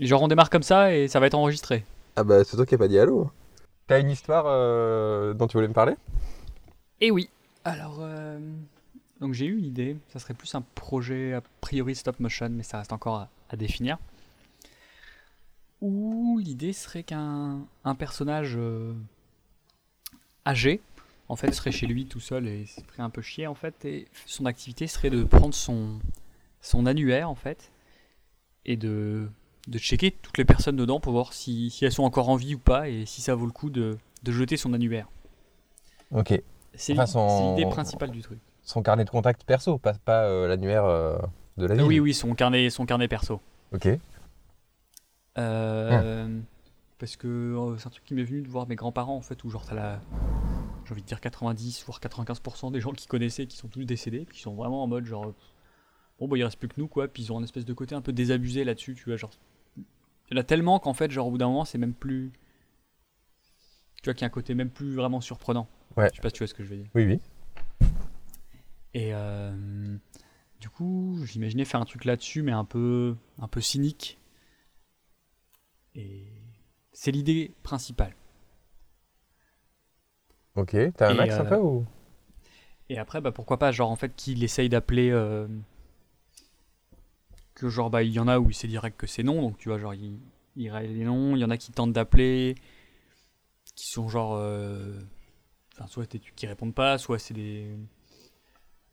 Genre 0.00 0.22
on 0.22 0.28
démarre 0.28 0.50
comme 0.50 0.62
ça 0.62 0.94
et 0.94 1.08
ça 1.08 1.20
va 1.20 1.26
être 1.26 1.34
enregistré. 1.34 1.84
Ah 2.16 2.24
bah 2.24 2.44
c'est 2.44 2.56
toi 2.56 2.66
qui 2.66 2.74
n'as 2.74 2.78
pas 2.78 2.88
dit 2.88 2.98
allô. 2.98 3.30
T'as 3.86 4.00
une 4.00 4.10
histoire 4.10 4.44
euh, 4.46 5.34
dont 5.34 5.46
tu 5.46 5.56
voulais 5.56 5.68
me 5.68 5.74
parler? 5.74 5.94
Et 7.00 7.10
oui. 7.10 7.28
Alors, 7.64 7.98
euh, 8.00 8.38
donc 9.20 9.34
j'ai 9.34 9.46
eu 9.46 9.58
une 9.58 9.64
idée. 9.64 9.96
Ça 10.08 10.18
serait 10.18 10.34
plus 10.34 10.54
un 10.54 10.62
projet 10.74 11.34
a 11.34 11.42
priori 11.60 11.94
stop 11.94 12.18
motion, 12.18 12.48
mais 12.50 12.62
ça 12.62 12.78
reste 12.78 12.92
encore 12.92 13.16
à, 13.16 13.28
à 13.50 13.56
définir. 13.56 13.98
Où 15.80 16.40
l'idée 16.42 16.72
serait 16.72 17.02
qu'un 17.02 17.60
un 17.84 17.94
personnage 17.94 18.54
euh, 18.56 18.94
âgé, 20.46 20.80
en 21.28 21.36
fait, 21.36 21.52
serait 21.52 21.72
chez 21.72 21.86
lui 21.86 22.06
tout 22.06 22.20
seul 22.20 22.48
et 22.48 22.66
se 22.66 22.80
ferait 22.80 23.02
un 23.02 23.10
peu 23.10 23.22
chier 23.22 23.46
en 23.46 23.54
fait. 23.54 23.84
Et 23.84 24.08
son 24.24 24.46
activité 24.46 24.86
serait 24.86 25.10
de 25.10 25.24
prendre 25.24 25.54
son 25.54 26.00
son 26.62 26.86
annuaire 26.86 27.28
en 27.28 27.34
fait 27.34 27.70
et 28.64 28.76
de 28.76 29.28
de 29.66 29.78
checker 29.78 30.10
toutes 30.10 30.38
les 30.38 30.44
personnes 30.44 30.76
dedans 30.76 31.00
pour 31.00 31.12
voir 31.12 31.32
si, 31.32 31.70
si 31.70 31.84
elles 31.84 31.92
sont 31.92 32.04
encore 32.04 32.28
en 32.28 32.36
vie 32.36 32.54
ou 32.54 32.58
pas 32.58 32.88
et 32.88 33.06
si 33.06 33.22
ça 33.22 33.34
vaut 33.34 33.46
le 33.46 33.52
coup 33.52 33.70
de, 33.70 33.96
de 34.22 34.32
jeter 34.32 34.56
son 34.56 34.72
annuaire. 34.74 35.08
Ok. 36.10 36.40
C'est 36.74 36.92
Enfin, 36.92 37.06
son- 37.06 37.56
l'idée 37.56 37.70
principale 37.70 38.10
du 38.10 38.20
truc. 38.22 38.38
Son 38.62 38.82
carnet 38.82 39.04
de 39.04 39.10
contact 39.10 39.44
perso, 39.44 39.78
pas, 39.78 39.92
pas 39.94 40.24
euh, 40.24 40.48
l'annuaire 40.48 40.84
euh, 40.84 41.18
de 41.58 41.66
la 41.66 41.74
ville. 41.74 41.84
Oui, 41.84 42.00
oui, 42.00 42.14
son 42.14 42.34
carnet, 42.34 42.70
son 42.70 42.86
carnet 42.86 43.08
perso. 43.08 43.40
Ok. 43.72 43.88
Euh, 45.38 46.40
Parce 46.98 47.16
que 47.16 47.26
euh, 47.28 47.76
c'est 47.78 47.86
un 47.88 47.90
truc 47.90 48.04
qui 48.04 48.14
m'est 48.14 48.24
venu 48.24 48.42
de 48.42 48.48
voir 48.48 48.66
mes 48.68 48.76
grands-parents 48.76 49.16
en 49.16 49.20
fait, 49.22 49.42
où 49.44 49.50
genre 49.50 49.64
t'as 49.66 49.74
la. 49.74 50.00
J'ai 50.84 50.92
envie 50.92 51.02
de 51.02 51.06
dire 51.06 51.20
90 51.20 51.84
voire 51.86 52.00
95% 52.00 52.70
des 52.70 52.80
gens 52.80 52.92
qui 52.92 53.06
connaissaient 53.06 53.46
qui 53.46 53.56
sont 53.56 53.68
tous 53.68 53.84
décédés, 53.84 54.26
qui 54.32 54.40
sont 54.40 54.54
vraiment 54.54 54.82
en 54.82 54.86
mode 54.86 55.06
genre. 55.06 55.26
euh, 55.26 55.34
Bon, 56.20 56.28
bah 56.28 56.38
il 56.38 56.44
reste 56.44 56.58
plus 56.58 56.68
que 56.68 56.74
nous 56.78 56.88
quoi, 56.88 57.08
puis 57.08 57.24
ils 57.24 57.32
ont 57.32 57.38
un 57.38 57.42
espèce 57.44 57.64
de 57.64 57.72
côté 57.74 57.94
un 57.94 58.00
peu 58.02 58.12
désabusé 58.12 58.64
là-dessus, 58.64 58.94
tu 58.94 59.04
vois, 59.06 59.16
genre. 59.16 59.32
Il 60.30 60.36
y 60.36 60.38
en 60.38 60.40
a 60.40 60.44
tellement 60.44 60.78
qu'en 60.78 60.94
fait, 60.94 61.10
genre 61.10 61.26
au 61.26 61.30
bout 61.30 61.38
d'un 61.38 61.48
moment, 61.48 61.64
c'est 61.64 61.78
même 61.78 61.94
plus. 61.94 62.32
Tu 64.02 64.04
vois 64.04 64.14
qu'il 64.14 64.22
y 64.22 64.24
a 64.24 64.26
un 64.26 64.30
côté 64.30 64.54
même 64.54 64.70
plus 64.70 64.94
vraiment 64.94 65.20
surprenant. 65.20 65.68
Ouais. 65.96 66.10
Je 66.10 66.16
sais 66.16 66.22
pas 66.22 66.28
si 66.28 66.34
tu 66.34 66.38
vois 66.40 66.46
ce 66.48 66.54
que 66.54 66.64
je 66.64 66.68
veux 66.70 66.76
dire. 66.76 66.90
Oui, 66.94 67.04
oui. 67.06 67.20
Et 68.94 69.10
euh, 69.14 69.96
du 70.60 70.68
coup, 70.70 71.18
j'imaginais 71.24 71.64
faire 71.64 71.80
un 71.80 71.84
truc 71.84 72.04
là-dessus, 72.04 72.42
mais 72.42 72.52
un 72.52 72.64
peu, 72.64 73.16
un 73.38 73.48
peu 73.48 73.60
cynique. 73.60 74.18
Et 75.94 76.26
c'est 76.92 77.10
l'idée 77.10 77.54
principale. 77.62 78.14
Ok. 80.56 80.76
T'as 80.96 81.10
un 81.10 81.14
Et, 81.14 81.16
max 81.16 81.34
un 81.38 81.44
euh, 81.44 81.48
peu 81.48 81.56
ou? 81.56 81.86
Et 82.88 82.98
après, 82.98 83.20
bah, 83.20 83.32
pourquoi 83.32 83.58
pas, 83.58 83.72
genre 83.72 83.90
en 83.90 83.96
fait, 83.96 84.14
qu'il 84.14 84.42
essaye 84.44 84.68
d'appeler. 84.68 85.10
euh, 85.10 85.48
que 87.54 87.68
genre, 87.68 87.90
bah, 87.90 88.02
il 88.02 88.12
y 88.12 88.18
en 88.20 88.28
a 88.28 88.38
où 88.38 88.50
il 88.50 88.54
sait 88.54 88.68
direct 88.68 88.96
que 88.98 89.06
c'est 89.06 89.22
non, 89.22 89.40
donc 89.42 89.58
tu 89.58 89.68
vois, 89.68 89.78
genre, 89.78 89.94
il, 89.94 90.18
il 90.56 90.72
les 90.72 91.04
noms. 91.04 91.36
Il 91.36 91.40
y 91.40 91.44
en 91.44 91.50
a 91.50 91.56
qui 91.56 91.72
tentent 91.72 91.92
d'appeler, 91.92 92.54
qui 93.74 93.88
sont 93.88 94.08
genre. 94.08 94.34
euh, 94.36 95.00
Enfin, 95.76 95.88
soit 95.88 96.06
qui 96.36 96.46
répondent 96.46 96.74
pas, 96.74 96.98
soit 96.98 97.18
c'est 97.18 97.34
des. 97.34 97.66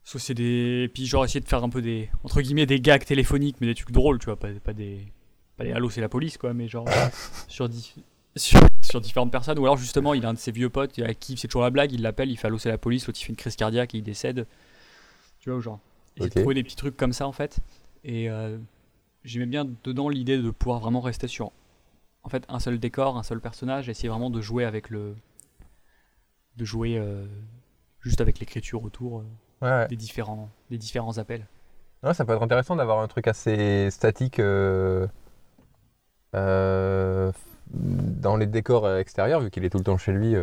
Soit 0.04 0.20
c'est 0.20 0.34
des. 0.34 0.89
Puis 0.94 1.06
genre, 1.06 1.23
essayer 1.26 1.39
de 1.42 1.48
faire 1.48 1.64
un 1.64 1.70
peu 1.70 1.82
des. 1.82 2.09
Entre 2.23 2.42
guillemets, 2.42 2.66
des 2.66 2.80
gags 2.80 3.04
téléphoniques, 3.06 3.58
mais 3.62 3.67
des 3.67 3.76
trucs 3.76 3.92
drôles, 3.92 4.20
tu 4.20 4.26
vois, 4.26 4.38
pas, 4.39 4.50
pas 4.64 4.73
des. 4.73 5.12
Pas 5.58 5.64
des 5.64 5.73
allô, 5.73 5.89
c'est 5.89 6.02
la 6.02 6.09
police, 6.09 6.38
quoi, 6.38 6.54
mais 6.54 6.67
genre. 6.67 6.88
sur, 7.48 7.70
di- 7.70 7.94
sur, 8.36 8.59
sur 8.82 9.00
différentes 9.00 9.32
personnes, 9.32 9.59
ou 9.59 9.64
alors 9.64 9.78
justement, 9.78 10.14
il 10.16 10.26
a 10.26 10.30
un 10.30 10.34
de 10.34 10.39
ses 10.39 10.52
vieux 10.52 10.70
potes 10.70 10.98
à 11.00 11.14
qui 11.14 11.38
c'est 11.38 11.48
toujours 11.48 11.62
la 11.64 11.70
blague, 11.70 11.92
il 11.92 12.02
l'appelle, 12.02 12.32
il 12.32 12.38
fait 12.38 12.48
allô, 12.48 12.58
c'est 12.58 12.70
la 12.70 12.78
police, 12.80 13.06
l'autre 13.06 13.20
il 13.22 13.26
fait 13.26 13.30
une 13.30 13.36
crise 13.36 13.56
cardiaque 13.56 13.94
et 13.94 14.00
il 14.00 14.04
décède. 14.04 14.48
Tu 15.39 15.50
vois, 15.50 15.59
ou 15.59 15.62
genre. 15.62 15.80
Essayer 16.17 16.30
Ok. 16.30 16.36
de 16.36 16.39
trouver 16.42 16.56
des 16.56 16.64
petits 16.64 16.76
trucs 16.76 16.98
comme 16.98 17.14
ça, 17.14 17.28
en 17.28 17.32
fait. 17.32 17.59
Et 18.04 18.30
euh, 18.30 18.58
j'aimais 19.24 19.46
bien 19.46 19.66
dedans 19.84 20.10
l'idée 20.10 20.38
de 20.38 20.50
pouvoir 20.50 20.80
vraiment 20.80 21.02
rester 21.02 21.28
sur. 21.28 21.52
En 22.23 22.30
fait, 22.30 22.45
un 22.50 22.60
seul 22.60 22.80
décor, 22.80 23.17
un 23.17 23.23
seul 23.23 23.39
personnage, 23.39 23.88
et 23.88 23.92
essayer 23.92 24.10
vraiment 24.10 24.30
de 24.30 24.42
jouer 24.42 24.66
avec 24.66 24.89
le. 24.89 25.16
De 26.58 26.66
jouer 26.66 26.98
euh, 26.98 27.26
juste 28.02 28.22
avec 28.22 28.40
l'écriture 28.40 28.84
autour 28.84 29.20
euh, 29.20 29.23
Ouais, 29.61 29.70
ouais. 29.70 29.88
des, 29.88 29.95
différents, 29.95 30.50
des 30.72 30.78
différents 30.80 31.20
appels. 31.20 31.45
Ouais, 32.02 32.16
ça 32.16 32.26
peut 32.26 32.34
être 32.34 32.42
intéressant 32.42 32.76
d'avoir 32.76 33.00
un 33.00 33.08
truc 33.08 33.28
assez 33.28 33.92
statique 33.92 34.40
euh, 34.40 35.08
dans 37.73 38.38
les 38.38 38.48
décors 38.48 38.92
extérieurs, 38.98 39.40
vu 39.40 39.52
qu'il 39.52 39.64
est 39.64 39.70
tout 39.70 39.78
le 39.78 39.84
temps 39.84 40.00
chez 40.00 40.14
lui, 40.14 40.36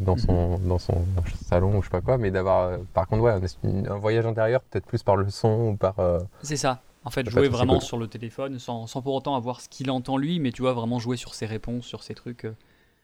dans, 0.00 0.16
son, 0.16 0.58
dans 0.58 0.80
son 0.80 1.04
salon 1.44 1.78
ou 1.78 1.82
je 1.82 1.86
sais 1.86 1.92
pas 1.92 2.00
quoi, 2.00 2.18
mais 2.18 2.32
d'avoir, 2.32 2.76
par 2.92 3.06
contre, 3.06 3.22
ouais, 3.22 3.30
un, 3.30 3.84
un 3.88 3.98
voyage 3.98 4.26
intérieur, 4.26 4.62
peut-être 4.62 4.86
plus 4.86 5.04
par 5.04 5.14
le 5.14 5.30
son 5.30 5.68
ou 5.68 5.76
par... 5.76 5.94
C'est 6.42 6.56
ça. 6.56 6.82
En 7.06 7.10
fait, 7.10 7.30
jouer 7.30 7.48
vraiment 7.48 7.80
sur 7.80 7.96
le 7.98 8.08
téléphone 8.08 8.58
sans, 8.58 8.86
sans 8.86 9.00
pour 9.00 9.14
autant 9.14 9.36
avoir 9.36 9.60
ce 9.60 9.68
qu'il 9.68 9.90
entend 9.90 10.16
lui, 10.18 10.40
mais 10.40 10.52
tu 10.52 10.62
vois, 10.62 10.74
vraiment 10.74 10.98
jouer 10.98 11.16
sur 11.16 11.34
ses 11.34 11.46
réponses, 11.46 11.86
sur 11.86 12.02
ses 12.02 12.14
trucs. 12.14 12.44
euh. 12.44 12.54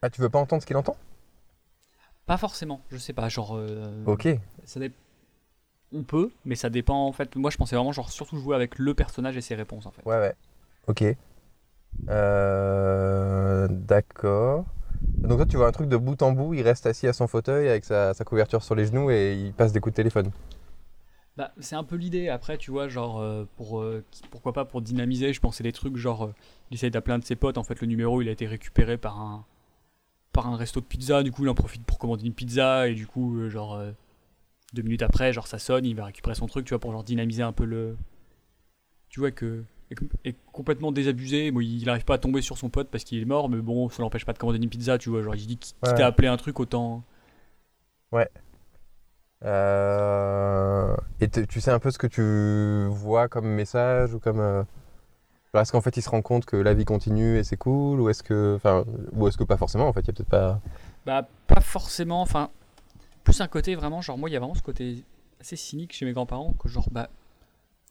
Ah, 0.02 0.10
tu 0.10 0.20
veux 0.20 0.28
pas 0.28 0.40
entendre 0.40 0.60
ce 0.60 0.66
qu'il 0.66 0.76
entend? 0.76 0.96
Pas 2.26 2.36
forcément, 2.36 2.80
je 2.90 2.98
sais 2.98 3.12
pas, 3.12 3.28
genre. 3.28 3.52
euh, 3.56 4.04
Ok. 4.06 4.28
ça 4.64 4.80
dé- 4.80 4.92
On 5.94 6.02
peut, 6.02 6.30
mais 6.44 6.54
ça 6.56 6.70
dépend 6.70 7.06
en 7.06 7.12
fait. 7.12 7.36
Moi, 7.36 7.50
je 7.50 7.56
pensais 7.56 7.76
vraiment, 7.76 7.92
genre, 7.92 8.10
surtout 8.10 8.38
jouer 8.38 8.56
avec 8.56 8.78
le 8.78 8.94
personnage 8.94 9.36
et 9.36 9.40
ses 9.40 9.54
réponses 9.54 9.86
en 9.86 9.90
fait. 9.92 10.02
Ouais, 10.04 10.18
ouais. 10.18 10.34
Ok. 10.88 11.04
Euh, 12.08 13.68
D'accord. 13.70 14.64
Donc 15.22 15.38
toi, 15.38 15.46
tu 15.46 15.56
vois 15.56 15.68
un 15.68 15.72
truc 15.72 15.88
de 15.88 15.96
bout 15.96 16.20
en 16.22 16.32
bout, 16.32 16.54
il 16.54 16.62
reste 16.62 16.86
assis 16.86 17.06
à 17.06 17.12
son 17.12 17.26
fauteuil 17.28 17.68
avec 17.68 17.84
sa, 17.84 18.14
sa 18.14 18.24
couverture 18.24 18.62
sur 18.62 18.74
les 18.74 18.86
genoux 18.86 19.10
et 19.10 19.34
il 19.34 19.52
passe 19.52 19.72
des 19.72 19.80
coups 19.80 19.92
de 19.92 19.96
téléphone. 19.96 20.30
Bah, 21.36 21.52
c'est 21.60 21.76
un 21.76 21.84
peu 21.84 21.96
l'idée. 21.96 22.28
Après, 22.28 22.58
tu 22.58 22.70
vois, 22.70 22.88
genre, 22.88 23.18
euh, 23.20 23.44
pour, 23.56 23.80
euh, 23.80 24.04
pourquoi 24.30 24.52
pas 24.52 24.64
pour 24.66 24.82
dynamiser, 24.82 25.32
je 25.32 25.40
pensais 25.40 25.62
des 25.64 25.72
trucs 25.72 25.96
genre, 25.96 26.24
euh, 26.26 26.34
il 26.70 26.74
essaye 26.74 26.90
d'appeler 26.90 27.14
un 27.14 27.18
de 27.20 27.24
ses 27.24 27.36
potes. 27.36 27.56
En 27.58 27.64
fait, 27.64 27.80
le 27.80 27.86
numéro, 27.86 28.20
il 28.20 28.28
a 28.28 28.32
été 28.32 28.46
récupéré 28.46 28.98
par 28.98 29.18
un, 29.20 29.44
par 30.32 30.46
un 30.48 30.56
resto 30.56 30.80
de 30.80 30.86
pizza. 30.86 31.22
Du 31.22 31.32
coup, 31.32 31.44
il 31.44 31.48
en 31.50 31.54
profite 31.54 31.84
pour 31.84 31.98
commander 31.98 32.26
une 32.26 32.34
pizza. 32.34 32.88
Et 32.88 32.94
du 32.94 33.06
coup, 33.06 33.48
genre, 33.50 33.80
deux 34.74 34.82
minutes 34.82 35.02
après, 35.02 35.32
genre, 35.32 35.46
ça 35.46 35.58
sonne, 35.58 35.86
il 35.86 35.96
va 35.96 36.06
récupérer 36.06 36.34
son 36.36 36.46
truc, 36.46 36.66
tu 36.66 36.70
vois, 36.70 36.80
pour 36.80 36.92
genre 36.92 37.04
dynamiser 37.04 37.42
un 37.42 37.52
peu 37.52 37.64
le. 37.64 37.96
Tu 39.08 39.20
vois 39.20 39.30
que. 39.30 39.64
Est, 39.90 39.94
com- 39.94 40.08
est 40.24 40.36
complètement 40.52 40.90
désabusé. 40.92 41.50
Bon, 41.50 41.60
il 41.60 41.84
n'arrive 41.84 42.04
pas 42.04 42.14
à 42.14 42.18
tomber 42.18 42.40
sur 42.42 42.56
son 42.58 42.70
pote 42.70 42.88
parce 42.90 43.04
qu'il 43.04 43.20
est 43.20 43.24
mort, 43.26 43.48
mais 43.50 43.58
bon, 43.58 43.88
ça 43.90 44.02
l'empêche 44.02 44.24
pas 44.24 44.32
de 44.32 44.38
commander 44.38 44.58
une 44.58 44.70
pizza, 44.70 44.98
tu 44.98 45.10
vois. 45.10 45.22
Genre, 45.22 45.34
il 45.34 45.46
dit 45.46 45.58
qu'il 45.58 45.74
Ouais. 45.82 45.94
t'a 45.94 46.06
appelé 46.06 46.28
un 46.28 46.36
truc, 46.36 46.58
autant. 46.60 47.04
Euh, 49.44 50.94
Et 51.20 51.28
tu 51.28 51.60
sais 51.60 51.70
un 51.70 51.78
peu 51.78 51.90
ce 51.90 51.98
que 51.98 52.06
tu 52.06 52.86
vois 52.94 53.28
comme 53.28 53.46
message 53.48 54.14
ou 54.14 54.18
comme... 54.20 54.40
euh, 54.40 54.62
Est-ce 55.54 55.72
qu'en 55.72 55.80
fait 55.80 55.96
il 55.96 56.02
se 56.02 56.10
rend 56.10 56.22
compte 56.22 56.44
que 56.46 56.56
la 56.56 56.74
vie 56.74 56.84
continue 56.84 57.38
et 57.38 57.44
c'est 57.44 57.56
cool 57.56 58.00
ou 58.00 58.08
est-ce 58.08 58.22
que... 58.22 58.54
Enfin, 58.56 58.84
ou 59.12 59.28
est-ce 59.28 59.36
que 59.36 59.44
pas 59.44 59.56
forcément 59.56 59.88
en 59.88 59.92
fait, 59.92 60.00
il 60.02 60.06
y 60.08 60.10
a 60.10 60.12
peut-être 60.14 60.28
pas... 60.28 60.60
Bah, 61.06 61.26
pas 61.48 61.60
forcément. 61.60 62.22
Enfin, 62.22 62.50
plus 63.24 63.40
un 63.40 63.48
côté 63.48 63.74
vraiment, 63.74 64.00
genre, 64.00 64.18
moi, 64.18 64.28
il 64.30 64.32
y 64.32 64.36
a 64.36 64.38
vraiment 64.38 64.54
ce 64.54 64.62
côté 64.62 65.04
assez 65.40 65.56
cynique 65.56 65.92
chez 65.92 66.04
mes 66.04 66.12
grands-parents, 66.12 66.54
que 66.58 66.68
genre, 66.68 66.88
bah, 66.92 67.08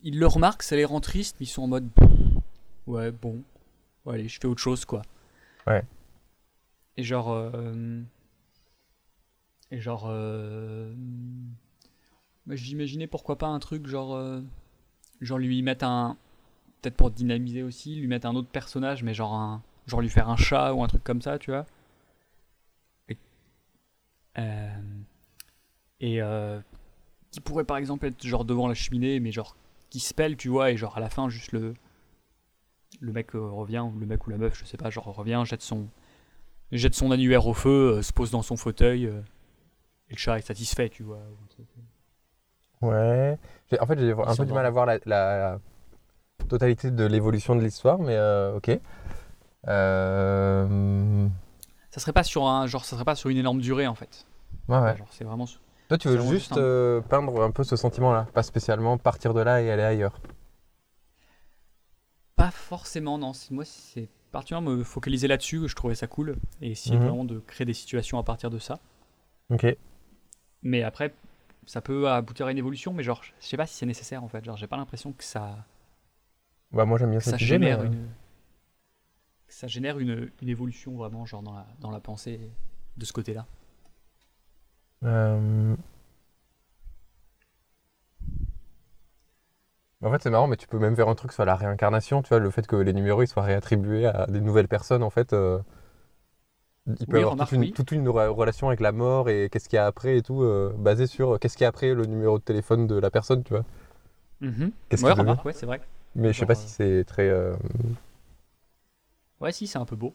ils 0.04 0.18
le 0.18 0.28
remarquent, 0.28 0.64
ça 0.64 0.76
les 0.78 0.86
rend 0.86 1.02
tristes, 1.02 1.36
mais 1.40 1.46
ils 1.46 1.50
sont 1.50 1.64
en 1.64 1.68
mode, 1.68 1.90
ouais, 2.88 3.12
bon, 3.12 3.44
ouais, 4.06 4.16
allez, 4.16 4.28
je 4.30 4.40
fais 4.40 4.48
autre 4.48 4.62
chose, 4.62 4.86
quoi. 4.86 5.02
Ouais. 5.68 5.84
Et 6.98 7.04
genre, 7.04 7.32
euh, 7.32 8.02
et 9.72 9.80
genre, 9.80 10.08
euh, 10.10 10.94
j'imaginais 12.50 13.08
pourquoi 13.08 13.38
pas 13.38 13.48
un 13.48 13.60
truc, 13.60 13.88
genre, 13.88 14.16
euh, 14.16 14.42
genre 15.22 15.38
lui 15.40 15.62
mettre 15.62 15.86
un, 15.86 16.18
peut-être 16.82 16.96
pour 16.98 17.12
dynamiser 17.12 17.64
aussi, 17.64 17.96
lui 17.96 18.08
mettre 18.08 18.28
un 18.28 18.36
autre 18.36 18.50
personnage, 18.50 19.04
mais 19.04 19.14
genre 19.14 19.34
un, 19.34 19.64
genre 19.88 20.02
lui 20.02 20.10
faire 20.10 20.30
un 20.30 20.36
chat 20.36 20.74
ou 20.74 20.84
un 20.84 20.88
truc 20.88 21.04
comme 21.04 21.22
ça, 21.22 21.40
tu 21.40 21.52
vois. 21.52 21.66
Euh, 24.38 24.70
et 26.00 26.22
euh, 26.22 26.60
qui 27.32 27.42
pourrait 27.42 27.66
par 27.66 27.78
exemple 27.78 28.06
être 28.06 28.26
genre 28.26 28.46
devant 28.46 28.68
la 28.68 28.74
cheminée, 28.74 29.20
mais 29.20 29.32
genre 29.32 29.56
qui 29.90 30.00
se 30.00 30.14
pèle, 30.14 30.38
tu 30.38 30.50
vois, 30.50 30.72
et 30.72 30.78
genre 30.78 30.98
à 30.98 31.00
la 31.02 31.10
fin, 31.10 31.30
juste 31.30 31.52
le, 31.52 31.74
le 33.02 33.12
mec 33.12 33.36
euh, 33.36 33.50
revient, 33.50 33.80
ou 33.80 33.98
le 34.00 34.06
mec 34.06 34.26
ou 34.28 34.30
la 34.30 34.38
meuf, 34.38 34.58
je 34.58 34.66
sais 34.66 34.78
pas, 34.78 34.90
genre 34.90 35.06
revient, 35.16 35.44
jette 35.46 35.62
son, 35.62 35.88
jette 36.72 36.96
son 36.96 37.12
annuaire 37.12 37.48
au 37.48 37.54
feu, 37.54 38.02
se 38.02 38.14
pose 38.14 38.32
dans 38.32 38.42
son 38.42 38.58
fauteuil, 38.58 39.12
et 40.12 40.14
le 40.14 40.18
chat 40.20 40.38
est 40.38 40.42
satisfait, 40.42 40.90
tu 40.90 41.04
vois. 41.04 41.20
Ouais. 42.82 43.38
En 43.80 43.86
fait, 43.86 43.98
j'ai 44.00 44.12
un 44.12 44.36
peu 44.36 44.46
du 44.46 44.54
mal 44.54 44.66
à 44.66 44.70
voir 44.70 44.86
la, 44.86 45.00
la 45.06 45.60
totalité 46.50 46.92
de 46.92 47.06
l'évolution 47.06 47.56
de 47.56 47.62
l'histoire, 47.62 47.98
mais 48.00 48.16
euh, 48.18 48.56
ok. 48.58 48.78
Euh, 49.68 51.28
Ça 51.92 52.00
serait 52.00 52.14
pas 52.14 52.24
sur 52.24 52.46
un, 52.48 52.68
genre, 52.68 52.84
ça 52.84 52.96
serait 52.96 53.06
pas 53.06 53.16
sur 53.16 53.30
une 53.30 53.38
énorme 53.38 53.62
durée 53.62 53.88
en 53.88 53.96
fait. 53.96 54.26
Ouais, 54.68 54.80
ouais. 54.80 54.98
Genre, 54.98 55.08
c'est 55.12 55.24
vraiment. 55.24 55.46
Toi, 55.88 55.98
tu 55.98 56.08
veux 56.08 56.18
juste 56.18 56.30
juste 56.30 56.52
un- 56.54 56.58
euh, 56.62 57.02
peindre 57.02 57.42
un 57.44 57.52
peu 57.52 57.64
ce 57.64 57.76
sentiment-là, 57.76 58.28
pas 58.34 58.44
spécialement 58.44 58.98
partir 58.98 59.34
de 59.34 59.42
là 59.42 59.62
et 59.62 59.72
aller 59.72 59.84
ailleurs. 59.84 60.20
Pas 62.36 62.52
forcément, 62.52 63.18
non. 63.18 63.34
Moi, 63.52 63.66
c'est 63.66 64.10
particulièrement 64.32 64.72
me 64.72 64.84
focaliser 64.84 65.28
là-dessus, 65.28 65.68
je 65.68 65.76
trouvais 65.76 65.96
ça 65.96 66.08
cool, 66.08 66.38
et 66.62 66.72
essayer 66.72 66.98
Mhm. 66.98 67.04
vraiment 67.06 67.26
de 67.26 67.40
créer 67.40 67.66
des 67.66 67.74
situations 67.74 68.18
à 68.18 68.24
partir 68.24 68.50
de 68.50 68.58
ça. 68.58 68.80
Ok. 69.52 69.78
Mais 70.64 70.84
après, 70.84 71.14
ça 71.66 71.82
peut 71.82 72.10
aboutir 72.10 72.48
à 72.48 72.52
une 72.52 72.58
évolution, 72.58 72.94
mais 72.94 73.04
genre, 73.04 73.24
je 73.24 73.32
sais 73.48 73.58
pas 73.58 73.66
si 73.68 73.76
c'est 73.76 73.86
nécessaire 73.86 74.24
en 74.24 74.28
fait. 74.30 74.44
Genre, 74.46 74.58
j'ai 74.58 74.68
pas 74.68 74.78
l'impression 74.78 75.14
que 75.14 75.24
ça, 75.24 75.66
Bah, 76.72 76.86
moi, 76.86 76.98
j'aime 76.98 77.12
bien 77.12 77.20
que 77.20 77.26
ça 77.26 77.38
mais, 77.38 77.38
génère 77.38 77.82
euh, 77.82 77.84
une. 77.84 78.10
ça 79.48 79.68
génère 79.68 80.00
une, 80.00 80.32
une 80.42 80.50
évolution 80.50 80.96
vraiment 80.96 81.26
genre 81.28 81.44
dans 81.44 81.54
la, 81.54 81.68
dans 81.80 81.92
la 81.92 82.00
pensée 82.00 82.40
de 82.98 83.06
ce 83.06 83.14
côté-là. 83.14 83.46
Euh, 85.04 85.76
En 90.04 90.12
fait, 90.12 90.22
c'est 90.22 90.30
marrant, 90.30 90.48
mais 90.48 90.58
tu 90.58 90.68
peux 90.68 90.80
même 90.80 90.96
faire 90.96 91.08
un 91.10 91.16
truc 91.16 91.32
sur 91.32 91.46
la 91.46 91.56
réincarnation, 91.56 92.22
tu 92.24 92.30
vois, 92.30 92.40
le 92.40 92.50
fait 92.52 92.66
que 92.68 92.76
les 92.76 92.94
numéros 92.94 93.22
ils 93.24 93.28
soient 93.28 93.44
réattribués 93.44 94.06
à 94.08 94.26
des 94.28 94.42
nouvelles 94.42 94.68
personnes, 94.68 95.04
en 95.04 95.10
fait. 95.10 95.34
euh, 95.34 95.60
Il 96.88 97.08
peut 97.08 97.18
Oui, 97.18 97.20
y 97.20 97.24
avoir 97.24 97.34
remarque, 97.34 97.50
toute 97.50 97.52
une, 97.52 97.70
oui. 97.70 97.74
toute 97.74 97.92
une 97.92 98.08
re- 98.08 98.28
relation 98.28 98.68
avec 98.68 98.80
la 98.82 98.92
mort 98.92 99.30
et 99.30 99.50
qu'est-ce 99.52 99.70
qu'il 99.70 99.78
y 99.78 99.80
a 99.80 99.86
après 99.86 100.18
et 100.18 100.22
tout, 100.22 100.42
euh, 100.44 100.74
basé 100.78 101.08
sur 101.08 101.36
euh, 101.36 101.38
qu'est-ce 101.38 101.56
qu'il 101.58 101.64
y 101.64 101.66
a 101.66 101.70
après 101.70 101.94
le 101.94 102.06
numéro 102.06 102.40
de 102.40 102.44
téléphone 102.44 102.88
de 102.88 102.96
la 102.96 103.12
personne, 103.12 103.44
tu 103.44 103.54
vois. 103.54 103.64
Qu'est-ce 104.90 105.06
Ouais, 105.06 105.12
remarque, 105.14 105.46
ouais, 105.46 105.54
c'est 105.54 105.66
vrai. 105.66 105.82
Mais 106.16 106.34
je 106.34 106.40
sais 106.40 106.46
pas 106.46 106.56
euh, 106.56 106.56
si 106.56 106.70
c'est 106.70 107.04
très. 107.06 107.30
euh, 107.30 107.56
Ouais, 109.42 109.52
si, 109.52 109.68
c'est 109.68 109.78
un 109.78 109.86
peu 109.86 109.96
beau. 109.98 110.14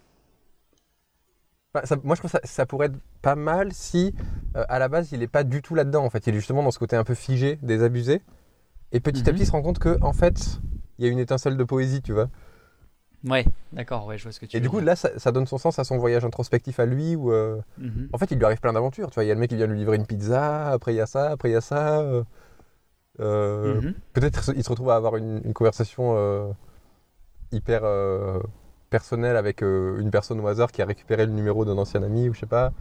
Bah, 1.75 1.83
ça- 1.85 1.97
moi, 2.03 2.15
je 2.15 2.21
trouve 2.21 2.31
que 2.31 2.39
ça, 2.39 2.47
ça 2.47 2.67
pourrait 2.67 2.87
être 2.87 2.99
pas 3.23 3.35
mal 3.35 3.73
si, 3.73 4.15
euh, 4.57 4.65
à 4.69 4.79
la 4.79 4.89
base, 4.89 5.13
il 5.13 5.23
est 5.23 5.29
pas 5.29 5.45
du 5.45 5.63
tout 5.63 5.75
là-dedans. 5.75 6.05
En 6.05 6.11
fait, 6.11 6.27
il 6.27 6.35
est 6.35 6.39
justement 6.39 6.63
dans 6.63 6.71
ce 6.71 6.79
côté 6.79 6.97
un 6.97 7.05
peu 7.05 7.15
figé, 7.15 7.59
désabusé. 7.63 8.23
Et 8.93 9.01
petit 9.01 9.29
à 9.29 9.33
Mhm. 9.33 9.35
petit, 9.35 9.45
il 9.45 9.47
se 9.47 9.53
rend 9.53 9.63
compte 9.63 9.79
que, 9.81 9.99
en 10.03 10.13
fait, 10.15 10.61
il 10.99 11.07
y 11.07 11.09
a 11.09 11.13
une 11.13 11.21
étincelle 11.21 11.57
de 11.57 11.65
poésie, 11.65 12.03
tu 12.03 12.13
vois. 12.13 12.29
Ouais, 13.25 13.45
d'accord, 13.73 14.07
ouais, 14.07 14.19
je 14.19 14.23
vois 14.25 14.33
ce 14.33 14.39
que 14.41 14.47
tu 14.47 14.57
Et 14.57 14.61
veux 14.61 14.63
du 14.63 14.69
coup, 14.71 14.77
dire. 14.79 14.87
là, 14.87 14.97
ça, 14.97 15.19
ça 15.19 15.33
donne 15.33 15.47
son 15.47 15.59
sens 15.59 15.79
à 15.79 15.85
son 15.85 15.99
voyage 15.99 16.25
introspectif 16.25 16.79
à 16.81 16.87
lui, 16.87 17.17
où, 17.17 17.33
euh, 17.33 17.61
Mhm. 17.79 18.09
en 18.13 18.19
fait, 18.19 18.31
il 18.31 18.39
lui 18.39 18.45
arrive 18.45 18.61
plein 18.61 18.73
d'aventures. 18.73 19.11
Tu 19.11 19.15
vois, 19.17 19.25
il 19.25 19.29
y 19.29 19.31
a 19.31 19.35
le 19.35 19.41
mec 19.41 19.51
qui 19.51 19.57
vient 19.57 19.67
lui 19.67 19.79
livrer 19.79 19.97
une 19.97 20.07
pizza, 20.07 20.69
après 20.71 20.93
il 20.95 20.97
y 20.97 21.01
a 21.01 21.07
ça, 21.07 21.31
après 21.31 21.51
il 21.51 21.53
y 21.53 21.57
a 21.57 21.61
ça. 21.61 22.01
euh, 22.01 22.23
euh, 23.21 23.81
Mhm. 23.81 23.95
Peut-être 24.13 24.53
il 24.57 24.63
se 24.65 24.71
retrouve 24.71 24.91
à 24.91 24.97
avoir 24.97 25.17
une, 25.17 25.41
une 25.45 25.53
conversation 25.55 26.15
euh, 26.17 26.51
hyper 27.53 27.83
personnelle 28.91 29.37
avec 29.37 29.63
une 29.63 30.11
personne 30.11 30.41
au 30.41 30.47
hasard 30.47 30.71
qui 30.73 30.83
a 30.83 30.87
récupéré 30.87 31.27
le 31.27 31.33
numéro 31.33 31.65
d'un 31.65 31.77
ancien 31.79 32.03
ami, 32.03 32.29
ou 32.29 32.35
je 32.35 32.41
sais 32.41 32.47
pas. 32.47 32.73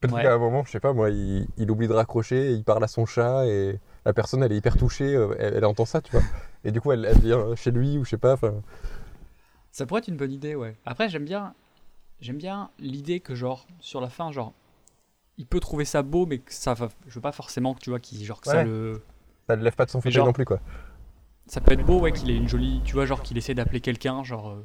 Peut-être 0.00 0.14
Ouais. 0.14 0.22
qu'à 0.22 0.34
un 0.34 0.38
moment, 0.38 0.64
je 0.64 0.70
sais 0.72 0.80
pas, 0.80 0.92
moi, 0.92 1.10
il, 1.10 1.48
il 1.56 1.70
oublie 1.70 1.88
de 1.88 1.92
raccrocher, 1.94 2.50
et 2.50 2.52
il 2.52 2.64
parle 2.64 2.84
à 2.84 2.88
son 2.88 3.06
chat, 3.06 3.46
et 3.46 3.80
la 4.04 4.12
personne, 4.12 4.42
elle 4.42 4.52
est 4.52 4.56
hyper 4.56 4.76
touchée, 4.76 5.12
elle, 5.38 5.54
elle 5.56 5.64
entend 5.64 5.86
ça, 5.86 6.00
tu 6.02 6.12
vois. 6.12 6.22
Et 6.64 6.72
du 6.72 6.80
coup, 6.80 6.92
elle, 6.92 7.04
elle 7.06 7.18
vient 7.20 7.54
chez 7.56 7.70
lui, 7.70 7.98
ou 7.98 8.04
je 8.04 8.10
sais 8.10 8.18
pas. 8.18 8.34
enfin, 8.34 8.54
Ça 9.74 9.86
pourrait 9.86 9.98
être 9.98 10.08
une 10.08 10.16
bonne 10.16 10.32
idée, 10.32 10.54
ouais. 10.54 10.76
Après, 10.86 11.08
j'aime 11.08 11.24
bien, 11.24 11.52
j'aime 12.20 12.38
bien 12.38 12.70
l'idée 12.78 13.20
que 13.20 13.34
genre 13.34 13.66
sur 13.80 14.00
la 14.00 14.08
fin, 14.10 14.32
genre, 14.32 14.54
il 15.38 15.46
peut 15.46 15.60
trouver 15.60 15.84
ça 15.84 16.02
beau, 16.02 16.26
mais 16.26 16.38
que 16.38 16.52
ça, 16.54 16.74
va- 16.74 16.90
je 17.08 17.14
veux 17.14 17.20
pas 17.20 17.32
forcément 17.32 17.74
que 17.74 17.80
tu 17.80 17.90
vois, 17.90 18.00
qu'il 18.00 18.24
genre 18.24 18.40
que 18.40 18.48
ça 18.48 18.62
le, 18.62 19.02
Ça 19.48 19.56
ne 19.56 19.62
lève 19.64 19.74
pas 19.74 19.86
de 19.86 19.90
son 19.90 20.00
fauteuil 20.00 20.22
non 20.22 20.32
plus, 20.32 20.44
quoi. 20.44 20.60
ça 21.46 21.60
peut 21.60 21.72
être 21.72 21.84
beau, 21.84 22.00
ouais, 22.00 22.12
qu'il 22.12 22.30
ait 22.30 22.36
une 22.36 22.48
jolie, 22.48 22.80
tu 22.84 22.94
vois, 22.94 23.06
genre 23.06 23.22
qu'il 23.22 23.36
essaie 23.36 23.54
d'appeler 23.54 23.80
quelqu'un, 23.80 24.24
genre, 24.24 24.50
euh, 24.50 24.64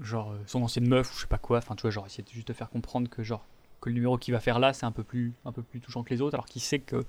genre 0.00 0.32
euh, 0.32 0.38
son 0.46 0.62
ancienne 0.62 0.88
meuf 0.88 1.12
ou 1.12 1.16
je 1.16 1.22
sais 1.22 1.26
pas 1.28 1.38
quoi. 1.38 1.58
Enfin, 1.58 1.76
tu 1.76 1.82
vois, 1.82 1.90
genre 1.90 2.06
essayer 2.06 2.24
de 2.24 2.30
juste 2.30 2.48
de 2.48 2.52
faire 2.54 2.70
comprendre 2.70 3.08
que 3.10 3.22
genre 3.24 3.46
que 3.80 3.90
le 3.90 3.94
numéro 3.96 4.18
qu'il 4.18 4.34
va 4.34 4.40
faire 4.40 4.58
là, 4.58 4.72
c'est 4.74 4.86
un 4.86 4.92
peu 4.92 5.04
plus, 5.04 5.34
un 5.46 5.52
peu 5.52 5.62
plus 5.62 5.80
touchant 5.80 6.04
que 6.04 6.10
les 6.14 6.20
autres, 6.22 6.34
alors 6.36 6.46
qu'il 6.46 6.62
sait 6.62 6.80
que 6.80 7.04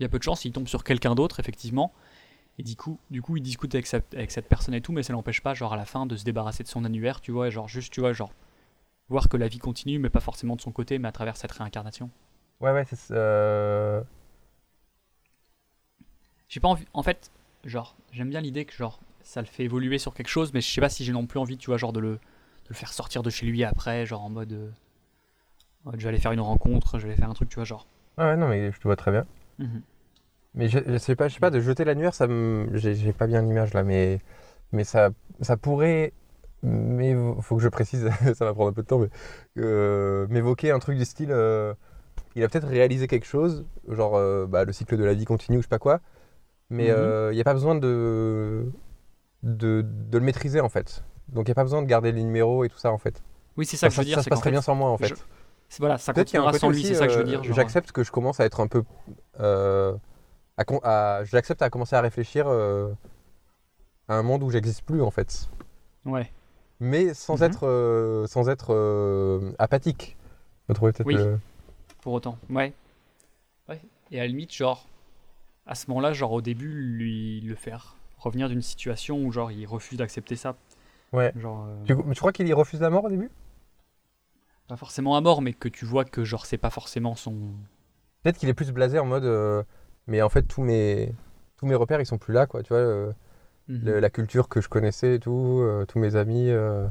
il 0.00 0.04
y 0.04 0.06
a 0.06 0.08
peu 0.10 0.18
de 0.18 0.24
chance, 0.24 0.44
il 0.46 0.52
tombe 0.52 0.68
sur 0.68 0.84
quelqu'un 0.84 1.14
d'autre, 1.14 1.40
effectivement. 1.40 1.92
Et 2.58 2.62
du 2.62 2.76
coup, 2.76 2.98
du 3.10 3.22
coup, 3.22 3.36
il 3.36 3.42
discute 3.42 3.74
avec, 3.74 3.86
sa- 3.86 4.00
avec 4.14 4.30
cette 4.30 4.48
personne 4.48 4.74
et 4.74 4.80
tout, 4.80 4.92
mais 4.92 5.02
ça 5.02 5.12
l'empêche 5.12 5.40
pas, 5.42 5.54
genre 5.54 5.72
à 5.72 5.76
la 5.76 5.86
fin, 5.86 6.06
de 6.06 6.16
se 6.16 6.24
débarrasser 6.24 6.62
de 6.62 6.68
son 6.68 6.84
annuaire, 6.84 7.20
tu 7.20 7.32
vois, 7.32 7.48
et 7.48 7.50
genre 7.50 7.68
juste, 7.68 7.92
tu 7.92 8.00
vois, 8.00 8.12
genre 8.12 8.32
voir 9.08 9.28
que 9.28 9.36
la 9.36 9.48
vie 9.48 9.58
continue, 9.58 9.98
mais 9.98 10.10
pas 10.10 10.20
forcément 10.20 10.56
de 10.56 10.60
son 10.62 10.72
côté, 10.72 10.98
mais 10.98 11.08
à 11.08 11.12
travers 11.12 11.36
cette 11.36 11.52
réincarnation. 11.52 12.10
Ouais, 12.60 12.72
ouais, 12.72 12.84
c'est. 12.84 12.98
euh, 13.12 14.02
J'ai 16.48 16.60
pas 16.60 16.68
envie, 16.68 16.84
en 16.92 17.02
fait, 17.02 17.30
genre, 17.64 17.96
j'aime 18.12 18.28
bien 18.30 18.40
l'idée 18.42 18.64
que 18.66 18.74
genre 18.74 19.00
ça 19.22 19.40
le 19.40 19.46
fait 19.46 19.64
évoluer 19.64 19.98
sur 19.98 20.12
quelque 20.14 20.28
chose, 20.28 20.52
mais 20.52 20.60
je 20.60 20.68
sais 20.68 20.80
pas 20.80 20.88
si 20.90 21.04
j'ai 21.04 21.12
non 21.12 21.26
plus 21.26 21.38
envie, 21.38 21.56
tu 21.56 21.66
vois, 21.66 21.76
genre 21.78 21.92
de 21.92 22.00
le, 22.00 22.12
de 22.14 22.18
le 22.68 22.74
faire 22.74 22.92
sortir 22.92 23.22
de 23.22 23.30
chez 23.30 23.46
lui 23.46 23.64
après, 23.64 24.04
genre 24.06 24.22
en 24.24 24.30
mode, 24.30 24.52
euh, 24.52 24.70
mode, 25.84 25.96
je 25.98 26.02
vais 26.04 26.08
aller 26.08 26.20
faire 26.20 26.32
une 26.32 26.40
rencontre, 26.40 26.98
je 26.98 27.04
vais 27.06 27.12
aller 27.12 27.20
faire 27.20 27.30
un 27.30 27.34
truc, 27.34 27.48
tu 27.48 27.56
vois, 27.56 27.64
genre. 27.64 27.86
Ouais, 28.18 28.24
ouais, 28.24 28.36
non, 28.36 28.48
mais 28.48 28.70
je 28.72 28.78
te 28.78 28.84
vois 28.84 28.96
très 28.96 29.10
bien. 29.10 29.26
Mhm. 29.58 29.82
Mais 30.54 30.68
je, 30.68 30.78
je 30.86 30.98
sais 30.98 31.16
pas, 31.16 31.28
je 31.28 31.34
sais 31.34 31.40
pas, 31.40 31.50
de 31.50 31.60
jeter 31.60 31.84
l'annuaire, 31.84 32.14
ça 32.14 32.26
me. 32.26 32.68
J'ai 32.74 33.12
pas 33.12 33.26
bien 33.26 33.42
l'image 33.42 33.72
là, 33.74 33.84
mais, 33.84 34.18
mais 34.72 34.84
ça, 34.84 35.10
ça 35.40 35.56
pourrait. 35.56 36.12
Mais 36.62 37.14
faut 37.40 37.56
que 37.56 37.62
je 37.62 37.68
précise, 37.68 38.10
ça 38.34 38.44
va 38.44 38.52
prendre 38.54 38.70
un 38.70 38.72
peu 38.72 38.82
de 38.82 38.86
temps, 38.86 38.98
mais. 38.98 39.08
euh, 39.58 40.26
M'évoquer 40.28 40.70
un 40.72 40.78
truc 40.78 40.98
du 40.98 41.04
style. 41.04 41.30
euh, 41.32 41.74
il 42.36 42.44
a 42.44 42.48
peut-être 42.48 42.68
réalisé 42.68 43.08
quelque 43.08 43.26
chose, 43.26 43.66
genre 43.88 44.16
euh, 44.16 44.46
bah, 44.46 44.64
le 44.64 44.72
cycle 44.72 44.96
de 44.96 45.04
la 45.04 45.14
vie 45.14 45.24
continue 45.24 45.58
ou 45.58 45.60
je 45.62 45.66
sais 45.66 45.68
pas 45.70 45.78
quoi, 45.80 46.00
mais 46.70 46.90
Mhm. 46.92 47.30
il 47.32 47.34
n'y 47.36 47.40
a 47.40 47.44
pas 47.44 47.54
besoin 47.54 47.74
de, 47.74 48.66
de, 49.42 49.84
de 50.10 50.18
le 50.18 50.24
maîtriser 50.24 50.60
en 50.60 50.68
fait. 50.68 51.04
Donc 51.28 51.46
il 51.46 51.50
n'y 51.50 51.52
a 51.52 51.56
pas 51.56 51.64
besoin 51.64 51.82
de 51.82 51.86
garder 51.88 52.12
les 52.12 52.22
numéros 52.24 52.64
et 52.64 52.68
tout 52.68 52.78
ça 52.78 52.92
en 52.92 52.98
fait. 52.98 53.22
Oui, 53.56 53.66
c'est 53.66 53.76
ça 53.76 53.88
que 53.88 53.94
je 53.94 54.00
veux 54.00 54.04
dire, 54.04 54.16
ça 54.18 54.22
se 54.24 54.28
passerait 54.28 54.50
bien 54.50 54.62
sans 54.62 54.74
moi 54.74 54.90
en 54.90 54.96
fait. 54.98 55.08
je- 55.08 55.14
voilà, 55.78 55.98
ça 55.98 56.12
continuera 56.12 56.52
sans 56.52 56.70
lui, 56.70 56.82
c'est 56.84 56.94
ça 56.94 57.06
que 57.06 57.12
je 57.12 57.18
veux 57.18 57.24
dire. 57.24 57.42
J'accepte 57.44 57.92
que 57.92 58.02
je 58.04 58.10
commence 58.12 58.40
à 58.40 58.44
être 58.44 58.60
un 58.60 58.66
peu. 58.66 58.82
Euh, 60.60 60.78
à, 60.82 61.16
à- 61.18 61.24
j'accepte 61.24 61.62
à 61.62 61.70
commencer 61.70 61.96
à 61.96 62.00
réfléchir 62.00 62.46
euh, 62.48 62.92
à 64.08 64.14
un 64.14 64.22
monde 64.22 64.42
où 64.42 64.50
j'existe 64.50 64.82
plus 64.82 65.02
en 65.02 65.10
fait. 65.10 65.48
Ouais. 66.04 66.30
Mais 66.80 67.12
sans 67.14 67.36
Mhm. 67.38 67.42
être, 67.44 67.66
euh, 67.66 68.26
sans 68.26 68.48
être 68.48 68.72
euh, 68.74 69.52
apathique. 69.58 70.16
Peut-être. 70.66 71.02
Oui. 71.04 71.16
euh, 71.16 71.36
Pour 72.02 72.12
autant, 72.14 72.38
ouais. 72.48 72.72
Ouais. 73.68 73.80
Et 74.10 74.18
à 74.18 74.22
la 74.22 74.28
limite, 74.28 74.52
genre, 74.54 74.86
à 75.66 75.74
ce 75.74 75.88
moment-là, 75.88 76.12
genre 76.12 76.32
au 76.32 76.40
début, 76.40 76.68
lui 76.82 77.40
le 77.42 77.54
faire 77.54 77.96
revenir 78.18 78.48
d'une 78.48 78.62
situation 78.62 79.18
où 79.22 79.32
genre 79.32 79.50
il 79.52 79.66
refuse 79.66 79.98
d'accepter 79.98 80.36
ça. 80.36 80.56
Ouais. 81.12 81.32
Genre, 81.36 81.66
euh, 81.66 81.84
Tu, 81.84 81.94
mais 81.94 82.14
tu 82.14 82.20
crois 82.20 82.32
qu'il 82.32 82.46
y 82.48 82.52
refuse 82.52 82.80
la 82.80 82.90
mort 82.90 83.04
au 83.04 83.10
début? 83.10 83.30
Pas 84.68 84.76
forcément 84.76 85.16
à 85.16 85.20
mort, 85.20 85.42
mais 85.42 85.52
que 85.52 85.68
tu 85.68 85.84
vois 85.84 86.04
que 86.04 86.24
genre 86.24 86.46
c'est 86.46 86.58
pas 86.58 86.70
forcément 86.70 87.16
son. 87.16 87.34
Peut-être 88.22 88.38
qu'il 88.38 88.48
est 88.48 88.54
plus 88.54 88.70
blasé 88.72 88.98
en 88.98 89.06
mode. 89.06 89.24
Mais 90.10 90.20
en 90.20 90.28
fait, 90.28 90.42
tous 90.42 90.60
mes, 90.62 91.14
tous 91.56 91.64
mes 91.66 91.74
repères 91.74 92.00
ils 92.00 92.06
sont 92.06 92.18
plus 92.18 92.34
là 92.34 92.46
quoi. 92.46 92.62
Tu 92.62 92.68
vois, 92.74 92.78
euh, 92.82 93.12
Mhm. 93.68 93.80
le- 93.84 94.00
la 94.00 94.10
culture 94.10 94.48
que 94.48 94.60
je 94.60 94.68
connaissais 94.68 95.14
et 95.14 95.18
tout, 95.20 95.60
euh, 95.62 95.86
tous 95.86 95.98
mes 95.98 96.16
amis. 96.16 96.50
euh, 96.50 96.86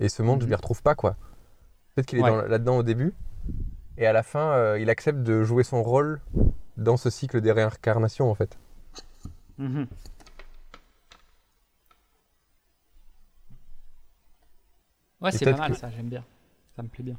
et 0.00 0.08
ce 0.10 0.22
monde, 0.22 0.40
je 0.40 0.44
Mhm. 0.46 0.50
les 0.50 0.56
retrouve 0.56 0.82
pas 0.82 0.94
quoi. 0.94 1.16
Peut-être 1.94 2.06
qu'il 2.06 2.18
est 2.18 2.22
Ouais. 2.22 2.48
là-dedans 2.48 2.76
au 2.78 2.82
début. 2.82 3.14
Et 3.96 4.06
à 4.06 4.12
la 4.12 4.22
fin, 4.22 4.76
il 4.76 4.90
accepte 4.90 5.20
de 5.22 5.42
jouer 5.42 5.64
son 5.64 5.82
rôle 5.82 6.20
dans 6.76 6.96
ce 6.96 7.10
cycle 7.10 7.40
des 7.40 7.50
réincarnations 7.52 8.30
en 8.30 8.34
fait. 8.34 8.56
Mhm. 9.58 9.86
Ouais, 15.20 15.32
c'est 15.32 15.44
pas 15.50 15.56
mal 15.56 15.74
ça, 15.76 15.90
j'aime 15.90 16.08
bien. 16.08 16.24
Ça 16.76 16.82
me 16.82 16.88
plaît 16.88 17.02
bien. 17.04 17.16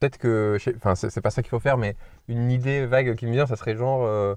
Peut-être 0.00 0.18
que, 0.18 0.56
enfin, 0.76 0.94
c'est 0.94 1.20
pas 1.20 1.30
ça 1.30 1.42
qu'il 1.42 1.50
faut 1.50 1.58
faire, 1.58 1.76
mais 1.76 1.96
une 2.28 2.50
idée 2.52 2.86
vague 2.86 3.16
qui 3.16 3.26
me 3.26 3.32
vient, 3.32 3.46
ça 3.46 3.56
serait 3.56 3.74
genre, 3.76 4.04
euh, 4.04 4.34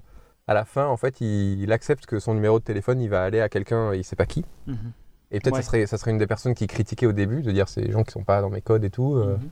à 0.48 0.54
la 0.54 0.64
fin, 0.64 0.86
en 0.86 0.96
fait, 0.96 1.20
il, 1.20 1.60
il 1.62 1.70
accepte 1.72 2.04
que 2.06 2.18
son 2.18 2.34
numéro 2.34 2.58
de 2.58 2.64
téléphone, 2.64 3.00
il 3.00 3.08
va 3.08 3.22
aller 3.22 3.40
à 3.40 3.48
quelqu'un, 3.48 3.94
il 3.94 4.02
sait 4.04 4.16
pas 4.16 4.26
qui. 4.26 4.44
Mhm. 4.66 4.92
Et 5.30 5.38
peut-être 5.40 5.54
Ouais. 5.54 5.62
ça 5.62 5.66
serait, 5.66 5.86
ça 5.86 5.98
serait 5.98 6.10
une 6.10 6.18
des 6.18 6.26
personnes 6.26 6.54
qui 6.54 6.66
critiquait 6.66 7.06
au 7.06 7.12
début, 7.12 7.42
de 7.42 7.52
dire 7.52 7.68
c'est 7.68 7.80
des 7.82 7.92
gens 7.92 8.02
qui 8.02 8.10
sont 8.10 8.24
pas 8.24 8.40
dans 8.40 8.50
mes 8.50 8.60
codes 8.60 8.82
et 8.84 8.90
tout. 8.90 9.14
euh. 9.16 9.36
Mhm. 9.36 9.48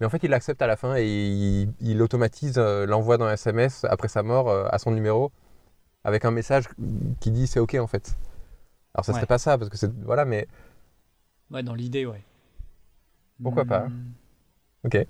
Mais 0.00 0.06
en 0.06 0.10
fait, 0.10 0.22
il 0.24 0.30
l'accepte 0.30 0.60
à 0.62 0.66
la 0.66 0.76
fin 0.76 0.96
et 0.96 1.04
il, 1.06 1.72
il 1.80 2.02
automatise 2.02 2.54
euh, 2.58 2.84
l'envoi 2.86 3.16
d'un 3.18 3.30
SMS 3.30 3.84
après 3.84 4.08
sa 4.08 4.22
mort 4.22 4.50
à 4.50 4.78
son 4.78 4.90
numéro 4.92 5.30
avec 6.04 6.24
un 6.24 6.30
message 6.30 6.64
qui 7.20 7.30
dit 7.30 7.46
c'est 7.46 7.60
ok 7.60 7.74
en 7.74 7.86
fait. 7.86 8.16
Alors 8.94 9.04
ça 9.04 9.12
serait 9.12 9.22
Ouais. 9.22 9.26
pas 9.26 9.38
ça 9.38 9.56
parce 9.58 9.68
que 9.70 9.76
c'est 9.76 9.92
voilà, 10.02 10.24
mais 10.24 10.48
Ouais, 11.50 11.62
dans 11.62 11.74
l'idée, 11.74 12.06
ouais. 12.06 12.22
Pourquoi 13.42 13.64
pas 13.66 13.88
Hmm. 13.88 14.12
Ok. 14.84 15.06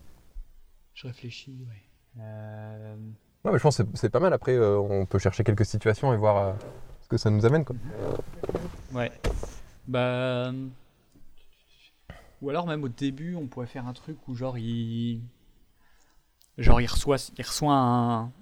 Je 0.95 1.07
réfléchis, 1.07 1.65
ouais. 1.69 2.23
Euh, 2.23 2.97
non, 3.45 3.53
mais 3.53 3.59
je 3.59 3.63
pense 3.63 3.79
que 3.79 3.85
c'est- 3.95 4.11
pas 4.11 4.21
mal. 4.21 4.33
Après, 4.33 4.53
euh, 4.57 4.79
on 4.79 5.07
peut 5.07 5.19
chercher 5.19 5.45
quelques 5.45 5.65
situations 5.65 6.13
et 6.13 6.17
voir 6.17 6.37
euh, 6.39 6.53
ce 7.03 7.09
que 7.09 7.17
ça 7.17 7.31
nous 7.31 7.47
amène 7.47 7.65
quoi. 7.65 7.77
Ouais. 8.93 9.11
Bah. 9.87 10.53
Ou 12.43 12.51
alors 12.51 12.67
même 12.67 12.83
au 12.85 12.89
début, 12.89 13.35
on 13.37 13.47
pourrait 13.47 13.67
faire 13.67 13.87
un 13.87 13.93
truc 13.93 14.17
où 14.29 14.35
genre 14.35 14.59
il. 14.59 15.21
Genre 16.59 16.81
il 16.81 16.87
reçoit, 16.87 17.17
il 17.39 17.45
reçoit 17.45 17.75
un. 17.75 18.33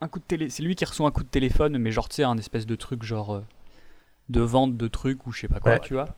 Un 0.00 0.08
coup 0.08 0.18
de 0.18 0.24
télé. 0.24 0.50
C'est 0.50 0.62
lui 0.62 0.74
qui 0.74 0.84
reçoit 0.84 1.06
un 1.08 1.12
coup 1.12 1.22
de 1.22 1.28
téléphone, 1.28 1.78
mais 1.78 1.90
genre 1.92 2.08
tu 2.08 2.16
sais, 2.16 2.24
un 2.24 2.36
espèce 2.38 2.66
de 2.66 2.74
truc 2.76 3.02
genre. 3.02 3.34
euh, 3.34 3.40
De 4.28 4.40
vente 4.40 4.76
de 4.76 4.88
trucs 4.88 5.26
ou 5.26 5.32
je 5.32 5.40
sais 5.40 5.48
pas 5.48 5.60
quoi, 5.60 5.72
Ouais. 5.72 5.80
tu 5.80 5.94
vois. 5.94 6.08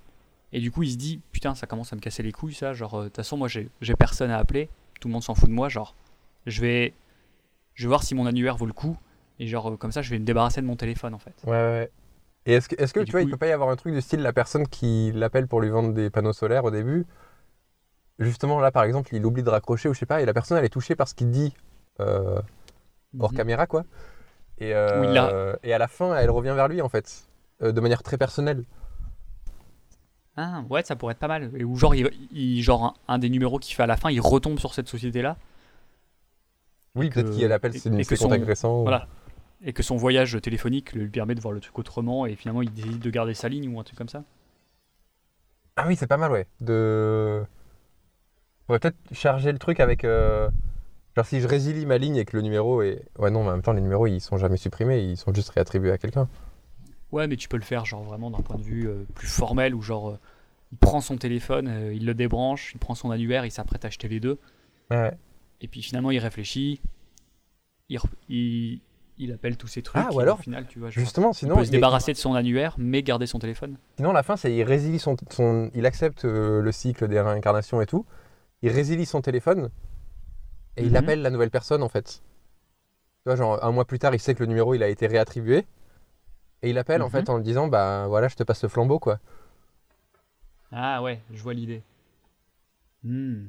Et 0.55 0.61
du 0.61 0.71
coup, 0.71 0.85
il 0.85 0.93
se 0.93 0.97
dit, 0.97 1.21
putain, 1.33 1.55
ça 1.57 1.67
commence 1.67 1.93
à 1.93 1.97
me 1.97 2.01
casser 2.01 2.23
les 2.23 2.33
couilles 2.33 2.55
ça. 2.55 2.73
Genre, 2.73 2.95
euh, 2.95 3.03
de 3.03 3.09
toute 3.09 3.17
façon, 3.17 3.37
moi 3.37 3.49
j'ai 3.49 3.69
personne 3.99 4.31
à 4.31 4.39
appeler. 4.39 4.71
Tout 5.01 5.09
le 5.09 5.13
monde 5.13 5.23
s'en 5.25 5.35
fout 5.35 5.49
de 5.49 5.55
moi. 5.55 5.69
Genre, 5.69 5.95
je 6.47 6.61
vais. 6.63 6.95
Je 7.75 7.83
vais 7.85 7.89
voir 7.89 8.05
si 8.05 8.15
mon 8.15 8.25
annuaire 8.25 8.57
vaut 8.57 8.67
le 8.67 8.73
coup. 8.73 8.97
Et 9.41 9.49
genre, 9.49 9.73
euh, 9.73 9.77
comme 9.77 9.91
ça, 9.91 10.01
je 10.01 10.11
vais 10.11 10.19
me 10.21 10.25
débarrasser 10.25 10.61
de 10.63 10.67
mon 10.67 10.77
téléphone 10.77 11.13
en 11.13 11.19
fait. 11.19 11.35
Ouais, 11.45 11.51
ouais. 11.53 11.91
Et 12.47 12.53
est-ce 12.53 12.69
que, 12.69 12.81
est-ce 12.81 12.95
que 12.95 13.01
Et 13.01 13.05
tu 13.05 13.11
vois, 13.11 13.23
il 13.23 13.25
coup, 13.25 13.33
peut 13.33 13.37
pas 13.37 13.49
y 13.49 13.53
avoir 13.53 13.69
un 13.69 13.75
truc 13.77 13.93
du 13.95 14.01
style 14.01 14.21
la 14.21 14.33
personne 14.33 14.69
qui 14.69 15.11
l'appelle 15.13 15.49
pour 15.49 15.61
lui 15.61 15.71
vendre 15.71 15.93
des 15.93 16.09
panneaux 16.09 16.33
solaires 16.33 16.65
au 16.65 16.71
début 16.71 17.05
Justement, 18.21 18.61
là, 18.61 18.71
par 18.71 18.85
exemple, 18.85 19.13
il 19.13 19.27
oublie 19.27 19.43
de 19.43 19.51
raccrocher 19.51 19.89
ou 19.89 19.95
je 19.95 19.99
sais 19.99 20.07
pas, 20.07 20.23
et 20.23 20.25
la 20.25 20.33
personne, 20.33 20.57
elle 20.57 20.65
est 20.65 20.69
touchée 20.69 20.95
par 20.95 21.09
ce 21.09 21.15
qu'il 21.15 21.31
dit 21.31 21.53
euh, 22.01 22.41
hors 23.19 23.31
Mhm. 23.33 23.37
caméra, 23.37 23.67
quoi. 23.67 23.85
Et, 24.59 24.73
euh, 24.73 25.01
Oui, 25.01 25.09
là. 25.13 25.57
et 25.65 25.75
à 25.75 25.79
la 25.79 25.89
fin, 25.89 26.15
elle 26.17 26.31
revient 26.31 26.53
vers 26.55 26.69
lui, 26.69 26.81
en 26.81 26.89
fait, 26.89 27.27
euh, 27.63 27.73
de 27.73 27.81
manière 27.81 28.05
très 28.05 28.17
personnelle. 28.19 28.63
Ah, 30.37 30.63
ouais, 30.69 30.83
ça 30.83 30.97
pourrait 30.97 31.13
être 31.13 31.19
pas 31.21 31.29
mal. 31.29 31.51
Et 31.57 31.65
ou 31.65 31.77
genre, 31.77 31.95
il, 31.95 32.11
il- 32.33 32.63
genre 32.63 32.85
un, 32.85 33.15
un 33.15 33.19
des 33.19 33.31
numéros 33.31 33.59
qu'il 33.59 33.75
fait 33.75 33.85
à 33.85 33.87
la 33.87 33.97
fin, 33.97 34.11
il 34.11 34.21
retombe 34.21 34.59
sur 34.59 34.75
cette 34.75 34.89
société-là. 34.89 35.37
Oui, 36.97 37.11
peut-être 37.11 37.31
qu'il 37.31 37.51
appelle 37.53 37.73
ses, 37.75 37.89
et 38.01 38.05
que 38.05 38.17
son- 38.17 38.31
ou- 38.31 38.83
Voilà. 38.83 39.09
Et 39.65 39.73
que 39.73 39.83
son 39.83 39.97
voyage 39.97 40.39
téléphonique 40.43 40.93
lui 40.93 41.09
permet 41.09 41.35
de 41.35 41.41
voir 41.41 41.53
le 41.55 41.61
truc 41.61 41.79
autrement 41.79 42.27
et 42.27 42.37
finalement 42.37 42.63
il 42.63 42.73
décide 42.73 42.99
de 42.99 43.11
garder 43.11 43.35
sa 43.35 43.49
ligne 43.49 43.69
ou 43.75 43.81
un 43.81 43.83
truc 43.85 43.97
comme 43.97 44.09
ça. 44.09 44.23
Ah 45.77 45.85
oui, 45.89 45.97
c'est 45.97 46.07
pas 46.07 46.17
mal, 46.19 46.31
ouais. 46.31 46.47
De... 46.61 47.43
On 48.63 48.67
pourrait 48.67 48.79
peut-être 48.81 48.97
charger 49.13 49.53
le 49.53 49.59
truc 49.59 49.81
avec... 49.81 50.05
euh, 50.05 50.49
Genre 51.17 51.27
si 51.27 51.41
je 51.41 51.49
résilie 51.49 51.87
ma 51.87 51.99
ligne 51.99 52.17
et 52.17 52.25
que 52.25 52.37
le 52.37 52.43
numéro 52.43 52.83
est... 52.83 53.05
Ouais 53.19 53.31
non, 53.31 53.43
mais 53.43 53.51
en 53.51 53.53
même 53.53 53.63
temps, 53.63 53.73
les 53.73 53.81
numéros, 53.81 54.07
ils 54.07 54.21
sont 54.21 54.37
jamais 54.37 54.57
supprimés, 54.57 55.01
ils 55.01 55.17
sont 55.17 55.33
juste 55.35 55.51
réattribués 55.51 55.93
à 55.93 55.99
quelqu'un. 55.99 56.29
Ouais, 57.15 57.29
mais 57.29 57.37
tu 57.37 57.49
peux 57.49 57.57
le 57.57 57.63
faire 57.63 57.85
genre 57.85 58.03
vraiment 58.03 58.29
d'un 58.31 58.41
point 58.41 58.57
de 58.57 58.63
vue 58.63 58.89
euh, 58.89 59.05
plus 59.15 59.29
formel 59.29 59.73
où 59.75 59.81
genre 59.83 60.11
euh, 60.11 60.19
il 60.73 60.79
prend 60.79 61.01
son 61.01 61.17
téléphone, 61.17 61.69
euh, 61.69 61.95
il 61.95 62.05
le 62.07 62.13
débranche, 62.15 62.73
il 62.75 62.79
prend 62.79 62.97
son 62.97 63.11
annuaire, 63.13 63.47
il 63.47 63.53
s'apprête 63.53 63.85
à 63.85 63.89
acheter 63.89 64.09
les 64.09 64.19
deux. 64.19 64.39
Ouais. 64.91 65.13
Et 65.61 65.69
puis 65.69 65.81
finalement 65.81 66.11
il 66.11 66.19
réfléchit, 66.19 66.81
il, 67.89 68.01
il, 68.29 68.81
il 69.19 69.33
appelle 69.33 69.57
tous 69.57 69.69
ces 69.69 69.83
trucs. 69.83 70.03
Ah, 70.05 70.13
ou 70.13 70.19
alors, 70.19 70.39
au 70.41 70.43
final, 70.43 70.67
tu 70.67 70.81
vois, 70.81 70.91
genre, 70.91 71.05
Justement, 71.05 71.31
il 71.31 71.35
sinon... 71.37 71.57
peut 71.57 71.63
se 71.65 71.69
il- 71.69 71.73
débarrasser 71.73 72.13
de 72.13 72.19
son 72.19 72.35
annuaire 72.35 72.75
mais 72.79 73.03
garder 73.05 73.27
son 73.27 73.39
téléphone. 73.39 73.77
Sinon, 73.97 74.13
la 74.13 74.25
fin, 74.25 74.37
c'est 74.37 74.53
il 74.53 74.65
résilie 74.65 74.99
son, 74.99 75.15
son- 75.31 75.71
il 75.75 75.87
accepte 75.87 76.25
le 76.25 76.73
cycle 76.73 77.07
des 77.07 77.21
réincarnations 77.21 77.81
et 77.81 77.87
tout. 77.87 78.05
Il 78.63 78.71
résilie 78.71 79.07
son 79.07 79.21
téléphone 79.21 79.71
et 80.77 80.83
il 80.83 80.91
Mhm. 80.91 80.97
appelle 80.97 81.23
la 81.23 81.31
nouvelle 81.31 81.51
personne 81.51 81.83
en 81.85 81.89
fait. 81.89 82.23
Tu 83.23 83.27
vois, 83.31 83.37
genre 83.37 83.63
un 83.65 83.71
mois 83.71 83.85
plus 83.85 84.01
tard, 84.01 84.15
il 84.15 84.19
sait 84.21 84.35
que 84.35 84.41
le 84.41 84.47
numéro 84.47 84.75
il 84.75 84.83
a 84.83 84.89
été 84.89 85.07
réattribué 85.07 85.65
et 86.65 86.71
il 86.71 86.79
appelle 86.79 87.03
en 87.03 87.07
Mhm. 87.07 87.11
fait 87.11 87.29
en 87.31 87.37
lui 87.37 87.45
disant 87.45 87.69
bah 87.69 88.07
voilà, 88.09 88.29
je 88.29 88.37
te 88.37 88.43
passe 88.43 88.63
le 88.63 88.69
flambeau 88.69 88.99
quoi. 88.99 89.19
Ah 90.73 91.03
ouais, 91.03 91.21
je 91.33 91.43
vois 91.43 91.55
l'idée. 91.55 91.83
Hmm. 93.05 93.45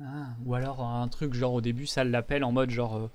Ah, 0.00 0.28
ou 0.44 0.54
alors 0.54 0.80
un 0.82 1.06
truc 1.08 1.34
genre 1.34 1.52
au 1.54 1.60
début, 1.60 1.86
ça 1.86 2.02
l'appelle 2.04 2.42
en 2.44 2.50
mode 2.52 2.70
genre 2.70 2.96
euh, 2.96 3.10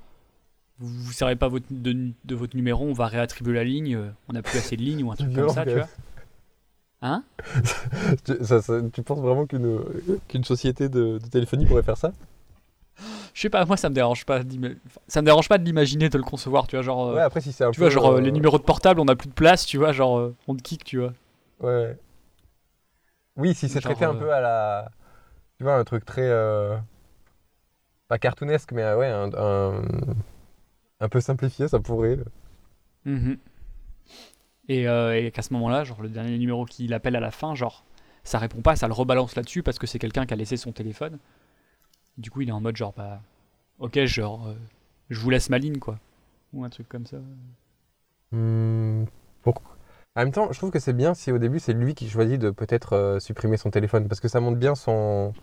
vous 0.79 1.07
ne 1.09 1.13
servez 1.13 1.35
pas 1.35 1.49
votre, 1.49 1.65
de, 1.71 2.11
de 2.23 2.35
votre 2.35 2.55
numéro, 2.55 2.85
on 2.85 2.93
va 2.93 3.07
réattribuer 3.07 3.53
la 3.53 3.63
ligne, 3.65 3.95
euh, 3.95 4.09
on 4.29 4.33
n'a 4.33 4.41
plus 4.41 4.57
assez 4.57 4.77
de 4.77 4.81
lignes 4.81 5.03
ou 5.03 5.11
un 5.11 5.15
truc 5.15 5.33
comme 5.35 5.49
ça, 5.49 5.65
tu 5.65 5.73
vois. 5.73 5.89
Hein? 7.01 7.23
Tu, 8.25 8.33
ça- 8.45 8.61
ça- 8.61 8.81
tu 8.93 9.01
penses 9.03 9.19
vraiment 9.19 9.45
qu'une 9.45 9.79
qu'une 10.27 10.43
société 10.43 10.89
de, 10.89 11.17
de 11.17 11.27
téléphonie 11.27 11.65
pourrait 11.65 11.83
faire 11.83 11.97
ça? 11.97 12.11
Je 13.39 13.43
sais 13.43 13.49
pas, 13.49 13.63
moi 13.63 13.77
ça 13.77 13.87
me 13.87 13.95
dérange 13.95 14.25
pas 14.25 14.41
ça 15.07 15.21
me 15.21 15.25
dérange 15.25 15.47
pas 15.47 15.57
de 15.57 15.63
l'imaginer, 15.63 16.09
de 16.09 16.17
le 16.17 16.25
concevoir, 16.25 16.67
tu 16.67 16.75
vois, 16.75 16.83
genre 16.83 17.07
euh, 17.07 17.15
Ouais, 17.15 17.21
après 17.21 17.39
si 17.39 17.53
c'est 17.53 17.63
un 17.63 17.71
tu 17.71 17.77
peu. 17.77 17.85
vois 17.85 17.89
genre 17.89 18.07
euh, 18.07 18.17
euh, 18.17 18.19
les 18.19 18.33
numéros 18.33 18.57
de 18.57 18.63
portable, 18.63 18.99
on 18.99 19.05
n'a 19.05 19.15
plus 19.15 19.29
de 19.29 19.33
place, 19.33 19.65
tu 19.65 19.77
vois, 19.77 19.93
genre 19.93 20.33
on 20.49 20.55
te 20.55 20.61
kick, 20.61 20.83
tu 20.83 20.97
vois. 20.99 21.13
Ouais. 21.61 21.97
Oui, 23.37 23.55
si 23.55 23.69
c'est 23.69 23.79
traité 23.79 24.03
un 24.03 24.13
peu 24.13 24.33
à 24.33 24.41
la. 24.41 24.91
Tu 25.57 25.63
vois, 25.63 25.75
un 25.75 25.83
truc 25.85 26.05
très. 26.05 26.23
euh, 26.23 26.77
Pas 28.09 28.17
cartoonesque, 28.19 28.71
mais 28.73 28.83
ouais, 28.93 29.07
un, 29.07 29.29
un... 29.33 29.81
un 31.01 31.09
peu 31.09 31.19
simplifié, 31.19 31.67
ça 31.67 31.79
pourrait. 31.79 32.19
Mhm. 33.05 33.39
Et, 34.67 34.83
et 34.83 35.31
qu'à 35.31 35.41
ce 35.41 35.53
moment-là, 35.53 35.83
genre 35.83 36.01
le 36.01 36.09
dernier 36.09 36.37
numéro 36.37 36.65
qu'il 36.65 36.93
appelle 36.93 37.15
à 37.15 37.19
la 37.19 37.31
fin, 37.31 37.55
genre 37.55 37.83
ça 38.23 38.37
répond 38.37 38.61
pas, 38.61 38.75
ça 38.75 38.87
le 38.87 38.93
rebalance 38.93 39.35
là-dessus 39.35 39.63
parce 39.63 39.79
que 39.79 39.87
c'est 39.87 39.99
quelqu'un 39.99 40.25
qui 40.25 40.33
a 40.33 40.37
laissé 40.37 40.57
son 40.57 40.71
téléphone. 40.71 41.17
Du 42.19 42.29
coup, 42.29 42.41
il 42.41 42.49
est 42.49 42.51
en 42.51 42.59
mode 42.59 42.75
genre 42.75 42.93
bah 42.95 43.21
ok, 43.79 44.05
genre 44.05 44.47
euh, 44.47 44.55
je 45.09 45.19
vous 45.19 45.29
laisse 45.29 45.49
ma 45.49 45.57
ligne 45.57 45.79
quoi, 45.79 45.97
ou 46.53 46.65
un 46.65 46.69
truc 46.69 46.87
comme 46.89 47.05
ça. 47.05 47.17
Hmm, 48.31 49.05
pourquoi? 49.41 49.77
En 50.15 50.21
même 50.21 50.33
temps, 50.33 50.51
je 50.51 50.57
trouve 50.57 50.69
que 50.69 50.79
c'est 50.79 50.93
bien 50.93 51.13
si 51.13 51.31
au 51.31 51.37
début 51.37 51.59
c'est 51.59 51.71
lui 51.73 51.95
qui 51.95 52.09
choisit 52.09 52.39
de 52.39 52.49
peut-être 52.49 52.93
euh, 52.93 53.19
supprimer 53.19 53.55
son 53.55 53.71
téléphone, 53.71 54.09
parce 54.09 54.19
que 54.19 54.27
ça 54.27 54.41
montre 54.41 54.57
bien 54.57 54.75
son, 54.75 55.33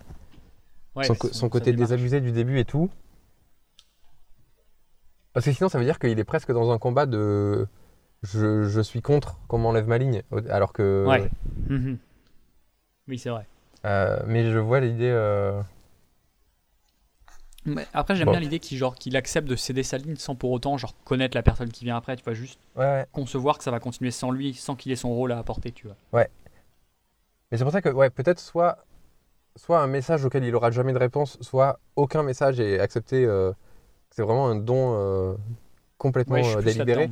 Ouais, 0.95 1.05
son, 1.05 1.49
côté 1.49 1.73
désabusé 1.73 2.21
du 2.21 2.31
début 2.31 2.59
et 2.59 2.65
tout. 2.65 2.91
Parce 5.33 5.45
que 5.45 5.51
sinon, 5.51 5.69
ça 5.69 5.79
veut 5.79 5.85
dire 5.85 5.97
qu'il 5.97 6.19
est 6.19 6.23
presque 6.23 6.51
dans 6.51 6.71
un 6.71 6.77
combat 6.77 7.07
de 7.07 7.67
je, 8.21 8.63
je 8.63 8.81
suis 8.81 9.01
contre 9.01 9.39
qu'on 9.47 9.57
m'enlève 9.57 9.87
ma 9.87 9.97
ligne, 9.97 10.21
alors 10.49 10.73
que. 10.73 11.05
Ouais. 11.07 11.29
Mhm. 11.69 11.97
Oui, 13.07 13.17
c'est 13.17 13.29
vrai. 13.29 13.47
Euh, 13.85 14.19
mais 14.27 14.51
je 14.51 14.59
vois 14.59 14.79
l'idée. 14.79 15.11
Mais 17.67 17.85
après, 17.93 18.15
j'aime 18.15 18.25
Bon. 18.25 18.31
bien 18.31 18.39
l'idée 18.39 18.59
qu'il 18.59 19.15
accepte 19.17 19.47
de 19.47 19.55
céder 19.55 19.83
sa 19.83 19.97
ligne 19.97 20.15
sans 20.15 20.35
pour 20.35 20.51
autant 20.51 20.77
genre 20.77 20.95
connaître 21.03 21.35
la 21.35 21.43
personne 21.43 21.69
qui 21.71 21.83
vient 21.85 21.97
après. 21.97 22.15
Tu 22.15 22.23
vois 22.23 22.33
juste 22.33 22.59
Ouais, 22.75 22.85
ouais. 22.85 23.05
concevoir 23.11 23.57
que 23.57 23.63
ça 23.63 23.71
va 23.71 23.79
continuer 23.79 24.11
sans 24.11 24.31
lui, 24.31 24.53
sans 24.53 24.75
qu'il 24.75 24.91
ait 24.91 24.95
son 24.95 25.13
rôle 25.13 25.31
à 25.33 25.37
apporter. 25.37 25.71
Tu 25.71 25.87
vois. 25.87 25.95
Mais 27.51 27.57
c'est 27.57 27.63
pour 27.63 27.71
ça 27.73 27.81
que, 27.81 27.89
ouais, 27.89 28.09
peut-être 28.09 28.39
soit, 28.39 28.85
soit 29.55 29.79
un 29.81 29.87
message 29.87 30.25
auquel 30.25 30.43
il 30.43 30.55
aura 30.55 30.71
jamais 30.71 30.93
de 30.93 30.97
réponse, 30.97 31.37
soit 31.41 31.79
aucun 31.95 32.23
message 32.23 32.59
est 32.59 32.79
accepté. 32.79 33.25
euh, 33.25 33.51
c'est 34.11 34.21
vraiment 34.23 34.47
un 34.49 34.55
don 34.55 34.95
euh, 34.95 35.35
complètement 35.97 36.35
Ouais, 36.35 36.43
je 36.43 36.57
euh, 36.57 36.61
délibéré. 36.61 37.09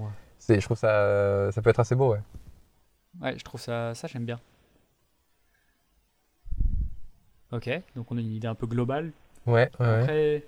je 0.49 0.59
trouve 0.61 0.77
ça, 0.77 1.51
ça 1.51 1.61
peut 1.61 1.69
être 1.69 1.79
assez 1.79 1.95
beau, 1.95 2.13
ouais. 2.13 2.21
Ouais, 3.21 3.37
je 3.37 3.43
trouve 3.43 3.61
ça, 3.61 3.93
ça 3.95 4.07
j'aime 4.07 4.25
bien. 4.25 4.39
Ok, 7.51 7.69
donc 7.95 8.11
on 8.11 8.17
a 8.17 8.21
une 8.21 8.31
idée 8.33 8.47
un 8.47 8.55
peu 8.55 8.67
globale. 8.67 9.11
Ouais. 9.45 9.69
Après, 9.79 10.43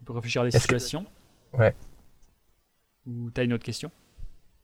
on 0.00 0.04
peut 0.04 0.12
réfléchir 0.14 0.42
à 0.42 0.44
des 0.44 0.50
que- 0.50 0.58
situations. 0.58 1.04
Ouais. 1.52 1.74
Ou 3.06 3.30
t'as 3.30 3.44
une 3.44 3.52
autre 3.54 3.64
question? 3.64 3.90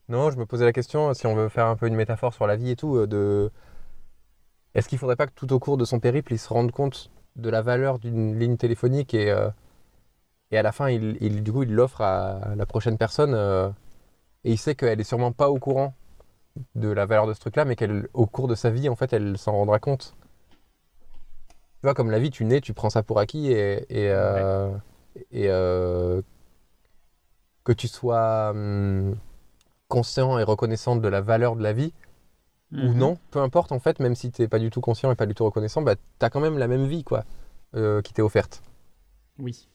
Non, 0.08 0.30
je 0.30 0.36
me 0.36 0.46
posais 0.46 0.64
la 0.64 0.72
question, 0.72 1.12
si 1.14 1.26
on 1.26 1.34
veut 1.34 1.48
faire 1.48 1.66
un 1.66 1.76
peu 1.76 1.86
une 1.86 1.94
métaphore 1.96 2.34
sur 2.34 2.46
la 2.46 2.56
vie 2.56 2.70
et 2.70 2.76
tout, 2.76 2.96
euh, 2.96 3.06
de... 3.06 3.50
Est-ce 4.74 4.88
qu'il 4.88 4.98
faudrait 4.98 5.16
pas 5.16 5.26
que 5.26 5.32
tout 5.34 5.50
au 5.52 5.58
cours 5.58 5.76
de 5.78 5.84
son 5.84 5.98
périple, 6.00 6.32
il 6.32 6.38
se 6.38 6.48
rende 6.52 6.72
compte 6.72 7.10
de 7.36 7.48
la 7.50 7.62
valeur 7.62 7.98
d'une 7.98 8.38
ligne 8.38 8.56
téléphonique 8.58 9.14
et, 9.14 9.30
euh, 9.30 9.48
et 10.50 10.58
à 10.58 10.62
la 10.62 10.72
fin, 10.72 10.88
il, 10.90 11.16
il- 11.20 11.42
du 11.42 11.52
coup, 11.52 11.62
il 11.62 11.72
l'offre 11.74 12.00
à 12.00 12.54
la 12.56 12.66
prochaine 12.66 12.98
personne 12.98 13.34
euh, 13.34 13.68
et 14.44 14.52
il 14.52 14.58
sait 14.58 14.74
qu'elle 14.74 15.00
est 15.00 15.04
sûrement 15.04 15.32
pas 15.32 15.50
au 15.50 15.58
courant 15.58 15.94
de 16.76 16.88
la 16.88 17.06
valeur 17.06 17.26
de 17.26 17.34
ce 17.34 17.40
truc-là, 17.40 17.64
mais 17.64 17.76
qu'au 17.76 18.26
cours 18.26 18.48
de 18.48 18.54
sa 18.56 18.70
vie, 18.70 18.88
en 18.88 18.96
fait, 18.96 19.12
elle 19.12 19.38
s'en 19.38 19.52
rendra 19.52 19.78
compte. 19.80 20.14
Tu 21.82 21.86
vois, 21.88 21.94
comme 21.94 22.12
la 22.12 22.20
vie, 22.20 22.30
tu 22.30 22.44
nais, 22.44 22.60
tu 22.60 22.74
prends 22.74 22.90
ça 22.90 23.02
pour 23.02 23.18
acquis 23.18 23.50
et, 23.50 23.84
et, 23.90 24.08
euh, 24.08 24.70
et, 25.32 25.48
euh, 25.50 26.22
que 27.64 27.72
tu 27.72 27.88
sois 27.88 28.50
hum, 28.50 29.16
conscient 29.88 30.38
et 30.38 30.44
reconnaissant 30.44 30.94
de 30.94 31.08
la 31.08 31.20
valeur 31.20 31.56
de 31.56 31.62
la 31.64 31.72
vie 31.72 31.92
ou 32.70 32.76
Mhm. 32.76 32.94
non, 32.94 33.18
peu 33.32 33.40
importe 33.40 33.72
en 33.72 33.80
fait, 33.80 33.98
même 33.98 34.14
si 34.14 34.30
t'es 34.30 34.46
pas 34.46 34.60
du 34.60 34.70
tout 34.70 34.80
conscient 34.80 35.10
et 35.10 35.16
pas 35.16 35.26
du 35.26 35.34
tout 35.34 35.44
reconnaissant, 35.44 35.82
bah 35.82 35.96
t'as 36.20 36.30
quand 36.30 36.38
même 36.38 36.56
la 36.56 36.68
même 36.68 36.86
vie 36.86 37.02
quoi, 37.02 37.24
euh, 37.74 38.00
qui 38.00 38.12
t'est 38.12 38.22
offerte. 38.22 38.62
Oui, 39.40 39.66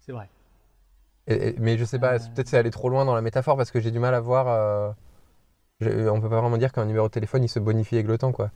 c'est 0.00 0.12
vrai. 0.12 0.30
Et- 1.26 1.48
et- 1.50 1.56
mais 1.58 1.76
je 1.76 1.84
sais 1.84 1.98
pas, 1.98 2.18
peut-être 2.18 2.48
c'est 2.48 2.56
aller 2.56 2.70
trop 2.70 2.88
loin 2.88 3.04
dans 3.04 3.14
la 3.14 3.20
métaphore 3.20 3.58
parce 3.58 3.70
que 3.70 3.80
j'ai 3.80 3.90
du 3.90 3.98
mal 3.98 4.14
à 4.14 4.20
voir. 4.20 4.94
on 5.82 6.20
peut 6.20 6.30
pas 6.30 6.40
vraiment 6.40 6.56
dire 6.56 6.72
qu'un 6.72 6.86
numéro 6.86 7.06
de 7.06 7.12
téléphone 7.12 7.44
il 7.44 7.48
se 7.48 7.58
bonifie 7.58 7.96
avec 7.96 8.06
le 8.08 8.16
temps 8.16 8.32
quoi. 8.32 8.50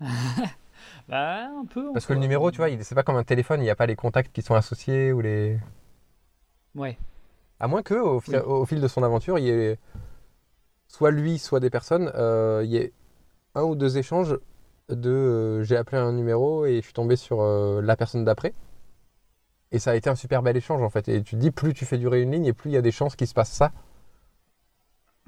Bah, 1.08 1.46
un 1.46 1.64
peu. 1.66 1.92
Parce 1.92 2.06
que 2.06 2.12
le 2.12 2.18
numéro, 2.18 2.50
tu 2.50 2.56
vois, 2.58 2.68
il- 2.68 2.84
c'est 2.84 2.94
pas 2.94 3.02
comme 3.04 3.16
un 3.16 3.24
téléphone, 3.24 3.60
il 3.60 3.64
n'y 3.64 3.70
a 3.70 3.76
pas 3.76 3.86
les 3.86 3.96
contacts 3.96 4.32
qui 4.32 4.42
sont 4.42 4.54
associés 4.54 5.12
ou 5.12 5.20
les. 5.20 5.58
Ouais. 6.74 6.98
À 7.60 7.68
moins 7.68 7.82
que 7.82 7.94
au, 7.94 8.20
fi- 8.20 8.32
Oui. 8.32 8.38
au 8.38 8.66
fil 8.66 8.80
de 8.80 8.88
son 8.88 9.02
aventure, 9.02 9.38
il 9.38 9.44
y 9.44 9.50
ait 9.50 9.78
soit 10.88 11.10
lui, 11.10 11.38
soit 11.38 11.60
des 11.60 11.70
personnes, 11.70 12.10
euh, 12.14 12.62
il 12.64 12.70
y 12.70 12.76
ait 12.76 12.92
un 13.54 13.62
ou 13.62 13.74
deux 13.74 13.98
échanges 13.98 14.36
de 14.88 15.10
euh, 15.10 15.62
j'ai 15.62 15.76
appelé 15.76 15.96
un 15.98 16.12
numéro 16.12 16.64
et 16.66 16.76
je 16.76 16.80
suis 16.82 16.92
tombé 16.92 17.16
sur 17.16 17.40
euh, 17.40 17.80
la 17.82 17.96
personne 17.96 18.24
d'après. 18.24 18.52
Et 19.72 19.78
ça 19.78 19.92
a 19.92 19.94
été 19.96 20.08
un 20.10 20.14
super 20.14 20.42
bel 20.42 20.56
échange 20.56 20.82
en 20.82 20.90
fait. 20.90 21.08
Et 21.08 21.22
tu 21.22 21.36
te 21.36 21.40
dis, 21.40 21.50
plus 21.50 21.72
tu 21.74 21.84
fais 21.86 21.98
durer 21.98 22.22
une 22.22 22.32
ligne 22.32 22.46
et 22.46 22.52
plus 22.52 22.70
il 22.70 22.74
y 22.74 22.76
a 22.76 22.82
des 22.82 22.92
chances 22.92 23.16
qu'il 23.16 23.26
se 23.26 23.34
passe 23.34 23.50
ça. 23.50 23.72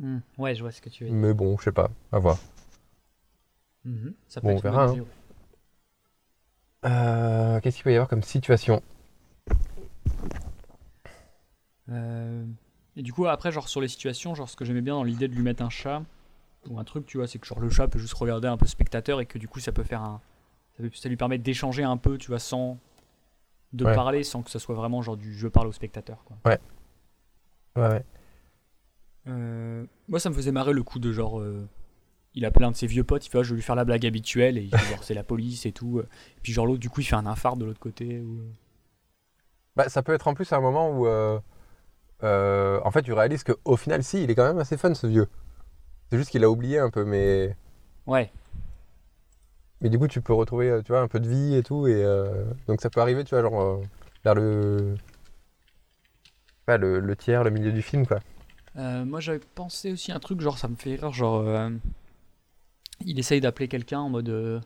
Hmm. 0.01 0.19
Ouais, 0.39 0.55
je 0.55 0.63
vois 0.63 0.71
ce 0.71 0.81
que 0.81 0.89
tu 0.91 1.05
veux 1.05 1.11
dire. 1.11 1.19
Mais 1.19 1.35
bon, 1.35 1.57
je 1.59 1.65
sais 1.65 1.73
pas, 1.73 1.91
à 2.13 2.19
voir. 2.19 2.39
Mhm. 3.85 4.15
Ça 4.29 4.41
Bon, 4.41 4.51
on 4.51 4.53
être 4.53 4.65
une 4.67 4.71
verra, 4.71 4.87
bonne 4.87 4.89
hein. 4.91 4.93
idée, 4.93 5.01
ouais. 5.01 5.07
Euh, 6.85 7.61
Qu'est-ce 7.61 7.77
qu'il 7.77 7.85
peut 7.85 7.93
y 7.93 7.97
avoir 7.97 8.09
comme 8.09 8.23
situation? 8.23 8.83
Euh, 11.91 12.45
Et 12.97 13.03
du 13.03 13.13
coup, 13.13 13.27
après, 13.27 13.51
genre 13.53 13.69
sur 13.69 13.81
les 13.81 13.89
situations, 13.89 14.35
genre 14.35 14.49
ce 14.49 14.57
que 14.57 14.65
j'aimais 14.65 14.81
bien 14.81 14.95
dans 14.95 15.05
l'idée 15.05 15.29
de 15.29 15.35
lui 15.35 15.43
mettre 15.43 15.63
un 15.63 15.71
chat 15.71 16.03
ou 16.69 16.79
un 16.79 16.85
truc, 16.85 17.07
tu 17.07 17.17
vois, 17.19 17.27
c'est 17.27 17.39
que 17.39 17.47
genre 17.47 17.61
le 17.61 17.71
chat 17.71 17.89
peut 17.89 17.99
juste 17.99 18.15
regarder 18.15 18.49
un 18.49 18.57
peu 18.57 18.67
spectateur 18.67 19.21
et 19.21 19.27
que 19.27 19.39
du 19.39 19.49
coup 19.49 19.61
ça 19.61 19.73
peut 19.73 19.85
faire 19.85 20.03
un. 20.03 20.21
Ça, 20.77 20.83
peut- 20.83 20.91
ça 20.95 21.09
lui 21.09 21.17
permet 21.17 21.39
d'échanger 21.39 21.83
un 21.85 21.97
peu, 21.97 22.19
tu 22.19 22.29
vois, 22.29 22.39
sans. 22.39 22.79
de 23.73 23.85
Ouais. 23.85 23.95
parler 23.95 24.25
sans 24.25 24.43
que 24.43 24.51
ce 24.51 24.59
soit 24.59 24.75
vraiment 24.75 25.03
genre 25.03 25.17
du 25.17 25.35
je 25.37 25.49
parle 25.49 25.69
au 25.69 25.73
spectateur, 25.73 26.25
quoi. 26.25 26.37
Ouais, 26.47 26.59
ouais. 27.77 28.05
Euh, 29.29 29.85
moi, 30.09 30.21
ça 30.21 30.31
me 30.31 30.35
faisait 30.35 30.53
marrer 30.53 30.73
le 30.73 30.83
coup 30.83 30.99
de 30.99 31.13
genre. 31.13 31.41
euh, 31.41 31.69
il 32.35 32.45
appelle 32.45 32.65
un 32.65 32.71
de 32.71 32.77
ses 32.77 32.87
vieux 32.87 33.05
potes, 33.05 33.27
il 33.27 33.31
fait 33.31 33.39
Ah, 33.39 33.43
je 33.43 33.51
vais 33.51 33.57
lui 33.57 33.63
faire 33.63 33.75
la 33.77 33.85
blague 33.85 34.07
habituelle 34.07 34.59
et 34.59 34.63
il 34.63 34.71
fait, 34.77 34.87
genre 34.95 35.03
c'est 35.05 35.15
la 35.15 35.25
police 35.25 35.67
et 35.67 35.73
tout. 35.73 35.99
euh. 35.99 36.03
Et 36.37 36.41
puis 36.43 36.53
genre 36.53 36.67
l'autre, 36.67 36.81
du 36.81 36.91
coup, 36.91 37.01
il 37.01 37.05
fait 37.05 37.17
un 37.17 37.27
infarct 37.27 37.59
de 37.59 37.65
l'autre 37.65 37.81
côté. 37.81 38.21
Ou... 38.21 38.41
euh. 38.41 38.51
Bah, 39.77 39.89
ça 39.89 40.03
peut 40.03 40.13
être 40.13 40.29
en 40.29 40.35
plus 40.35 40.53
un 40.53 40.61
moment 40.61 40.91
où, 40.91 41.07
euh, 41.07 41.39
euh, 42.25 42.81
en 42.85 42.91
fait, 42.91 43.03
tu 43.03 43.13
réalises 43.13 43.45
qu'au 43.45 43.77
final, 43.77 44.03
si, 44.03 44.23
il 44.25 44.31
est 44.31 44.35
quand 44.35 44.47
même 44.47 44.59
assez 44.59 44.77
fun 44.77 44.95
ce 44.95 45.07
vieux. 45.07 45.29
C'est 46.11 46.19
juste 46.19 46.31
qu'il 46.31 46.45
a 46.45 46.51
oublié 46.51 46.79
un 46.79 46.91
peu, 46.91 47.05
mais 47.05 47.57
Ouais. 48.07 48.31
Mais 49.81 49.89
du 49.91 49.99
coup, 49.99 50.09
tu 50.09 50.21
peux 50.21 50.33
retrouver, 50.33 50.81
tu 50.85 50.93
vois, 50.93 51.01
un 51.01 51.09
peu 51.09 51.21
de 51.21 51.29
vie 51.29 51.55
et 51.55 51.63
tout. 51.63 51.87
Et 51.87 52.03
euh, 52.05 52.45
donc, 52.67 52.81
ça 52.81 52.91
peut 52.91 53.01
arriver, 53.01 53.23
tu 53.25 53.35
vois, 53.35 53.43
genre, 53.43 53.61
euh, 53.61 53.81
vers 54.25 54.35
le... 54.35 54.95
Pas 56.67 56.77
le, 56.77 57.01
le 57.01 57.17
tiers, 57.17 57.45
le 57.45 57.51
milieu 57.51 57.73
du 57.73 57.83
film, 57.83 58.07
quoi. 58.07 58.21
Euh, 58.77 59.05
moi 59.05 59.19
j'avais 59.21 59.41
pensé 59.41 59.93
aussi 59.93 60.13
un 60.13 60.21
truc, 60.21 60.41
genre 60.41 60.59
ça 60.59 60.69
me 60.69 60.77
fait 60.77 60.95
rire, 60.97 61.11
genre 61.13 61.41
euh, 61.41 61.71
il 63.05 63.19
essaye 63.19 63.41
d'appeler 63.41 63.69
quelqu'un 63.69 64.01
en 64.01 64.09
mode 64.11 64.29
euh, 64.29 64.61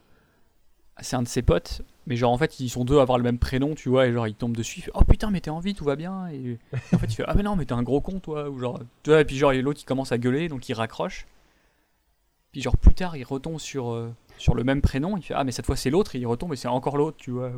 c'est 1.01 1.17
un 1.17 1.23
de 1.23 1.29
ses 1.29 1.43
potes, 1.43 1.83
mais 2.07 2.17
genre 2.17 2.33
en 2.33 2.39
fait 2.39 2.61
ils 2.61 2.69
sont 2.69 2.85
deux 2.85 2.99
à 2.99 3.03
avoir 3.03 3.19
le 3.19 3.25
même 3.25 3.39
prénom, 3.39 3.75
tu 3.75 3.89
vois, 3.89 4.07
et 4.07 4.13
genre 4.13 4.27
il 4.29 4.35
tombe 4.35 4.57
dessus, 4.57 4.81
il 4.81 4.83
fait 4.83 4.91
oh 4.95 5.05
putain 5.05 5.31
mais 5.31 5.41
t'es 5.41 5.51
en 5.51 5.61
vie, 5.61 5.75
tout 5.75 5.85
va 5.85 5.97
bien, 5.97 6.29
et, 6.31 6.37
et 6.73 6.95
en 6.95 6.99
fait 6.99 7.07
il 7.07 7.15
fait 7.15 7.25
ah 7.27 7.35
mais 7.35 7.43
non 7.43 7.57
mais 7.57 7.65
t'es 7.65 7.73
un 7.73 7.83
gros 7.83 8.01
con 8.01 8.21
toi, 8.21 8.49
ou 8.51 8.59
genre 8.59 8.81
tu 9.03 9.11
vois, 9.11 9.21
et 9.21 9.25
puis 9.25 9.37
genre 9.37 9.53
l'autre 9.53 9.81
il 9.83 9.87
commence 9.87 10.13
à 10.13 10.19
gueuler, 10.19 10.49
donc 10.49 10.69
il 10.69 10.75
raccroche, 10.75 11.27
puis 12.53 12.61
genre 12.63 12.77
plus 12.77 12.95
tard 12.95 13.17
il 13.17 13.25
retombe 13.25 13.59
sur 13.59 13.91
euh, 13.93 14.13
sur 14.39 14.55
le 14.55 14.65
même 14.65 14.81
prénom, 14.83 15.17
il 15.17 15.23
fait 15.23 15.35
ah 15.35 15.45
mais 15.45 15.53
cette 15.53 15.67
fois 15.67 15.77
c'est 15.77 15.91
l'autre, 15.91 16.15
et 16.15 16.19
il 16.19 16.27
retombe 16.27 16.53
et 16.53 16.57
c'est 16.57 16.69
encore 16.69 16.97
l'autre, 16.97 17.17
tu 17.19 17.31
vois. 17.31 17.53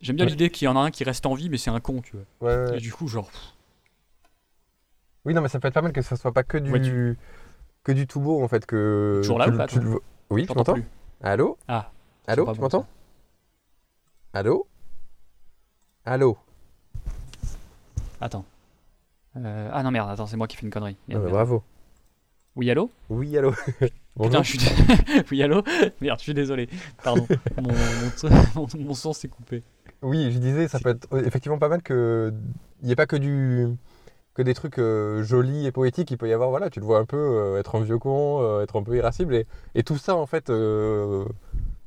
J'aime 0.00 0.16
bien 0.16 0.24
Ouais. 0.24 0.30
l'idée 0.30 0.50
qu'il 0.50 0.64
y 0.64 0.68
en 0.68 0.76
a 0.76 0.80
un 0.80 0.90
qui 0.90 1.04
reste 1.04 1.26
en 1.26 1.34
vie, 1.34 1.50
mais 1.50 1.58
c'est 1.58 1.70
un 1.70 1.80
con, 1.80 2.00
tu 2.00 2.16
vois. 2.16 2.24
Ouais, 2.40 2.56
ouais, 2.56 2.70
ouais. 2.70 2.76
Et 2.78 2.80
du 2.80 2.92
coup 2.92 3.06
genre 3.08 3.30
Oui, 5.24 5.34
non, 5.34 5.42
mais 5.42 5.48
ça 5.48 5.60
peut 5.60 5.68
être 5.68 5.74
pas 5.74 5.82
mal 5.82 5.92
que 5.92 6.02
ça 6.02 6.16
soit 6.16 6.32
pas 6.32 6.42
que 6.42 6.56
du, 6.58 7.18
que 7.84 7.92
du 7.92 8.06
tout 8.06 8.20
beau, 8.20 8.42
en 8.42 8.48
fait. 8.48 8.66
Que 8.66 9.20
Toujours 9.22 9.38
là 9.38 9.46
tu 9.46 9.52
ou 9.52 9.56
pas, 9.56 9.66
tu 9.66 9.78
Oui, 10.30 10.42
tu 10.42 10.48
j'entends 10.48 10.74
m'entends. 10.74 10.86
Allô 11.22 11.58
Ah. 11.68 11.90
Allô, 12.26 12.44
tu 12.46 12.56
bon, 12.56 12.62
m'entends 12.62 12.86
Allô 14.32 14.66
Allô 16.04 16.38
Euh, 19.36 19.70
ah 19.72 19.82
non 19.82 19.90
merde, 19.90 20.10
attends, 20.10 20.26
c'est 20.26 20.36
moi 20.36 20.46
qui 20.48 20.56
fais 20.56 20.66
une 20.66 20.72
connerie. 20.72 20.96
Merde. 21.08 21.28
Bravo. 21.28 21.62
Oui, 22.56 22.70
allô 22.70 22.90
Oui, 23.08 23.36
allô 23.38 23.52
Putain, 24.20 24.42
je 24.42 24.58
suis. 24.58 24.68
oui, 25.30 25.42
allô 25.42 25.62
Merde, 26.00 26.18
je 26.18 26.24
suis 26.24 26.34
désolé. 26.34 26.68
Pardon. 27.02 27.26
mon, 27.56 27.68
mon, 27.72 28.30
mon, 28.54 28.66
mon 28.78 28.94
son 28.94 29.12
s'est 29.12 29.28
coupé. 29.28 29.62
Oui, 30.02 30.30
je 30.32 30.38
disais, 30.38 30.68
ça 30.68 30.78
peut 30.80 30.90
être 30.90 31.08
effectivement 31.24 31.58
pas 31.58 31.68
mal 31.68 31.82
que 31.82 32.32
il 32.82 32.86
n'y 32.86 32.92
ait 32.92 32.96
pas 32.96 33.06
que 33.06 33.16
du 33.16 33.68
que 34.40 34.44
des 34.44 34.54
trucs 34.54 34.78
euh, 34.78 35.22
jolis 35.22 35.66
et 35.66 35.70
poétiques. 35.72 36.10
Il 36.10 36.16
peut 36.16 36.26
y 36.28 36.32
avoir, 36.32 36.48
voilà, 36.48 36.70
tu 36.70 36.80
le 36.80 36.86
vois 36.86 36.98
un 36.98 37.04
peu 37.04 37.18
euh, 37.18 37.60
être 37.60 37.74
un 37.74 37.82
vieux 37.82 37.98
con, 37.98 38.40
euh, 38.40 38.62
être 38.62 38.78
un 38.78 38.82
peu 38.82 38.96
irascible, 38.96 39.34
et, 39.34 39.46
et 39.74 39.82
tout 39.82 39.98
ça 39.98 40.16
en 40.16 40.24
fait 40.24 40.50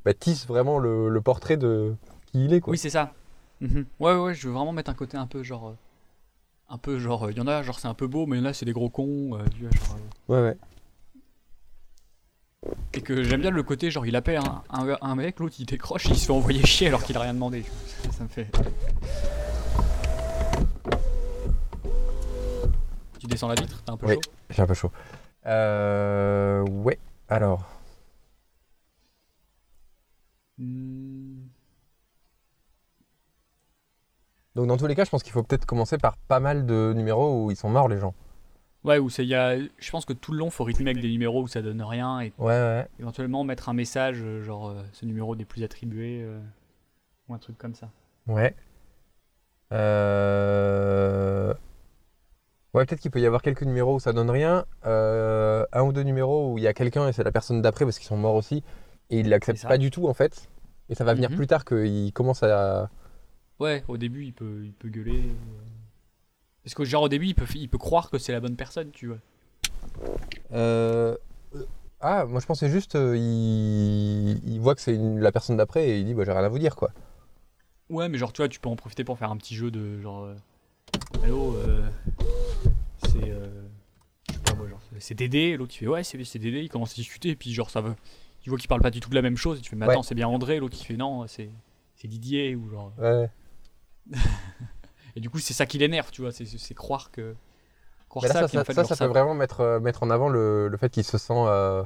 bah, 0.04 0.14
tisse 0.14 0.46
vraiment 0.46 0.78
le, 0.78 1.08
le 1.08 1.20
portrait 1.20 1.56
de 1.56 1.94
qui 2.26 2.44
il 2.44 2.52
est, 2.52 2.60
quoi. 2.60 2.70
Oui, 2.70 2.78
c'est 2.78 2.90
ça. 2.90 3.12
Mhm. 3.60 3.86
Ouais, 3.98 4.14
ouais, 4.14 4.34
je 4.34 4.46
veux 4.46 4.54
vraiment 4.54 4.72
mettre 4.72 4.90
un 4.90 4.94
côté 4.94 5.16
un 5.16 5.26
peu 5.26 5.42
genre. 5.42 5.74
un 6.68 6.78
peu 6.78 6.98
genre. 7.00 7.28
Il 7.30 7.36
y 7.36 7.40
en 7.40 7.48
a, 7.48 7.62
genre, 7.64 7.80
c'est 7.80 7.88
un 7.88 7.94
peu 7.94 8.06
beau, 8.06 8.26
mais 8.26 8.40
là, 8.40 8.52
c'est 8.52 8.66
des 8.66 8.72
gros 8.72 8.88
cons. 8.90 9.30
genre, 9.38 9.98
Ouais, 10.28 10.40
ouais. 10.42 10.56
Et 12.94 13.00
que 13.00 13.22
j'aime 13.24 13.40
bien 13.40 13.50
le 13.50 13.62
côté, 13.64 13.90
genre, 13.90 14.06
il 14.06 14.14
appelle 14.14 14.36
un, 14.36 14.62
un, 14.70 14.96
un 15.00 15.14
mec, 15.16 15.40
l'autre 15.40 15.56
il 15.58 15.66
décroche, 15.66 16.06
il 16.06 16.16
se 16.16 16.26
fait 16.26 16.32
envoyer 16.32 16.64
chier 16.64 16.86
alors 16.88 17.02
qu'il 17.02 17.16
a 17.16 17.20
rien 17.20 17.34
demandé. 17.34 17.64
Ça, 18.04 18.12
ça 18.12 18.22
me 18.24 18.28
fait. 18.28 18.46
Tu 23.24 23.28
descends 23.28 23.48
la 23.48 23.54
vitre 23.54 23.82
T'as 23.86 23.92
un 23.94 23.96
peu 23.96 24.06
Oui. 24.06 24.14
chaud 24.16 24.20
J'ai 24.50 24.60
un 24.62 24.66
peu 24.66 24.74
chaud. 24.74 24.90
Euh, 25.46 26.60
ouais. 26.68 26.98
Alors, 27.28 27.64
Hmm, 30.58 31.46
donc 34.54 34.68
dans 34.68 34.76
tous 34.76 34.86
les 34.86 34.94
cas, 34.94 35.04
je 35.04 35.10
pense 35.10 35.24
qu'il 35.24 35.32
faut 35.32 35.42
peut-être 35.42 35.66
commencer 35.66 35.98
par 35.98 36.16
pas 36.16 36.38
mal 36.38 36.64
de 36.64 36.92
numéros 36.94 37.44
où 37.44 37.50
ils 37.50 37.56
sont 37.56 37.68
morts 37.70 37.88
les 37.88 37.98
gens. 37.98 38.14
Ouais, 38.84 38.98
où 38.98 39.08
c'est. 39.10 39.24
il 39.24 39.30
Y 39.30 39.34
a, 39.34 39.58
je 39.58 39.90
pense 39.90 40.04
que 40.04 40.12
tout 40.12 40.30
le 40.30 40.38
long, 40.38 40.50
faut 40.50 40.62
rythmer 40.62 40.90
avec 40.90 41.02
des 41.02 41.08
numéros 41.10 41.42
où 41.42 41.48
ça 41.48 41.60
donne 41.60 41.82
rien 41.82 42.20
et 42.20 42.32
Ouais, 42.38 42.52
ouais. 42.52 42.86
éventuellement 43.00 43.42
mettre 43.42 43.68
un 43.68 43.72
message, 43.72 44.18
euh, 44.22 44.42
genre 44.44 44.68
euh, 44.68 44.80
ce 44.92 45.06
numéro 45.06 45.34
n'est 45.34 45.44
plus 45.44 45.64
attribué, 45.64 46.20
euh, 46.22 46.38
ou 47.28 47.34
un 47.34 47.38
truc 47.38 47.58
comme 47.58 47.74
ça. 47.74 47.88
Ouais. 48.28 48.54
Euh... 49.72 51.52
Ouais, 52.74 52.84
peut-être 52.84 53.00
qu'il 53.00 53.10
peut 53.12 53.20
y 53.20 53.26
avoir 53.26 53.40
quelques 53.40 53.62
numéros 53.62 53.94
où 53.96 54.00
ça 54.00 54.12
donne 54.12 54.30
rien. 54.30 54.64
Euh, 54.84 55.64
un 55.72 55.82
ou 55.82 55.92
deux 55.92 56.02
numéros 56.02 56.52
où 56.52 56.58
il 56.58 56.64
y 56.64 56.66
a 56.66 56.74
quelqu'un 56.74 57.06
et 57.08 57.12
c'est 57.12 57.22
la 57.24 57.30
personne 57.32 57.62
d'après 57.62 57.84
parce 57.84 57.98
qu'ils 57.98 58.08
sont 58.08 58.16
morts 58.16 58.34
aussi. 58.34 58.62
Et 59.10 59.20
il 59.20 59.28
l'accepte 59.28 59.58
C'est 59.58 59.62
ça. 59.62 59.68
pas 59.68 59.78
du 59.78 59.90
tout 59.92 60.08
en 60.08 60.14
fait. 60.14 60.48
Et 60.88 60.94
ça 60.94 61.04
va 61.04 61.14
venir 61.14 61.30
Mhm. 61.30 61.36
plus 61.36 61.46
tard 61.46 61.64
qu'il 61.64 62.12
commence 62.12 62.42
à. 62.42 62.90
Ouais, 63.60 63.84
au 63.88 63.96
début, 63.96 64.24
il 64.24 64.32
peut, 64.32 64.62
il 64.64 64.72
peut 64.72 64.88
gueuler. 64.88 65.18
euh. 65.20 65.32
Parce 66.64 66.74
que, 66.74 66.84
genre, 66.84 67.02
au 67.04 67.08
début, 67.08 67.26
il 67.26 67.34
peut, 67.34 67.44
il 67.54 67.68
peut 67.68 67.78
croire 67.78 68.10
que 68.10 68.18
c'est 68.18 68.32
la 68.32 68.40
bonne 68.40 68.56
personne, 68.56 68.90
tu 68.90 69.06
vois. 69.06 69.18
Euh, 70.52 71.16
Ah, 72.06 72.26
moi 72.26 72.38
je 72.40 72.44
pensais 72.46 72.68
juste, 72.68 72.96
euh, 72.96 73.16
il... 73.16 74.38
il 74.52 74.60
voit 74.60 74.74
que 74.74 74.80
c'est 74.82 74.94
une- 74.94 75.20
la 75.20 75.32
personne 75.32 75.56
d'après 75.56 75.88
et 75.88 75.98
il 76.00 76.04
dit 76.04 76.12
bah, 76.12 76.24
j'ai 76.26 76.32
rien 76.32 76.44
à 76.44 76.48
vous 76.48 76.58
dire 76.58 76.76
quoi. 76.76 76.90
Ouais, 77.88 78.08
mais 78.10 78.18
genre, 78.18 78.32
tu 78.32 78.42
vois, 78.42 78.48
tu 78.48 78.60
peux 78.60 78.68
en 78.68 78.76
profiter 78.76 79.04
pour 79.04 79.16
faire 79.18 79.30
un 79.30 79.36
petit 79.38 79.54
jeu 79.54 79.70
de 79.70 80.00
genre. 80.00 80.24
euh, 80.24 80.34
Allô, 81.22 81.56
euh, 81.56 81.80
c'est. 83.14 83.30
euh, 83.30 83.46
je 84.28 84.34
sais 84.34 84.40
pas 84.40 84.54
moi, 84.54 84.68
genre, 84.68 84.80
c'est 84.98 85.14
Dédé. 85.14 85.56
L'autre, 85.56 85.72
il 85.74 85.78
fait 85.78 85.86
Ouais, 85.86 86.04
c'est 86.04 86.22
c'est 86.24 86.38
Dédé. 86.38 86.60
Il 86.60 86.68
commence 86.68 86.92
à 86.92 86.94
discuter, 86.94 87.30
et 87.30 87.36
puis, 87.36 87.52
genre, 87.52 87.70
ça 87.70 87.80
va. 87.80 87.94
Tu 88.42 88.50
vois 88.50 88.58
qu'ils 88.58 88.68
parlent 88.68 88.82
pas 88.82 88.90
du 88.90 89.00
tout 89.00 89.08
de 89.10 89.14
la 89.14 89.22
même 89.22 89.36
chose, 89.36 89.58
et 89.58 89.62
tu 89.62 89.70
fais 89.70 89.76
Mais 89.76 89.86
Ouais. 89.86 89.92
attends, 89.92 90.02
c'est 90.02 90.14
bien 90.14 90.28
André. 90.28 90.58
L'autre, 90.60 90.76
il 90.78 90.84
fait 90.84 90.96
Non, 90.96 91.26
c'est 91.26 91.50
c'est 91.96 92.08
Didier, 92.08 92.54
ou 92.56 92.68
genre. 92.70 92.92
Ouais. 92.98 93.30
Et 95.16 95.20
du 95.20 95.30
coup, 95.30 95.38
c'est 95.38 95.54
ça 95.54 95.64
qui 95.64 95.78
l'énerve, 95.78 96.10
tu 96.10 96.20
vois. 96.22 96.32
C'est 96.32 96.44
c'est 96.44 96.74
croire 96.74 97.10
que. 97.10 97.34
Croire 98.08 98.24
là, 98.26 98.32
ça, 98.32 98.40
ça, 98.48 98.64
fait, 98.64 98.72
ça, 98.74 98.82
genre, 98.82 98.86
ça 98.88 98.96
peut 98.96 99.10
vraiment 99.10 99.34
mettre, 99.34 99.60
euh, 99.60 99.80
mettre 99.80 100.02
en 100.02 100.10
avant 100.10 100.28
le, 100.28 100.68
le 100.68 100.76
fait 100.76 100.88
qu'il 100.90 101.04
se 101.04 101.18
sent 101.18 101.32
euh, 101.36 101.82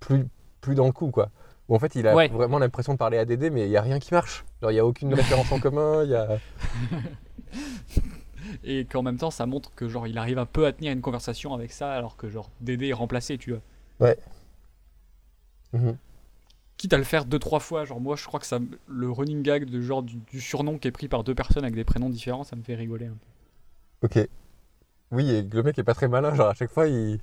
plus, 0.00 0.26
plus 0.60 0.74
dans 0.74 0.86
le 0.86 0.92
coup, 0.92 1.10
quoi. 1.10 1.30
Où 1.68 1.74
en 1.76 1.78
fait, 1.78 1.94
il 1.94 2.06
a 2.06 2.14
Ouais. 2.14 2.28
vraiment 2.28 2.58
l'impression 2.58 2.92
de 2.92 2.98
parler 2.98 3.16
à 3.18 3.24
Dédé, 3.24 3.48
mais 3.50 3.64
il 3.66 3.70
n'y 3.70 3.76
a 3.76 3.80
rien 3.82 3.98
qui 3.98 4.12
marche. 4.12 4.44
Genre, 4.60 4.70
il 4.70 4.74
n'y 4.74 4.80
a 4.80 4.86
aucune 4.86 5.14
référence 5.14 5.50
en 5.52 5.58
commun, 5.60 6.04
il 6.04 6.10
y 6.10 6.14
a... 6.14 6.38
Et 8.64 8.84
qu'en 8.84 9.02
même 9.02 9.16
temps, 9.18 9.30
ça 9.30 9.46
montre 9.46 9.72
que 9.74 9.88
genre 9.88 10.06
il 10.06 10.18
arrive 10.18 10.38
un 10.38 10.46
peu 10.46 10.66
à 10.66 10.72
tenir 10.72 10.92
une 10.92 11.00
conversation 11.00 11.54
avec 11.54 11.72
ça, 11.72 11.92
alors 11.92 12.16
que 12.16 12.28
genre 12.28 12.50
Dédé 12.60 12.88
est 12.88 12.92
remplacé, 12.92 13.38
tu 13.38 13.50
vois. 13.98 14.14
Mhm. 15.72 15.96
Quitte 16.76 16.92
à 16.92 16.98
le 16.98 17.04
faire 17.04 17.24
deux 17.24 17.38
trois 17.38 17.60
fois, 17.60 17.84
genre 17.84 18.00
moi 18.00 18.16
je 18.16 18.24
crois 18.26 18.40
que 18.40 18.46
ça, 18.46 18.58
le 18.88 19.10
running 19.10 19.42
gag 19.42 19.66
de 19.66 19.80
genre 19.80 20.02
du, 20.02 20.16
du 20.30 20.40
surnom 20.40 20.78
qui 20.78 20.88
est 20.88 20.92
pris 20.92 21.06
par 21.08 21.22
deux 21.22 21.34
personnes 21.34 21.62
avec 21.64 21.74
des 21.76 21.84
prénoms 21.84 22.10
différents, 22.10 22.44
ça 22.44 22.56
me 22.56 22.62
fait 22.62 22.74
rigoler 22.74 23.06
un 23.06 23.16
peu. 24.00 24.06
Ok. 24.20 24.28
Oui, 25.12 25.30
et 25.30 25.42
le 25.42 25.62
mec 25.62 25.78
est 25.78 25.84
pas 25.84 25.94
très 25.94 26.08
malin, 26.08 26.34
genre 26.34 26.48
à 26.48 26.54
chaque 26.54 26.70
fois, 26.70 26.88
il, 26.88 27.20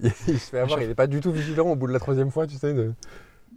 il, 0.00 0.12
il 0.28 0.38
se 0.40 0.50
fait 0.50 0.58
avoir, 0.58 0.82
il 0.82 0.90
est 0.90 0.94
pas 0.94 1.06
du 1.06 1.20
tout 1.20 1.30
vigilant 1.30 1.66
au 1.68 1.76
bout 1.76 1.86
de 1.86 1.92
la 1.92 2.00
troisième 2.00 2.30
fois, 2.30 2.46
tu 2.46 2.56
sais. 2.56 2.74
de- 2.74 2.92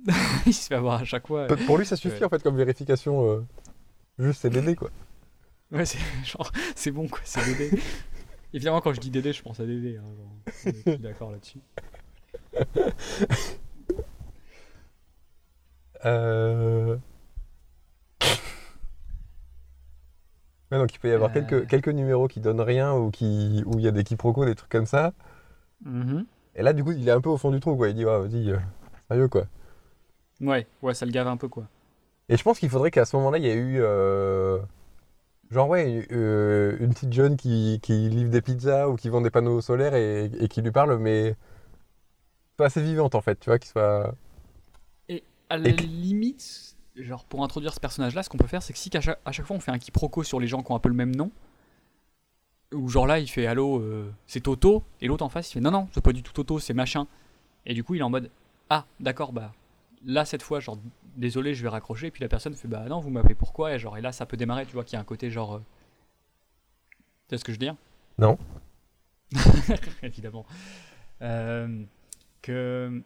il 0.45 0.54
se 0.54 0.67
fait 0.67 0.76
avoir 0.76 1.02
à 1.02 1.06
chaque 1.06 1.28
fois. 1.28 1.47
Pour 1.65 1.78
lui, 1.78 1.86
ça 1.86 1.95
suffit 1.95 2.17
Ouais. 2.19 2.24
en 2.26 2.30
fait 2.30 2.41
comme 2.43 2.58
vérification. 2.58 3.28
euh, 3.28 3.41
Juste, 4.19 4.41
c'est 4.41 4.50
Dédé, 4.50 4.76
quoi. 4.76 4.89
Ouais, 5.72 5.86
c'est 5.86 6.00
genre 6.26 6.52
c'est 6.76 6.92
bon 6.92 7.08
quoi, 7.08 7.20
c'est 7.24 7.44
Dédé. 7.46 7.72
Évidemment 8.54 8.82
quand 8.82 8.94
je 8.94 9.00
dis 9.00 9.10
Dédé, 9.10 9.32
je 9.34 9.42
pense 9.42 9.60
à 9.60 9.66
Dédé. 9.66 9.98
hein, 9.98 10.04
genre, 10.18 10.74
je 10.86 10.92
suis 10.92 10.98
d'accord 11.00 11.32
là-dessus. 11.32 11.60
Euh... 16.06 16.98
Ouais, 20.72 20.78
donc 20.80 20.94
il 20.94 21.00
peut 21.00 21.10
y 21.10 21.12
avoir 21.12 21.30
Euh. 21.30 21.34
quelques, 21.34 21.68
quelques 21.68 21.90
numéros 21.90 22.28
qui 22.28 22.40
donnent 22.40 22.62
rien 22.62 22.94
ou 22.96 23.12
qui, 23.12 23.62
où 23.66 23.78
il 23.78 23.86
y 23.86 23.88
a 23.88 23.92
des 23.92 24.04
quiproquos, 24.04 24.46
des 24.46 24.56
trucs 24.56 24.72
comme 24.72 24.86
ça. 24.86 25.14
Mhm. 25.86 26.26
Et 26.56 26.64
là, 26.64 26.74
du 26.74 26.84
coup, 26.84 26.92
il 26.92 27.08
est 27.08 27.12
un 27.12 27.22
peu 27.22 27.30
au 27.30 27.38
fond 27.38 27.52
du 27.52 27.60
trou, 27.60 27.76
quoi. 27.76 27.90
Il 27.90 27.96
dit, 27.96 28.06
ouais, 28.06 28.20
vas-y, 28.20 28.52
euh, 28.52 28.58
sérieux, 29.10 29.28
quoi. 29.28 29.44
Ouais, 30.40 30.66
ouais, 30.82 30.94
ça 30.94 31.06
le 31.06 31.12
gave 31.12 31.28
un 31.28 31.38
peu 31.38 31.48
quoi. 31.48 31.66
Et 32.30 32.36
je 32.38 32.44
pense 32.44 32.58
qu'il 32.58 32.70
faudrait 32.70 32.90
qu'à 32.92 33.06
ce 33.06 33.16
moment-là, 33.18 33.38
il 33.38 33.44
y 33.44 33.48
ait 33.48 33.56
eu. 33.56 33.80
Genre, 35.52 35.68
ouais, 35.68 36.08
euh, 36.12 36.78
une 36.80 36.94
petite 36.94 37.14
jeune 37.14 37.36
qui, 37.38 37.80
qui 37.84 38.10
livre 38.10 38.30
des 38.32 38.42
pizzas 38.42 38.88
ou 38.90 38.96
qui 38.96 39.10
vend 39.10 39.22
des 39.22 39.30
panneaux 39.30 39.62
solaires 39.62 39.94
et, 39.96 40.26
et 40.40 40.48
qui 40.48 40.62
lui 40.62 40.72
parle, 40.72 40.98
mais. 40.98 41.36
Pas 42.58 42.66
assez 42.68 42.82
vivante, 42.82 43.16
en 43.16 43.22
fait, 43.22 43.40
tu 43.40 43.50
vois, 43.50 43.60
qui 43.60 43.68
soit. 43.68 44.16
À 45.50 45.58
la 45.58 45.70
Et 45.70 45.74
limite, 45.74 46.78
genre 46.96 47.26
pour 47.26 47.44
introduire 47.44 47.74
ce 47.74 47.80
personnage-là, 47.82 48.24
ce 48.24 48.30
qu'on 48.30 48.38
peut 48.38 48.48
faire, 48.48 48.64
c'est 48.64 48.72
que 48.74 48.80
si 48.80 48.90
chaque, 49.02 49.20
à 49.26 49.32
chaque 49.34 49.46
fois 49.46 49.58
on 49.58 49.60
fait 49.60 49.72
un 49.72 49.80
quiproquo 49.80 50.24
sur 50.24 50.40
les 50.40 50.48
gens 50.48 50.64
qui 50.64 50.72
ont 50.72 50.76
un 50.76 50.80
peu 50.80 50.88
le 50.88 50.96
même 50.96 51.14
nom, 51.14 51.30
ou 52.74 52.88
genre 52.88 53.06
là 53.06 53.20
il 53.20 53.28
fait 53.28 53.48
allô, 53.48 53.80
euh, 53.80 54.10
c'est 54.28 54.40
Toto, 54.42 54.84
et 55.02 55.08
l'autre 55.08 55.26
en 55.26 55.30
face 55.30 55.50
il 55.50 55.54
fait 55.56 55.60
non 55.60 55.72
non, 55.72 55.90
c'est 55.94 56.04
pas 56.04 56.14
du 56.14 56.24
tout 56.24 56.32
Toto, 56.32 56.60
c'est 56.60 56.74
machin, 56.74 57.06
et 57.66 57.74
du 57.74 57.84
coup 57.84 57.96
il 57.96 58.00
est 58.00 58.04
en 58.04 58.10
mode 58.10 58.30
ah 58.70 58.86
d'accord 59.02 59.34
bah 59.34 59.52
là 60.06 60.26
cette 60.26 60.42
fois 60.44 60.60
genre 60.60 60.78
désolé 61.16 61.54
je 61.54 61.62
vais 61.64 61.70
raccrocher, 61.70 62.08
et 62.08 62.12
puis 62.12 62.22
la 62.22 62.30
personne 62.30 62.56
fait 62.56 62.68
bah 62.68 62.86
non 62.88 63.00
vous 63.00 63.10
m'appelez 63.10 63.36
pourquoi, 63.36 63.74
et 63.74 63.80
genre 63.80 63.98
et 63.98 64.02
là 64.02 64.12
ça 64.12 64.26
peut 64.26 64.38
démarrer, 64.38 64.66
tu 64.66 64.74
vois 64.74 64.84
qu'il 64.84 64.94
y 64.96 64.98
a 64.98 65.02
un 65.02 65.06
côté 65.06 65.30
genre, 65.30 65.56
euh, 65.56 65.60
tu 66.90 67.36
sais 67.36 67.38
ce 67.38 67.44
que 67.44 67.52
je 67.52 67.58
veux 67.58 67.66
dire? 67.66 67.76
Non. 68.18 68.38
Évidemment. 70.04 70.46
Euh, 71.22 71.84
que 72.42 73.02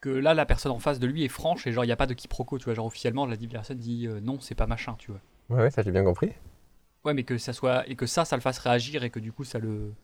que 0.00 0.10
là 0.10 0.34
la 0.34 0.44
personne 0.46 0.72
en 0.72 0.78
face 0.78 0.98
de 1.00 1.06
lui 1.06 1.24
est 1.24 1.28
franche 1.28 1.66
et 1.66 1.72
genre 1.72 1.84
il 1.84 1.88
n'y 1.88 1.92
a 1.92 1.96
pas 1.96 2.06
de 2.06 2.14
quiproquo 2.14 2.58
tu 2.58 2.64
vois 2.66 2.74
genre 2.74 2.86
officiellement 2.86 3.24
la 3.26 3.36
personne 3.36 3.78
dit 3.78 4.06
euh, 4.06 4.20
non 4.20 4.38
c'est 4.40 4.54
pas 4.54 4.66
machin 4.66 4.94
tu 4.98 5.10
vois 5.10 5.20
Ouais, 5.48 5.62
ouais, 5.62 5.70
ça 5.70 5.82
j'ai 5.82 5.92
bien 5.92 6.04
compris. 6.04 6.32
ouais 7.04 7.14
mais 7.14 7.22
que 7.24 7.38
ça 7.38 7.52
soit 7.52 7.88
et 7.88 7.96
que 7.96 8.04
ça 8.06 8.24
ça 8.24 8.36
le 8.36 8.42
fasse 8.42 8.58
réagir 8.58 9.02
et 9.04 9.10
que 9.10 9.18
du 9.20 9.32
coup 9.32 9.44
ça 9.44 9.58
le 9.58 9.94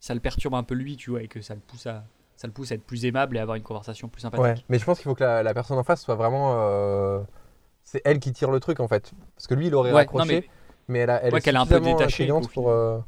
ça 0.00 0.14
le 0.14 0.20
perturbe 0.20 0.54
un 0.54 0.62
peu 0.62 0.74
lui 0.74 0.96
tu 0.96 1.10
vois 1.10 1.22
et 1.22 1.28
que 1.28 1.42
ça 1.42 1.54
le 1.54 1.60
pousse 1.60 1.86
à 1.86 2.04
ça 2.38 2.46
le 2.46 2.52
pousse 2.52 2.70
à 2.72 2.76
être 2.76 2.84
plus 2.84 3.04
aimable 3.04 3.36
et 3.36 3.40
à 3.40 3.42
avoir 3.42 3.56
une 3.56 3.62
conversation 3.64 4.08
plus 4.08 4.20
sympathique. 4.22 4.42
Ouais, 4.44 4.54
mais 4.68 4.78
je 4.78 4.84
pense 4.84 4.98
qu'il 4.98 5.04
faut 5.10 5.14
que 5.14 5.24
la, 5.24 5.42
la 5.42 5.52
personne 5.54 5.76
en 5.76 5.82
face 5.82 6.00
soit 6.02 6.14
vraiment. 6.14 6.52
euh, 6.54 7.20
C'est 7.82 8.00
elle 8.04 8.20
qui 8.20 8.32
tire 8.32 8.50
le 8.50 8.60
truc 8.60 8.78
en 8.80 8.86
fait. 8.88 9.10
Parce 9.34 9.46
que 9.48 9.54
lui, 9.54 9.66
il 9.66 9.74
aurait 9.74 9.88
Ouais, 9.90 9.92
non, 9.92 9.98
raccroché, 9.98 10.40
mais... 10.42 10.48
mais 10.86 10.98
elle, 11.00 11.10
a, 11.10 11.22
elle 11.22 11.34
Ouais, 11.34 11.40
est 11.40 11.54
un 11.56 11.66
peu 11.66 11.80
détachée, 11.80 12.30
pour. 12.54 12.70
euh, 12.70 12.98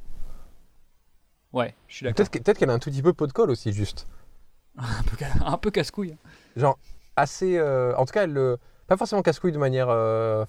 ouais, 1.53 1.75
je 1.89 1.95
suis 1.97 2.05
d'accord. 2.05 2.17
Peut-être 2.17 2.31
que- 2.31 2.39
peut-être 2.39 2.59
qu'elle 2.59 2.71
a 2.71 2.75
un 2.75 2.79
tout 2.79 2.91
petit 2.91 3.03
peu 3.03 3.13
pot 3.13 3.27
de 3.29 3.33
colle 3.33 3.51
aussi, 3.51 3.73
juste. 3.73 4.07
Un 4.79 5.03
peu, 5.03 5.17
un 5.45 5.59
peu 5.59 5.71
casse-couille. 5.71 6.17
Genre, 6.57 6.79
assez. 7.17 7.57
euh, 7.59 7.95
En 7.97 8.05
tout 8.07 8.13
cas, 8.13 8.25
elle 8.25 8.33
le. 8.33 8.59
Pas 8.87 8.97
forcément 8.97 9.23
casse-couille 9.23 9.53
de 9.53 9.59
manière 9.59 9.89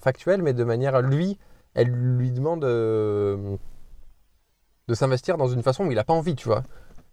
factuelle, 0.00 0.42
mais 0.42 0.54
de 0.54 0.64
manière. 0.64 1.00
Lui, 1.02 1.38
elle 1.74 1.88
lui 1.88 2.30
demande 2.32 2.62
de 4.88 4.94
s'investir 4.94 5.36
dans 5.36 5.48
une 5.48 5.62
façon 5.62 5.86
où 5.86 5.92
il 5.92 5.98
a 5.98 6.04
pas 6.04 6.12
envie, 6.12 6.34
tu 6.34 6.48
vois. 6.48 6.62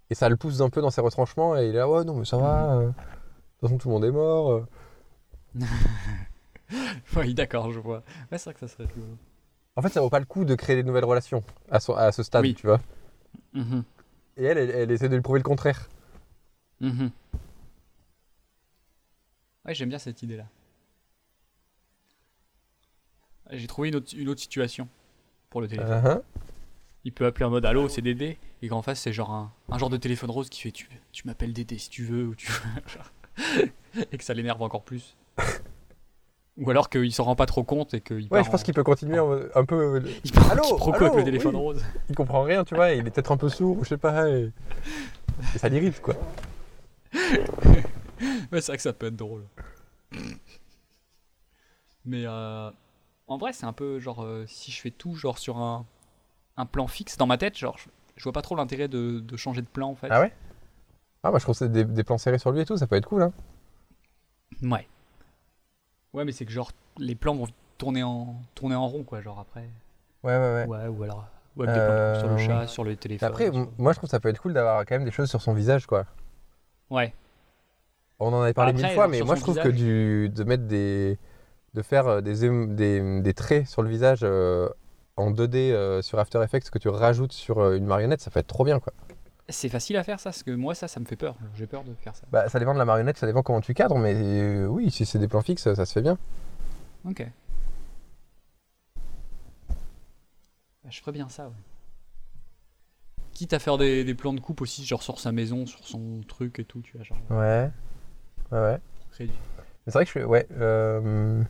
Et 0.09 0.15
ça 0.15 0.27
le 0.29 0.37
pousse 0.37 0.61
un 0.61 0.69
peu 0.69 0.81
dans 0.81 0.89
ses 0.89 1.01
retranchements, 1.01 1.55
et 1.57 1.67
il 1.67 1.75
est 1.75 1.77
là, 1.79 1.87
ouais, 1.89 2.03
non, 2.03 2.15
mais 2.15 2.25
ça 2.25 2.37
va. 2.37 2.75
euh, 2.77 2.87
De 2.87 2.93
toute 2.93 3.61
façon, 3.61 3.77
tout 3.77 3.87
le 3.89 3.93
monde 3.93 4.05
est 4.05 4.11
mort. 4.11 4.51
euh. 4.51 4.65
Oui, 7.15 7.33
d'accord, 7.33 7.71
je 7.71 7.79
vois. 7.79 8.03
Ouais, 8.31 8.37
c'est 8.37 8.45
vrai 8.45 8.53
que 8.53 8.59
ça 8.59 8.67
serait 8.67 8.85
rigolo. 8.85 9.17
En 9.75 9.81
fait, 9.81 9.89
ça 9.89 10.01
vaut 10.01 10.09
pas 10.09 10.19
le 10.19 10.25
coup 10.25 10.45
de 10.45 10.53
créer 10.55 10.75
des 10.75 10.83
nouvelles 10.83 11.05
relations 11.05 11.43
à, 11.71 11.79
ce- 11.79 11.91
à 11.93 12.11
ce 12.11 12.21
stade, 12.23 12.43
Oui. 12.43 12.53
tu 12.53 12.67
vois. 12.67 12.79
Mhm, 13.53 13.83
Et 14.37 14.43
elle, 14.43 14.57
elle, 14.59 14.69
elle 14.71 14.91
essaie 14.91 15.09
de 15.09 15.15
lui 15.15 15.21
prouver 15.23 15.39
le 15.39 15.43
contraire. 15.43 15.89
mhm. 16.79 17.09
Ouais, 19.65 19.73
j'aime 19.73 19.89
bien 19.89 19.97
cette 19.99 20.21
idée-là. 20.23 20.45
J'ai 23.51 23.67
trouvé 23.67 23.89
une 23.89 23.95
autre, 23.95 24.13
une 24.15 24.29
autre 24.29 24.41
situation 24.41 24.87
pour 25.49 25.61
le 25.61 25.67
téléphone. 25.67 25.91
Uh-huh. 26.03 26.21
Il 27.09 27.11
peut 27.11 27.25
appeler 27.25 27.45
en 27.45 27.49
mode 27.49 27.65
Allô, 27.65 27.89
c'est 27.89 28.03
Dédé. 28.03 28.37
Et 28.61 28.67
qu'en 28.67 28.83
face, 28.83 28.99
c'est 28.99 29.11
genre 29.13 29.31
un, 29.31 29.51
un 29.71 29.79
genre 29.79 29.89
de 29.89 29.97
téléphone 29.97 30.29
rose 30.29 30.47
qui 30.47 30.61
fait 30.61 30.69
Tu, 30.71 30.87
tu 31.11 31.25
m'appelles 31.25 31.53
Dédé 31.53 31.79
si 31.79 31.89
tu 31.89 32.03
veux. 32.05 32.27
Ou 32.27 32.35
tu 32.35 32.51
et 34.11 34.15
que 34.19 34.23
ça 34.23 34.35
l'énerve 34.35 34.61
encore 34.61 34.83
plus. 34.83 35.17
Ou 36.59 36.69
alors 36.69 36.87
qu'il 36.87 37.11
s'en 37.11 37.23
rend 37.23 37.35
pas 37.35 37.47
trop 37.47 37.63
compte 37.63 37.95
et 37.95 38.01
qu'il 38.01 38.27
Ouais, 38.29 38.43
je 38.43 38.49
pense 38.51 38.61
en- 38.61 38.63
qu'il 38.63 38.75
peut 38.75 38.83
continuer 38.83 39.17
en- 39.17 39.39
un 39.55 39.65
peu. 39.65 39.95
euh, 39.95 40.11
il 40.23 40.31
part 40.31 40.51
Allô, 40.51 40.61
quiproquo 40.61 40.93
allô, 40.97 41.05
avec 41.05 41.17
le 41.17 41.23
téléphone 41.23 41.55
oui. 41.55 41.61
rose. 41.61 41.83
Il 42.09 42.15
comprend 42.15 42.43
rien, 42.43 42.63
tu 42.63 42.75
vois. 42.75 42.91
Il 42.91 43.07
est 43.07 43.09
peut-être 43.09 43.31
un 43.31 43.37
peu 43.37 43.49
sourd, 43.49 43.79
ou 43.79 43.83
je 43.83 43.89
sais 43.89 43.97
pas. 43.97 44.29
Et, 44.29 44.51
et 45.55 45.57
ça 45.57 45.67
l'irrite, 45.67 45.99
quoi. 46.01 46.13
Ouais, 48.51 48.59
c'est 48.61 48.67
vrai 48.67 48.77
que 48.77 48.83
ça 48.83 48.93
peut 48.93 49.07
être 49.07 49.15
drôle. 49.15 49.45
Mais 52.05 52.23
euh, 52.25 52.69
en 53.27 53.37
vrai, 53.37 53.51
c'est 53.53 53.65
un 53.65 53.73
peu 53.73 53.99
genre 53.99 54.21
euh, 54.23 54.45
si 54.47 54.71
je 54.71 54.79
fais 54.81 54.91
tout 54.91 55.15
genre 55.15 55.37
sur 55.39 55.57
un, 55.57 55.85
un 56.59 56.65
plan 56.65 56.87
fixe 56.87 57.17
dans 57.17 57.27
ma 57.27 57.37
tête, 57.37 57.57
genre 57.57 57.77
je, 57.77 57.85
je 58.17 58.23
vois 58.23 58.33
pas 58.33 58.41
trop 58.43 58.55
l'intérêt 58.55 58.87
de, 58.87 59.19
de 59.19 59.37
changer 59.37 59.61
de 59.61 59.67
plan 59.67 59.89
en 59.89 59.95
fait. 59.95 60.09
Ah 60.11 60.21
ouais? 60.21 60.31
Ah, 61.23 61.31
bah, 61.31 61.37
je 61.39 61.43
trouve 61.43 61.55
que 61.55 61.59
c'est 61.59 61.71
des, 61.71 61.85
des 61.85 62.03
plans 62.03 62.17
serrés 62.17 62.39
sur 62.39 62.51
lui 62.51 62.61
et 62.61 62.65
tout, 62.65 62.77
ça 62.77 62.87
peut 62.87 62.95
être 62.95 63.07
cool, 63.07 63.23
hein. 63.23 63.33
Ouais. 64.61 64.87
Ouais, 66.13 66.25
mais 66.25 66.31
c'est 66.31 66.45
que 66.45 66.51
genre 66.51 66.71
les 66.97 67.15
plans 67.15 67.35
vont 67.35 67.47
tourner 67.77 68.03
en 68.03 68.35
tourner 68.55 68.75
en 68.75 68.87
rond 68.87 69.03
quoi, 69.03 69.21
genre 69.21 69.39
après. 69.39 69.69
Ouais, 70.23 70.37
ouais, 70.37 70.53
ouais. 70.53 70.65
Ouais, 70.65 70.87
ou 70.87 71.03
alors 71.03 71.25
ouais, 71.55 71.65
plans 71.65 71.73
Euh, 71.73 72.19
sur 72.19 72.29
le 72.29 72.37
chat, 72.37 72.67
sur 72.67 72.83
le 72.83 72.95
téléphone. 72.95 73.29
Après, 73.29 73.45
sur- 73.45 73.71
moi, 73.77 73.93
je 73.93 73.97
trouve 73.97 74.07
que 74.09 74.11
ça 74.11 74.19
peut 74.19 74.29
être 74.29 74.41
cool 74.41 74.53
d'avoir 74.53 74.85
quand 74.85 74.95
même 74.95 75.05
des 75.05 75.11
choses 75.11 75.29
sur 75.29 75.41
son 75.41 75.53
visage, 75.53 75.85
quoi. 75.87 76.05
Ouais. 76.89 77.13
On 78.19 78.33
en 78.33 78.41
avait 78.41 78.53
parlé 78.53 78.71
Après, 78.71 78.83
mille 78.83 78.93
fois, 78.93 79.07
mais 79.07 79.21
moi, 79.21 79.35
je 79.35 79.41
trouve 79.41 79.55
que 79.59 79.69
du, 79.69 80.29
de 80.29 80.43
mettre 80.43 80.63
des. 80.67 81.17
de 81.75 81.81
faire 81.83 82.07
euh, 82.07 82.21
des, 82.21 82.67
des, 82.67 83.21
des 83.21 83.33
traits 83.33 83.67
sur 83.67 83.83
le 83.83 83.89
visage 83.89 84.21
euh, 84.23 84.69
en 85.19 85.31
2D 85.31 85.71
euh, 85.71 86.01
sur 86.01 86.17
After 86.19 86.41
Effects 86.43 86.69
que 86.69 86.79
tu 86.79 86.89
rajoutes 86.89 87.33
sur 87.33 87.59
euh, 87.59 87.77
une 87.77 87.85
marionnette, 87.85 88.21
ça 88.21 88.31
peut 88.31 88.39
être 88.39 88.47
trop 88.47 88.63
bien, 88.63 88.79
quoi. 88.79 88.93
C'est 89.49 89.69
facile 89.69 89.97
à 89.97 90.03
faire 90.03 90.19
ça, 90.19 90.29
parce 90.29 90.43
que 90.43 90.51
moi 90.51 90.75
ça, 90.75 90.87
ça 90.87 90.99
me 90.99 91.05
fait 91.05 91.15
peur. 91.15 91.35
J'ai 91.55 91.65
peur 91.67 91.83
de 91.83 91.93
faire 91.95 92.15
ça. 92.15 92.23
Bah, 92.31 92.47
ça 92.49 92.59
dépend 92.59 92.73
de 92.73 92.79
la 92.79 92.85
marionnette, 92.85 93.17
ça 93.17 93.25
dépend 93.25 93.41
comment 93.41 93.61
tu 93.61 93.73
cadres, 93.73 93.97
mais 93.97 94.13
euh, 94.15 94.67
oui, 94.67 94.91
si 94.91 95.05
c'est 95.05 95.17
des 95.19 95.27
plans 95.27 95.41
fixes, 95.41 95.73
ça 95.73 95.85
se 95.85 95.91
fait 95.93 96.01
bien. 96.01 96.17
Ok. 97.05 97.25
Bah, 100.83 100.89
je 100.89 100.99
ferais 100.99 101.11
bien 101.11 101.29
ça, 101.29 101.47
ouais. 101.47 101.53
Quitte 103.33 103.53
à 103.53 103.59
faire 103.59 103.77
des, 103.77 104.03
des 104.03 104.15
plans 104.15 104.33
de 104.33 104.39
coupe 104.39 104.61
aussi, 104.61 104.85
genre 104.85 105.01
sur 105.01 105.19
sa 105.19 105.31
maison, 105.31 105.65
sur 105.65 105.79
son 105.85 106.21
truc 106.27 106.59
et 106.59 106.65
tout, 106.65 106.81
tu 106.81 106.97
vois, 106.97 107.03
genre. 107.03 107.17
Ouais. 107.29 107.69
Ouais, 108.51 108.59
ouais. 108.59 108.79
Mais 109.19 109.27
c'est 109.87 109.93
vrai 109.93 110.03
que 110.05 110.11
je 110.11 110.19
suis. 110.19 110.23
Ouais. 110.23 110.45
euh, 110.59 111.41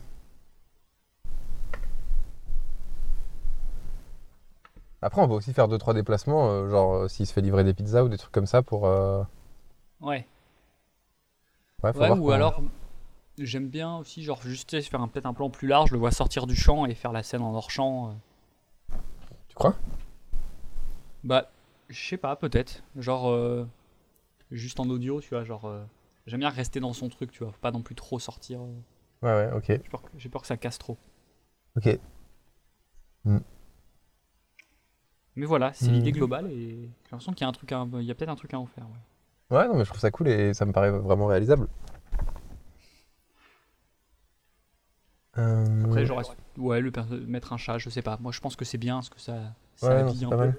Après, 5.02 5.20
on 5.22 5.28
peut 5.28 5.34
aussi 5.34 5.52
faire 5.52 5.68
2-3 5.68 5.94
déplacements, 5.94 6.50
euh, 6.50 6.68
genre 6.68 6.94
euh, 6.94 7.08
s'il 7.08 7.26
se 7.26 7.32
fait 7.32 7.40
livrer 7.40 7.64
des 7.64 7.74
pizzas 7.74 8.02
ou 8.04 8.08
des 8.08 8.18
trucs 8.18 8.32
comme 8.32 8.46
ça 8.46 8.62
pour. 8.62 8.86
euh, 8.86 9.22
Ouais. 10.00 10.26
Ouais, 11.82 11.92
faut 11.92 12.00
Ouais, 12.00 12.06
voir 12.08 12.18
ou 12.18 12.22
comment- 12.22 12.34
alors, 12.34 12.62
j'aime 13.38 13.68
bien 13.68 13.96
aussi, 13.96 14.22
genre, 14.22 14.40
juste 14.42 14.80
faire 14.82 15.00
un- 15.00 15.08
peut-être 15.08 15.26
un 15.26 15.34
plan 15.34 15.50
plus 15.50 15.68
large, 15.68 15.90
le 15.92 15.98
vois 15.98 16.10
sortir 16.10 16.46
du 16.46 16.54
champ 16.56 16.86
et 16.86 16.94
faire 16.94 17.12
la 17.12 17.22
scène 17.22 17.42
en 17.42 17.54
hors 17.54 17.70
champ. 17.70 18.10
euh. 18.10 18.12
Tu 19.48 19.54
crois? 19.54 19.74
Bah, 21.24 21.50
je 21.88 22.08
sais 22.08 22.16
pas, 22.16 22.36
peut-être. 22.36 22.82
Genre, 22.96 23.28
euh, 23.30 23.66
juste 24.50 24.80
en 24.80 24.88
audio, 24.90 25.20
tu 25.20 25.30
vois, 25.30 25.44
genre. 25.44 25.66
euh, 25.66 25.82
J'aime 26.26 26.40
bien 26.40 26.50
rester 26.50 26.80
dans 26.80 26.92
son 26.92 27.08
truc, 27.08 27.32
tu 27.32 27.42
vois, 27.42 27.52
faut 27.52 27.58
pas 27.60 27.72
non 27.72 27.82
plus 27.82 27.94
trop 27.94 28.18
sortir. 28.18 28.60
euh. 28.60 28.66
Ouais, 29.22 29.32
ouais, 29.48 29.52
ok. 29.56 29.66
J'ai 29.68 29.78
peur, 29.90 30.02
peur 30.30 30.40
que 30.42 30.46
ça 30.46 30.56
casse 30.56 30.78
trop. 30.78 30.96
Ok. 31.76 31.98
Mais 35.40 35.46
voilà, 35.46 35.72
c'est 35.72 35.86
Hmm. 35.86 35.94
l'idée 35.94 36.12
globale 36.12 36.48
et 36.52 36.68
j'ai 36.82 36.90
l'impression 37.10 37.32
qu'il 37.32 37.40
y 37.40 37.46
a 37.46 37.48
un 37.48 37.52
truc, 37.52 37.72
à- 37.72 37.86
il 37.94 38.02
y 38.02 38.10
a 38.10 38.14
peut-être 38.14 38.28
un 38.28 38.36
truc 38.36 38.52
à 38.52 38.58
en 38.58 38.66
faire. 38.66 38.84
ouais. 38.84 39.56
Ouais, 39.56 39.66
non, 39.68 39.74
mais 39.74 39.84
je 39.84 39.88
trouve 39.88 39.98
ça 40.00 40.10
cool 40.10 40.28
et 40.28 40.52
ça 40.52 40.66
me 40.66 40.72
paraît 40.72 40.90
vraiment 40.90 41.24
réalisable. 41.28 41.66
Euh, 45.38 45.84
Après, 45.86 46.04
j'aurais, 46.04 46.24
ouais, 46.58 46.80
le 46.82 46.92
mettre 47.26 47.54
un 47.54 47.56
chat, 47.56 47.78
je 47.78 47.88
sais 47.88 48.02
pas. 48.02 48.18
Moi, 48.20 48.32
je 48.32 48.40
pense 48.40 48.54
que 48.54 48.66
c'est 48.66 48.76
bien, 48.76 48.96
parce 48.96 49.08
que 49.08 49.18
ça, 49.18 49.54
ça 49.76 49.88
Ouais, 49.88 49.94
habille 49.94 50.26
un 50.26 50.28
peu. 50.28 50.52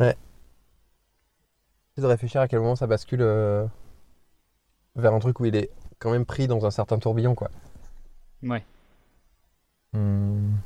Ouais. 0.00 0.16
J'essaie 1.96 2.02
de 2.02 2.06
réfléchir 2.12 2.42
à 2.42 2.48
quel 2.48 2.60
moment 2.60 2.76
ça 2.76 2.86
bascule 2.86 3.22
euh, 3.22 3.66
vers 4.96 5.14
un 5.14 5.18
truc 5.18 5.40
où 5.40 5.46
il 5.46 5.56
est 5.56 5.70
quand 5.98 6.10
même 6.10 6.26
pris 6.26 6.46
dans 6.46 6.66
un 6.66 6.70
certain 6.70 6.98
tourbillon, 6.98 7.34
quoi. 7.34 7.50
Ouais. 8.42 8.62
Hmm. 9.94 10.56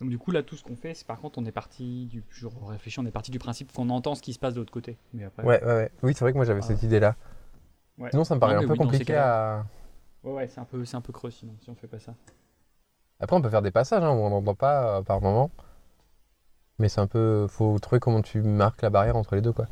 Donc 0.00 0.08
du 0.08 0.18
coup, 0.18 0.30
là, 0.30 0.42
tout 0.42 0.56
ce 0.56 0.62
qu'on 0.64 0.76
fait, 0.76 0.94
c'est 0.94 1.06
par 1.06 1.20
contre, 1.20 1.38
on 1.38 1.44
est 1.44 1.52
parti 1.52 2.06
du, 2.06 2.24
je 2.30 2.46
réfléchis, 2.66 2.98
on 3.00 3.06
est 3.06 3.10
parti 3.10 3.30
du 3.30 3.38
principe 3.38 3.70
qu'on 3.72 3.90
entend 3.90 4.14
ce 4.14 4.22
qui 4.22 4.32
se 4.32 4.38
passe 4.38 4.54
de 4.54 4.60
l'autre 4.60 4.72
côté. 4.72 4.96
Mais 5.12 5.24
après, 5.24 5.44
Ouais, 5.44 5.62
ouais, 5.62 5.74
ouais. 5.74 5.90
Oui, 6.02 6.14
c'est 6.14 6.20
vrai 6.24 6.32
que 6.32 6.36
moi 6.38 6.46
j'avais 6.46 6.60
Ah. 6.62 6.66
cette 6.66 6.82
idée-là. 6.82 7.16
Ouais. 7.98 8.08
Sinon, 8.10 8.24
ça 8.24 8.34
me 8.34 8.40
paraît 8.40 8.54
un 8.54 8.62
peu 8.62 8.72
oui, 8.72 8.78
compliqué 8.78 9.14
à. 9.14 9.66
ouais, 10.24 10.32
ouais, 10.32 10.48
c'est 10.48 10.60
un 10.60 10.64
peu, 10.64 10.84
c'est 10.86 10.96
un 10.96 11.02
peu 11.02 11.12
creux 11.12 11.30
sinon, 11.30 11.52
si 11.60 11.68
on 11.68 11.74
fait 11.74 11.86
pas 11.86 11.98
ça. 11.98 12.14
Après, 13.20 13.36
on 13.36 13.42
peut 13.42 13.50
faire 13.50 13.60
des 13.60 13.70
passages 13.70 14.02
hein, 14.02 14.10
où 14.10 14.20
on 14.20 14.30
n'entend 14.30 14.54
pas 14.54 14.98
euh, 14.98 15.02
par 15.02 15.20
moment. 15.20 15.50
Mais 16.78 16.88
c'est 16.88 17.02
un 17.02 17.06
peu. 17.06 17.46
Faut 17.48 17.78
trouver 17.78 18.00
comment 18.00 18.22
tu 18.22 18.40
marques 18.40 18.80
la 18.80 18.88
barrière 18.88 19.16
entre 19.16 19.34
les 19.34 19.42
deux, 19.42 19.52
quoi. 19.52 19.66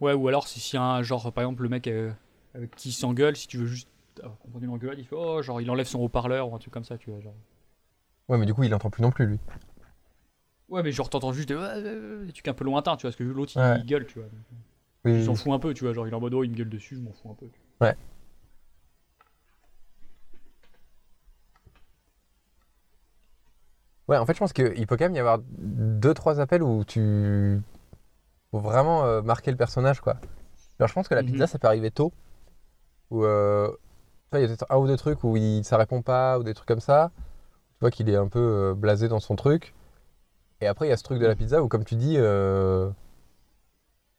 Ouais, 0.00 0.14
ou 0.14 0.26
alors 0.28 0.48
si, 0.48 0.58
si 0.58 0.78
un 0.78 1.02
genre, 1.02 1.30
par 1.32 1.44
exemple, 1.44 1.62
le 1.62 1.68
mec 1.68 1.86
euh, 1.86 2.10
avec 2.54 2.74
qui 2.74 2.92
s'engueule, 2.92 3.36
si 3.36 3.46
tu 3.46 3.58
veux 3.58 3.66
juste 3.66 3.88
euh, 4.20 4.28
qu'on 4.40 4.48
continue 4.48 4.70
l'engueulade, 4.70 4.98
il 4.98 5.04
fait 5.04 5.16
oh, 5.18 5.42
genre, 5.42 5.60
il 5.60 5.70
enlève 5.70 5.86
son 5.86 6.00
haut-parleur 6.00 6.48
ou 6.50 6.54
un 6.54 6.58
truc 6.58 6.72
comme 6.72 6.84
ça, 6.84 6.96
tu 6.96 7.10
vois, 7.10 7.20
genre. 7.20 7.34
Ouais, 8.28 8.38
mais 8.38 8.46
du 8.46 8.54
coup, 8.54 8.62
il 8.64 8.74
entend 8.74 8.90
plus 8.90 9.02
non 9.02 9.10
plus, 9.10 9.26
lui. 9.26 9.40
Ouais, 10.68 10.82
mais 10.82 10.92
genre, 10.92 11.10
t'entends 11.10 11.32
juste 11.32 11.48
des, 11.48 11.54
ouais, 11.54 11.60
ouais, 11.60 11.82
ouais, 11.82 12.26
des 12.26 12.32
trucs 12.32 12.48
un 12.48 12.54
peu 12.54 12.64
lointains, 12.64 12.96
tu 12.96 13.02
vois, 13.02 13.10
parce 13.10 13.16
que 13.16 13.24
l'autre 13.24 13.52
il, 13.54 13.60
Ouais. 13.60 13.78
il 13.78 13.86
gueule, 13.86 14.06
tu 14.06 14.18
vois. 14.18 14.28
Oui, 15.04 15.12
Il 15.18 15.24
s'en 15.24 15.34
fout 15.34 15.52
un 15.52 15.58
peu, 15.58 15.74
tu 15.74 15.84
vois, 15.84 15.92
genre, 15.92 16.06
il 16.08 16.10
est 16.10 16.16
en 16.16 16.20
mode 16.20 16.34
oh, 16.34 16.42
il 16.42 16.50
me 16.50 16.56
gueule 16.56 16.70
dessus, 16.70 16.96
je 16.96 17.00
m'en 17.00 17.12
fous 17.12 17.30
un 17.30 17.34
peu. 17.34 17.46
Ouais, 24.08 24.18
en 24.18 24.26
fait, 24.26 24.34
je 24.34 24.38
pense 24.38 24.52
qu'il 24.52 24.86
peut 24.86 24.96
quand 24.96 25.06
même 25.06 25.14
y 25.14 25.18
avoir 25.18 25.38
deux, 25.48 26.12
trois 26.12 26.38
appels 26.40 26.62
où 26.62 26.84
tu. 26.84 27.60
Faut 28.50 28.60
vraiment 28.60 29.04
euh, 29.04 29.22
marquer 29.22 29.50
le 29.50 29.56
personnage, 29.56 30.00
quoi. 30.00 30.16
Alors, 30.78 30.88
je 30.88 30.94
pense 30.94 31.08
que 31.08 31.14
la 31.14 31.22
Mhm. 31.22 31.30
pizza, 31.30 31.46
ça 31.46 31.58
peut 31.58 31.66
arriver 31.68 31.90
tôt. 31.90 32.12
Où. 33.10 33.24
euh, 33.24 33.68
tu 33.70 33.76
vois, 34.32 34.40
il 34.40 34.42
y 34.42 34.44
a 34.44 34.48
peut-être 34.48 34.66
un 34.70 34.76
ou 34.78 34.86
deux 34.86 34.96
trucs 34.96 35.24
où 35.24 35.36
il, 35.36 35.64
ça 35.64 35.76
répond 35.78 36.02
pas, 36.02 36.38
ou 36.38 36.42
des 36.44 36.54
trucs 36.54 36.68
comme 36.68 36.80
ça. 36.80 37.10
Vois 37.84 37.90
qu'il 37.90 38.08
est 38.08 38.16
un 38.16 38.28
peu 38.28 38.38
euh, 38.38 38.74
blasé 38.74 39.08
dans 39.08 39.20
son 39.20 39.36
truc. 39.36 39.74
Et 40.62 40.66
après, 40.66 40.86
il 40.86 40.88
y 40.88 40.92
a 40.92 40.96
ce 40.96 41.02
truc 41.02 41.18
de 41.18 41.26
la 41.26 41.34
pizza 41.36 41.62
où, 41.62 41.68
comme 41.68 41.84
tu 41.84 41.96
dis. 41.96 42.14
euh, 42.16 42.88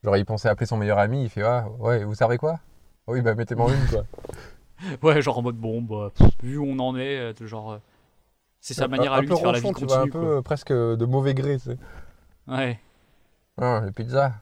Genre, 0.04 0.16
il 0.16 0.24
pensait 0.24 0.48
appeler 0.48 0.66
son 0.66 0.76
meilleur 0.76 1.00
ami, 1.00 1.24
il 1.24 1.28
fait 1.28 1.42
Ah, 1.42 1.66
ouais, 1.80 2.04
vous 2.04 2.14
savez 2.14 2.38
quoi? 2.38 2.60
Oui, 3.08 3.22
bah, 3.22 3.34
mettez-moi 3.34 3.72
une, 3.72 3.86
quoi. 3.88 4.04
Ouais, 5.02 5.20
genre 5.20 5.38
en 5.38 5.42
mode 5.42 5.56
bon, 5.56 5.82
bah, 5.82 6.12
vu 6.44 6.58
où 6.58 6.64
on 6.64 6.78
en 6.78 6.96
est, 6.96 7.18
euh, 7.18 7.46
genre. 7.46 7.80
c'est 8.60 8.74
sa 8.74 8.86
manière 8.86 9.12
un 9.12 9.16
à 9.16 9.20
lui 9.20 9.28
de 9.30 9.34
faire 9.34 9.50
la 9.50 9.58
vie 9.58 9.72
tu 9.74 9.84
vois, 9.84 9.96
continue, 9.96 10.10
un 10.10 10.12
peu 10.12 10.34
quoi. 10.34 10.42
presque 10.44 10.72
de 10.72 11.04
mauvais 11.04 11.34
gré, 11.34 11.56
tu 11.56 11.64
sais. 11.70 11.78
Ouais. 12.46 12.78
Ah, 13.60 13.82
les 13.84 13.90
pizzas. 13.90 14.32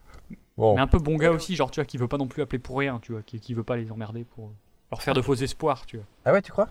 Bon. 0.55 0.75
Mais 0.75 0.81
un 0.81 0.87
peu 0.87 0.99
bon 0.99 1.17
gars 1.17 1.31
aussi, 1.31 1.55
genre, 1.55 1.71
tu 1.71 1.79
vois, 1.79 1.85
qui 1.85 1.97
veut 1.97 2.07
pas 2.07 2.17
non 2.17 2.27
plus 2.27 2.43
appeler 2.43 2.59
pour 2.59 2.77
rien, 2.77 2.99
tu 3.01 3.13
vois, 3.13 3.23
qui, 3.23 3.39
qui 3.39 3.55
veut 3.55 3.63
pas 3.63 3.75
les 3.75 3.91
emmerder 3.91 4.23
pour 4.23 4.51
leur 4.91 5.01
faire 5.01 5.15
de 5.15 5.21
faux 5.23 5.33
espoirs, 5.33 5.87
tu 5.87 5.97
vois. 5.97 6.05
Ah 6.25 6.31
ouais, 6.31 6.43
tu 6.43 6.51
crois? 6.51 6.69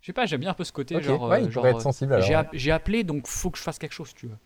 Je 0.00 0.06
sais 0.06 0.12
pas, 0.12 0.26
j'aime 0.26 0.40
bien 0.40 0.50
un 0.50 0.54
peu 0.54 0.64
ce 0.64 0.72
côté, 0.72 1.00
genre. 1.02 1.28
ouais, 1.28 1.36
euh, 1.36 1.40
il 1.40 1.50
genre, 1.50 1.62
pourrait 1.62 1.70
être 1.72 1.80
euh, 1.80 1.82
sensible 1.82 2.14
alors. 2.14 2.26
j'ai 2.26 2.34
app- 2.34 2.50
j'ai 2.52 2.70
appelé, 2.70 3.04
donc 3.04 3.26
faut 3.26 3.50
que 3.50 3.58
je 3.58 3.62
fasse 3.62 3.78
quelque 3.78 3.92
chose, 3.92 4.14
tu 4.14 4.26
vois. 4.26 4.36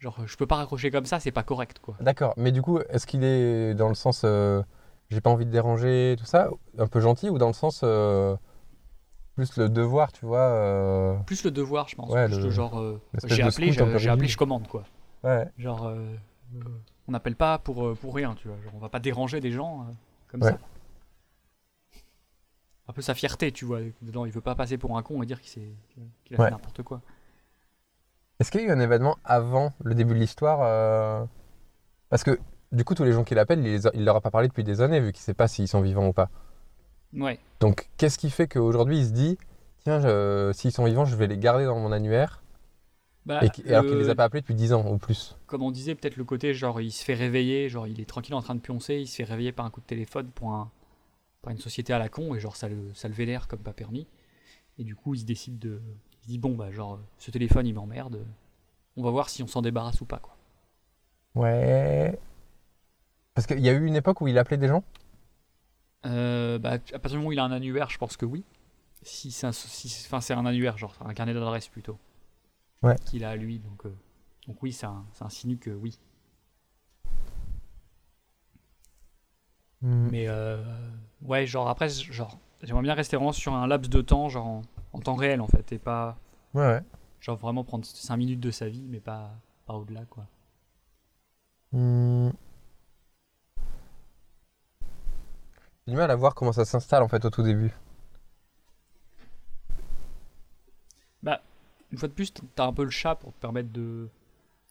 Genre, 0.00 0.16
je 0.26 0.36
peux 0.36 0.46
pas 0.46 0.56
raccrocher 0.56 0.90
comme 0.90 1.06
ça, 1.06 1.18
c'est 1.20 1.32
pas 1.32 1.42
correct, 1.42 1.78
quoi. 1.80 1.96
D'accord, 2.00 2.34
mais 2.36 2.52
du 2.52 2.62
coup, 2.62 2.78
est-ce 2.88 3.06
qu'il 3.06 3.24
est 3.24 3.74
dans 3.74 3.88
le 3.88 3.94
sens 3.94 4.22
euh, 4.24 4.62
j'ai 5.10 5.20
pas 5.20 5.30
envie 5.30 5.46
de 5.46 5.50
déranger, 5.50 6.16
tout 6.18 6.24
ça, 6.24 6.50
un 6.78 6.86
peu 6.86 7.00
gentil, 7.00 7.28
ou 7.30 7.38
dans 7.38 7.48
le 7.48 7.52
sens 7.52 7.80
euh, 7.82 8.36
plus 9.34 9.56
le 9.56 9.68
devoir, 9.68 10.12
tu 10.12 10.26
vois 10.26 10.40
euh, 10.40 11.16
Plus 11.26 11.44
le 11.44 11.50
devoir, 11.50 11.88
je 11.88 11.96
pense. 11.96 12.10
Ouais, 12.10 12.26
Plus 12.26 12.36
le- 12.38 12.44
le 12.44 12.50
genre, 12.50 12.78
euh, 12.80 13.00
j'ai 13.24 13.42
appelé, 13.42 13.72
j'ai 13.72 14.08
appelé, 14.08 14.28
je 14.28 14.36
commande, 14.36 14.66
quoi. 14.68 14.84
Ouais, 15.24 15.46
Genre, 15.58 15.86
euh, 15.86 15.96
euh, 16.56 16.60
on 17.08 17.12
n'appelle 17.12 17.36
pas 17.36 17.58
pour, 17.58 17.84
euh, 17.86 17.94
pour 17.94 18.14
rien, 18.14 18.34
tu 18.34 18.48
vois. 18.48 18.56
Genre, 18.62 18.72
on 18.74 18.78
va 18.78 18.88
pas 18.88 19.00
déranger 19.00 19.40
des 19.40 19.50
gens 19.50 19.80
euh, 19.82 19.92
comme 20.28 20.42
Ouais. 20.42 20.50
ça. 20.50 20.58
Un 22.88 22.92
peu 22.92 23.02
sa 23.02 23.14
fierté, 23.14 23.52
tu 23.52 23.64
vois. 23.64 23.80
Dedans, 24.02 24.24
il 24.24 24.32
veut 24.32 24.40
pas 24.40 24.54
passer 24.54 24.78
pour 24.78 24.96
un 24.96 25.02
con 25.02 25.22
et 25.22 25.26
dire 25.26 25.40
qu'il 25.40 25.62
qu'il 26.24 26.36
a 26.36 26.40
Ouais. 26.40 26.46
fait 26.46 26.50
n'importe 26.52 26.82
quoi. 26.82 27.00
Est-ce 28.40 28.50
qu'il 28.50 28.60
y 28.60 28.64
a 28.64 28.68
eu 28.68 28.70
un 28.70 28.80
événement 28.80 29.18
avant 29.24 29.72
le 29.82 29.94
début 29.94 30.14
de 30.14 30.18
l'histoire 30.20 30.60
euh, 30.62 31.24
Parce 32.08 32.22
que 32.24 32.38
du 32.72 32.84
coup, 32.84 32.94
tous 32.94 33.04
les 33.04 33.12
gens 33.12 33.24
qui 33.24 33.34
l'appellent, 33.34 33.66
il, 33.66 33.80
il 33.94 34.04
leur 34.04 34.16
a 34.16 34.20
pas 34.20 34.30
parlé 34.30 34.48
depuis 34.48 34.64
des 34.64 34.80
années, 34.80 35.00
vu 35.00 35.12
qu'il 35.12 35.22
sait 35.22 35.34
pas 35.34 35.48
s'ils 35.48 35.68
sont 35.68 35.80
vivants 35.80 36.06
ou 36.08 36.12
pas. 36.12 36.30
Ouais. 37.14 37.38
Donc, 37.60 37.88
qu'est-ce 37.96 38.18
qui 38.18 38.30
fait 38.30 38.46
qu'aujourd'hui, 38.46 38.98
il 39.00 39.06
se 39.06 39.12
dit 39.12 39.38
tiens, 39.82 40.00
je- 40.00 40.52
s'ils 40.54 40.72
sont 40.72 40.84
vivants, 40.84 41.04
je 41.04 41.16
vais 41.16 41.26
les 41.26 41.38
garder 41.38 41.64
dans 41.64 41.78
mon 41.78 41.92
annuaire, 41.92 42.42
Bah, 43.26 43.40
et, 43.42 43.72
alors 43.72 43.84
qu'il 43.86 43.94
le- 43.94 44.00
les 44.02 44.10
a 44.10 44.14
pas 44.14 44.24
appelés 44.24 44.42
depuis 44.42 44.54
10 44.54 44.72
ans 44.72 44.86
ou 44.90 44.98
plus 44.98 45.36
Comme 45.46 45.62
on 45.62 45.70
disait, 45.70 45.94
peut-être 45.94 46.16
le 46.16 46.24
côté, 46.24 46.52
genre, 46.54 46.80
il 46.80 46.92
se 46.92 47.02
fait 47.04 47.14
réveiller, 47.14 47.68
genre, 47.68 47.86
il 47.86 48.00
est 48.00 48.04
tranquille 48.08 48.34
en 48.34 48.42
train 48.42 48.54
de 48.54 48.60
pioncer, 48.60 48.96
il 48.96 49.06
se 49.06 49.16
fait 49.16 49.24
réveiller 49.24 49.52
par 49.52 49.64
un 49.66 49.70
coup 49.70 49.80
de 49.80 49.86
téléphone 49.86 50.28
pour, 50.34 50.52
un, 50.52 50.70
par 51.42 51.52
une 51.52 51.58
société 51.58 51.92
à 51.92 51.98
la 51.98 52.08
con, 52.08 52.34
et 52.34 52.40
genre, 52.40 52.56
ça 52.56 52.68
le, 52.68 52.92
ça 52.94 53.08
le 53.08 53.14
vénère 53.14 53.48
comme 53.48 53.60
pas 53.60 53.72
permis. 53.72 54.06
Et 54.78 54.84
du 54.84 54.94
coup, 54.94 55.14
il 55.14 55.20
se 55.20 55.24
décide 55.24 55.58
de. 55.58 55.80
Il 56.12 56.24
se 56.24 56.28
dit, 56.28 56.38
bon, 56.38 56.54
bah, 56.54 56.70
genre, 56.70 57.00
ce 57.18 57.30
téléphone, 57.30 57.66
il 57.66 57.74
m'emmerde. 57.74 58.26
On 58.96 59.02
va 59.02 59.10
voir 59.10 59.28
si 59.28 59.42
on 59.42 59.46
s'en 59.46 59.62
débarrasse 59.62 60.00
ou 60.00 60.04
pas, 60.04 60.18
quoi. 60.18 60.36
Ouais. 61.34 62.18
Parce 63.34 63.46
qu'il 63.46 63.60
y 63.60 63.68
a 63.68 63.72
eu 63.72 63.86
une 63.86 63.96
époque 63.96 64.20
où 64.20 64.28
il 64.28 64.36
appelait 64.38 64.56
des 64.56 64.68
gens? 64.68 64.82
Euh, 66.06 66.58
bah, 66.58 66.72
à 66.72 66.78
partir 66.78 67.10
du 67.10 67.16
moment 67.18 67.28
où 67.28 67.32
il 67.32 67.38
a 67.38 67.44
un 67.44 67.52
annuaire, 67.52 67.90
je 67.90 67.98
pense 67.98 68.16
que 68.16 68.26
oui. 68.26 68.44
Si 69.02 69.30
c'est 69.30 69.46
un, 69.46 69.52
si, 69.52 69.86
enfin, 70.06 70.20
c'est 70.20 70.34
un 70.34 70.44
annuaire, 70.44 70.76
genre 70.76 70.96
un 71.04 71.14
carnet 71.14 71.34
d'adresse 71.34 71.68
plutôt. 71.68 71.98
Ouais. 72.82 72.96
Qu'il 73.06 73.24
a 73.24 73.30
à 73.30 73.36
lui, 73.36 73.60
donc, 73.60 73.86
euh, 73.86 73.96
donc 74.46 74.62
oui, 74.62 74.72
ça, 74.72 75.04
ça 75.12 75.26
insinue 75.26 75.58
que 75.58 75.70
oui. 75.70 75.98
Hmm. 79.82 80.08
Mais 80.10 80.26
euh, 80.26 80.60
ouais, 81.22 81.46
genre 81.46 81.68
après, 81.68 81.88
genre, 81.88 82.38
j'aimerais 82.62 82.82
bien 82.82 82.94
rester 82.94 83.16
vraiment 83.16 83.32
sur 83.32 83.54
un 83.54 83.66
laps 83.66 83.90
de 83.90 84.00
temps, 84.02 84.28
genre 84.28 84.46
en, 84.46 84.62
en 84.92 85.00
temps 85.00 85.14
réel 85.14 85.40
en 85.40 85.46
fait, 85.46 85.72
et 85.72 85.78
pas 85.78 86.18
Ouais, 86.54 86.60
ouais. 86.66 86.82
genre 87.20 87.36
vraiment 87.38 87.64
prendre 87.64 87.84
5 87.86 88.16
minutes 88.16 88.40
de 88.40 88.50
sa 88.50 88.68
vie, 88.68 88.86
mais 88.88 89.00
pas, 89.00 89.30
pas 89.66 89.74
au-delà 89.74 90.04
quoi. 90.06 90.26
Hmm. 91.72 92.30
J'ai 95.86 95.92
du 95.92 95.96
mal 95.96 96.10
à 96.10 96.14
voir 96.14 96.36
comment 96.36 96.52
ça 96.52 96.64
s'installe 96.64 97.02
en 97.02 97.08
fait 97.08 97.24
au 97.24 97.30
tout 97.30 97.42
début. 97.42 97.72
Une 101.90 101.98
fois 101.98 102.08
de 102.08 102.12
plus, 102.12 102.32
t'as 102.54 102.66
un 102.66 102.72
peu 102.72 102.84
le 102.84 102.90
chat 102.90 103.14
pour 103.14 103.32
te 103.32 103.40
permettre 103.40 103.70
de, 103.72 104.08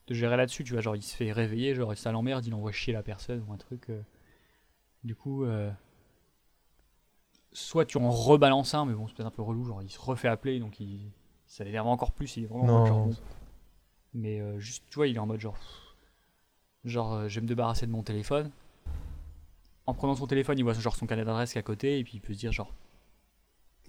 de 0.08 0.14
gérer 0.14 0.38
là-dessus, 0.38 0.64
tu 0.64 0.74
vois, 0.74 0.82
genre 0.82 0.96
il 0.96 1.02
se 1.04 1.16
fait 1.16 1.32
réveiller, 1.32 1.76
genre 1.76 1.98
ça 1.98 2.12
l'emmerde, 2.12 2.46
il 2.46 2.54
envoie 2.54 2.72
chier 2.72 2.94
la 2.94 3.04
personne 3.04 3.44
ou 3.48 3.54
un 3.54 3.58
truc. 3.58 3.90
euh. 3.90 4.02
Du 5.04 5.16
coup, 5.16 5.44
euh, 5.46 5.72
soit 7.58 7.86
tu 7.86 7.98
en 7.98 8.10
rebalances 8.12 8.74
un, 8.76 8.86
mais 8.86 8.94
bon, 8.94 9.08
c'est 9.08 9.16
peut-être 9.16 9.28
un 9.28 9.32
peu 9.32 9.42
relou, 9.42 9.66
genre 9.66 9.82
il 9.82 9.90
se 9.90 10.00
refait 10.00 10.28
appeler, 10.28 10.60
donc 10.60 10.80
il, 10.80 11.00
ça 11.48 11.64
l'énerve 11.64 11.88
encore 11.88 12.12
plus, 12.12 12.38
il 12.38 12.44
est 12.44 12.48
vraiment 12.48 12.66
en 12.66 12.68
mode 12.68 12.86
genre, 12.86 13.08
Non. 13.08 13.14
Mais 14.14 14.40
euh, 14.40 14.60
juste, 14.60 14.84
tu 14.90 14.96
vois, 14.96 15.08
il 15.08 15.16
est 15.16 15.20
en 15.20 15.26
mode 15.26 15.40
genre, 15.40 15.58
genre 16.86 17.14
euh, 17.14 17.28
je 17.28 17.36
vais 17.36 17.42
me 17.42 17.48
débarrasser 17.48 17.86
de 17.88 17.92
mon 17.92 18.04
téléphone. 18.04 18.52
En 19.88 19.94
prenant 19.94 20.16
son 20.16 20.28
téléphone, 20.28 20.60
il 20.60 20.64
voit 20.64 20.74
genre 20.74 20.96
son 20.96 21.08
carnet 21.08 21.26
d'adresse 21.26 21.52
qui 21.54 21.58
est 21.58 21.60
à 21.60 21.64
côté, 21.64 21.98
et 22.00 22.04
puis 22.04 22.14
il 22.16 22.20
peut 22.22 22.34
se 22.34 22.40
dire 22.40 22.52
genre, 22.52 22.74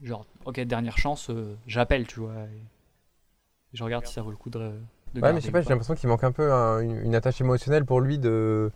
genre, 0.03 0.25
ok, 0.47 0.61
dernière 0.61 0.97
chance, 0.97 1.29
euh, 1.31 1.57
j'appelle, 1.67 2.07
tu 2.07 2.21
vois. 2.21 2.35
et 2.45 2.63
je 3.75 3.85
regarde 3.85 4.07
si 4.07 4.15
ça 4.15 4.23
vaut 4.23 4.31
le 4.31 4.37
coup 4.37 4.51
de. 4.51 4.59
de 5.15 5.21
Ouais, 5.21 5.33
mais 5.33 5.41
je 5.41 5.47
sais 5.47 5.53
pas, 5.53 5.61
j'ai 5.61 5.69
l'impression 5.69 5.95
qu'il 5.95 6.09
manque 6.09 6.25
un 6.25 6.33
peu 6.33 6.53
un- 6.53 6.81
une, 6.81 6.97
une 7.05 7.15
attache 7.15 7.41
émotionnelle 7.41 7.85
pour 7.85 8.01
lui 8.01 8.19
de. 8.19 8.71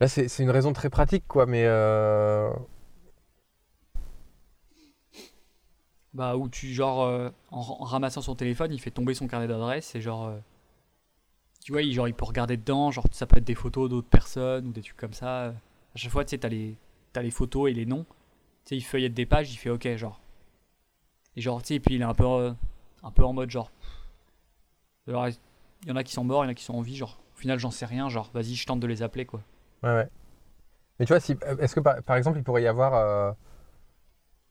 Là, 0.00 0.08
c'est 0.08 0.28
c'est 0.28 0.42
une 0.42 0.50
raison 0.50 0.72
très 0.72 0.90
pratique, 0.90 1.24
quoi, 1.26 1.46
mais. 1.46 1.64
euh, 1.66 2.50
Bah, 6.14 6.36
où 6.36 6.48
tu, 6.48 6.72
genre, 6.72 7.02
euh, 7.02 7.30
en, 7.50 7.60
ramassant 7.60 8.22
son 8.22 8.36
téléphone, 8.36 8.72
il 8.72 8.80
fait 8.80 8.92
tomber 8.92 9.14
son 9.14 9.26
carnet 9.26 9.48
d'adresse 9.48 9.96
et 9.96 10.00
genre. 10.00 10.28
euh, 10.28 10.38
tu 11.64 11.72
vois, 11.72 11.82
il, 11.82 11.92
genre, 11.92 12.06
il 12.06 12.14
peut 12.14 12.24
regarder 12.24 12.56
dedans, 12.56 12.92
genre, 12.92 13.06
ça 13.10 13.26
peut 13.26 13.38
être 13.38 13.44
des 13.44 13.56
photos 13.56 13.90
d'autres 13.90 14.08
personnes 14.08 14.68
ou 14.68 14.72
des 14.72 14.82
trucs 14.82 14.96
comme 14.96 15.12
ça. 15.12 15.46
À 15.46 15.54
chaque 15.96 16.12
fois, 16.12 16.24
tu 16.24 16.30
sais, 16.30 16.38
t'as 16.38 16.48
les, 16.48 16.76
t'as 17.12 17.22
les 17.22 17.30
photos 17.32 17.70
et 17.70 17.74
les 17.74 17.84
noms. 17.84 18.04
Tu 18.64 18.70
sais, 18.70 18.76
il 18.76 18.82
feuillette 18.82 19.14
des 19.14 19.26
pages, 19.26 19.52
il 19.52 19.56
fait 19.56 19.70
ok, 19.70 19.96
genre. 19.96 20.20
Et 21.36 21.40
genre, 21.40 21.60
tu 21.62 21.74
sais, 21.74 21.80
puis 21.80 21.96
il 21.96 22.00
est 22.00 22.04
un 22.04 22.14
peu, 22.14 22.24
euh, 22.24 22.52
un 23.02 23.10
peu 23.10 23.24
en 23.24 23.32
mode 23.32 23.50
genre. 23.50 23.72
genre, 25.08 25.28
il 25.28 25.88
y 25.88 25.92
en 25.92 25.96
a 25.96 26.04
qui 26.04 26.12
sont 26.12 26.24
morts, 26.24 26.44
il 26.44 26.46
y 26.46 26.48
en 26.48 26.52
a 26.52 26.54
qui 26.54 26.64
sont 26.64 26.74
en 26.74 26.82
vie, 26.82 26.96
genre. 26.96 27.18
Au 27.34 27.40
final, 27.40 27.58
j'en 27.58 27.72
sais 27.72 27.86
rien, 27.86 28.08
genre, 28.08 28.30
vas-y, 28.32 28.54
je 28.54 28.66
tente 28.66 28.78
de 28.78 28.86
les 28.86 29.02
appeler, 29.02 29.26
quoi. 29.26 29.40
Ouais, 29.82 29.90
ouais. 29.90 30.08
Mais 31.00 31.06
tu 31.06 31.12
vois, 31.12 31.18
si, 31.18 31.36
est-ce 31.58 31.74
que 31.74 31.80
par, 31.80 32.00
par 32.04 32.16
exemple, 32.16 32.38
il 32.38 32.44
pourrait 32.44 32.62
y 32.62 32.68
avoir. 32.68 33.34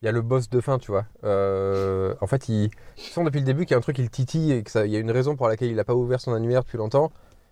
Il 0.03 0.07
y 0.07 0.09
a 0.09 0.11
le 0.11 0.21
boss 0.21 0.49
de 0.49 0.59
fin, 0.59 0.79
tu 0.79 0.91
vois. 0.91 1.05
Euh, 1.23 2.13
en 2.19 2.27
fait, 2.27 2.49
il, 2.49 2.69
tu 2.97 3.09
sens 3.09 3.23
depuis 3.23 3.39
le 3.39 3.45
début 3.45 3.63
qu'il 3.65 3.71
y 3.71 3.75
a 3.75 3.77
un 3.77 3.81
truc 3.81 3.95
qui 3.95 4.01
le 4.03 4.09
titille 4.09 4.51
et 4.51 4.61
qu'il 4.61 4.87
y 4.87 4.97
a 4.97 4.99
une 4.99 5.09
raison 5.11 5.37
pour 5.37 5.47
laquelle 5.47 5.69
il 5.69 5.77
n'a 5.77 5.85
pas 5.85 5.95
ouvert 5.95 6.19
son 6.19 6.33
annuaire 6.33 6.63
depuis 6.63 6.77
longtemps. 6.77 7.09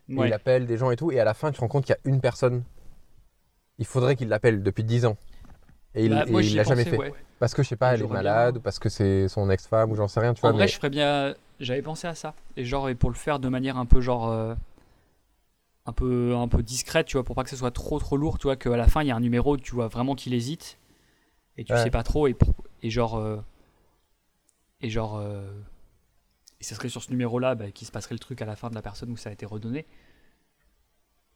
Ouais. 0.10 0.28
il 0.28 0.34
appelle 0.34 0.66
des 0.66 0.76
gens 0.78 0.92
et 0.92 0.98
tout. 0.98 1.12
Et 1.14 1.20
à 1.22 1.24
la 1.24 1.34
fin, 1.34 1.50
tu 1.52 1.56
te 1.56 1.62
rends 1.62 1.70
compte 1.70 1.86
qu'il 1.86 1.96
y 1.96 1.98
a 1.98 2.10
une 2.12 2.20
personne. 2.20 2.64
Il 3.80 3.86
faudrait 3.86 4.18
qu'il 4.18 4.28
l'appelle 4.28 4.64
depuis 4.64 4.84
10 4.84 5.06
ans. 5.06 5.16
Et 5.96 6.04
il 6.06 6.10
Bah, 6.12 6.26
il 6.28 6.56
l'a 6.56 6.64
jamais 6.64 6.84
fait. 6.84 6.98
ouais. 6.98 7.14
Parce 7.40 7.54
que 7.54 7.64
je 7.64 7.70
sais 7.70 7.78
pas, 7.78 7.94
elle 7.94 8.02
est 8.02 8.08
malade, 8.08 8.58
ou 8.58 8.60
parce 8.60 8.80
que 8.80 8.90
c'est 8.90 9.30
son 9.30 9.50
ex-femme, 9.50 9.90
ou 9.90 9.96
j'en 9.96 10.10
sais 10.10 10.20
rien, 10.20 10.34
tu 10.34 10.42
vois. 10.42 10.50
En 10.50 10.54
vrai, 10.54 10.64
mais- 10.64 10.68
je 10.68 10.76
ferais 10.76 10.90
bien. 10.90 11.34
J'avais 11.62 11.82
pensé 11.82 12.06
à 12.08 12.16
ça. 12.16 12.34
Et 12.58 12.66
genre, 12.66 12.90
et 12.90 12.96
pour 12.96 13.10
le 13.12 13.16
faire 13.16 13.40
de 13.40 13.48
manière 13.48 13.78
un 13.78 13.86
peu 13.86 14.02
genre. 14.02 14.30
euh, 14.30 14.54
un 15.86 15.94
peu, 15.94 16.36
un 16.36 16.48
peu 16.50 16.62
discrète, 16.62 17.08
tu 17.08 17.16
vois, 17.18 17.24
pour 17.24 17.36
pas 17.36 17.44
que 17.44 17.50
ce 17.50 17.56
soit 17.56 17.72
trop 17.72 17.98
trop 17.98 18.16
lourd, 18.18 18.38
tu 18.38 18.44
vois, 18.44 18.56
qu'à 18.58 18.76
la 18.78 18.88
fin 18.88 19.02
il 19.02 19.08
y 19.08 19.12
a 19.12 19.16
un 19.16 19.20
numéro, 19.20 19.56
tu 19.58 19.74
vois 19.74 19.88
vraiment 19.88 20.14
qu'il 20.16 20.34
hésite. 20.34 20.78
Et 21.58 21.64
tu 21.64 21.74
Ouais. 21.74 21.78
sais 21.78 21.92
pas 21.92 22.04
trop, 22.04 22.28
et, 22.28 22.36
et 22.84 22.90
genre. 22.90 23.16
euh, 23.18 23.38
et 24.82 24.90
genre. 24.90 25.16
euh, 25.18 25.50
et 26.60 26.64
ce 26.64 26.76
serait 26.76 26.90
sur 26.90 27.04
ce 27.04 27.10
numéro-là 27.12 27.56
bah, 27.56 27.72
qu'il 27.72 27.86
se 27.88 27.92
passerait 27.92 28.16
le 28.16 28.20
truc 28.20 28.42
à 28.42 28.46
la 28.46 28.56
fin 28.56 28.70
de 28.70 28.76
la 28.76 28.82
personne 28.82 29.12
où 29.12 29.18
ça 29.18 29.30
a 29.30 29.34
été 29.34 29.46
redonné. 29.46 29.86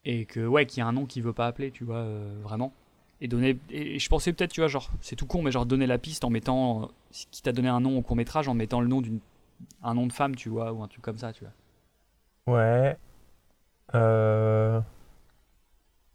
Et 0.05 0.25
que, 0.25 0.45
ouais, 0.45 0.65
qu'il 0.65 0.79
y 0.79 0.81
a 0.81 0.87
un 0.87 0.93
nom 0.93 1.05
qu'il 1.05 1.23
veut 1.23 1.33
pas 1.33 1.47
appeler, 1.47 1.71
tu 1.71 1.83
vois, 1.83 1.97
euh, 1.97 2.39
vraiment. 2.43 2.73
Et 3.21 3.27
donner. 3.27 3.57
Et 3.69 3.97
je 3.97 4.09
pensais 4.09 4.33
peut-être, 4.33 4.51
tu 4.51 4.61
vois, 4.61 4.67
genre, 4.67 4.91
c'est 5.01 5.15
tout 5.15 5.25
con, 5.25 5.41
mais 5.41 5.51
genre 5.51 5.65
donner 5.65 5.87
la 5.87 5.97
piste 5.97 6.23
en 6.23 6.29
mettant. 6.29 6.83
euh, 6.83 6.87
qui 7.31 7.41
t'a 7.41 7.51
donné 7.53 7.69
un 7.69 7.79
nom 7.79 7.97
au 7.97 8.01
court 8.01 8.15
métrage 8.15 8.47
en 8.47 8.53
mettant 8.53 8.81
le 8.81 8.87
nom 8.87 9.01
d'une. 9.01 9.19
Un 9.83 9.93
nom 9.95 10.07
de 10.07 10.13
femme, 10.13 10.35
tu 10.35 10.49
vois, 10.49 10.73
ou 10.73 10.83
un 10.83 10.87
truc 10.87 11.01
comme 11.03 11.17
ça, 11.17 11.33
tu 11.33 11.43
vois. 11.45 11.53
Ouais. 12.47 12.97
Euh, 13.95 14.81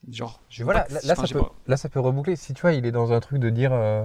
Genre, 0.08 0.40
je 0.48 0.64
Voilà, 0.64 0.86
là, 0.90 1.14
ça 1.14 1.28
peut, 1.28 1.38
pas. 1.40 1.54
là, 1.66 1.76
ça 1.76 1.88
peut 1.88 2.00
reboucler. 2.00 2.36
Si 2.36 2.54
tu 2.54 2.62
vois, 2.62 2.72
il 2.72 2.86
est 2.86 2.92
dans 2.92 3.12
un 3.12 3.20
truc 3.20 3.38
de 3.38 3.50
dire. 3.50 3.72
euh, 3.72 4.04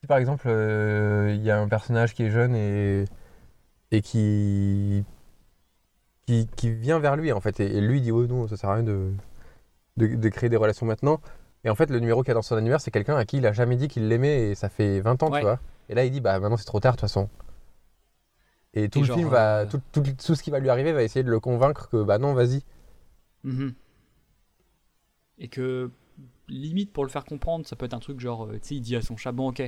si 0.00 0.06
par 0.06 0.18
exemple, 0.18 0.44
euh, 0.48 1.32
il 1.34 1.42
y 1.42 1.50
a 1.50 1.58
un 1.60 1.68
personnage 1.68 2.14
qui 2.14 2.24
est 2.24 2.30
jeune 2.30 2.54
et, 2.54 3.04
et 3.92 4.02
qui, 4.02 5.04
qui. 6.26 6.48
qui 6.56 6.72
vient 6.72 6.98
vers 6.98 7.16
lui, 7.16 7.32
en 7.32 7.40
fait. 7.40 7.60
Et, 7.60 7.76
et 7.76 7.80
lui 7.80 8.00
dit 8.00 8.12
Oh 8.12 8.26
non, 8.26 8.48
ça 8.48 8.56
sert 8.56 8.70
à 8.70 8.74
rien 8.74 8.82
de, 8.82 9.12
de, 9.96 10.08
de 10.16 10.28
créer 10.28 10.50
des 10.50 10.56
relations 10.56 10.86
maintenant. 10.86 11.20
Et 11.64 11.70
en 11.70 11.74
fait, 11.74 11.90
le 11.90 12.00
numéro 12.00 12.22
qu'il 12.22 12.28
y 12.28 12.32
a 12.32 12.34
dans 12.34 12.42
son 12.42 12.56
annuaire, 12.56 12.80
c'est 12.80 12.90
quelqu'un 12.92 13.16
à 13.16 13.24
qui 13.24 13.38
il 13.38 13.46
a 13.46 13.52
jamais 13.52 13.76
dit 13.76 13.88
qu'il 13.88 14.08
l'aimait 14.08 14.50
et 14.50 14.54
ça 14.54 14.68
fait 14.68 15.00
20 15.00 15.22
ans, 15.22 15.30
Ouais. 15.30 15.40
tu 15.40 15.44
vois. 15.46 15.60
Et 15.88 15.94
là, 15.94 16.04
il 16.04 16.10
dit 16.12 16.20
Bah 16.20 16.38
maintenant, 16.40 16.56
c'est 16.56 16.64
trop 16.64 16.80
tard, 16.80 16.92
de 16.94 16.96
toute 16.96 17.02
façon. 17.08 17.28
Et 18.74 18.88
tout 18.88 18.98
Et 18.98 19.02
le 19.02 19.06
genre, 19.06 19.16
film 19.18 19.28
va. 19.30 19.58
euh, 19.60 19.66
Tout, 19.66 19.80
tout, 19.92 20.02
tout 20.02 20.34
ce 20.34 20.42
qui 20.42 20.50
va 20.50 20.58
lui 20.60 20.68
arriver 20.70 20.92
va 20.92 21.02
essayer 21.02 21.22
de 21.22 21.30
le 21.30 21.40
convaincre 21.40 21.88
que 21.88 22.02
bah 22.02 22.18
non, 22.18 22.34
vas-y. 22.34 22.62
Mhm. 23.44 23.74
Et 25.38 25.48
que, 25.48 25.90
limite, 26.48 26.92
pour 26.92 27.04
le 27.04 27.10
faire 27.10 27.24
comprendre, 27.24 27.66
ça 27.66 27.76
peut 27.76 27.84
être 27.86 27.94
un 27.94 27.98
truc 28.00 28.20
genre, 28.20 28.46
euh, 28.46 28.52
tu 28.54 28.68
sais, 28.68 28.74
il 28.76 28.80
dit 28.80 28.96
à 28.96 29.02
son 29.02 29.16
chat, 29.16 29.32
bon, 29.32 29.50
ok, 29.50 29.62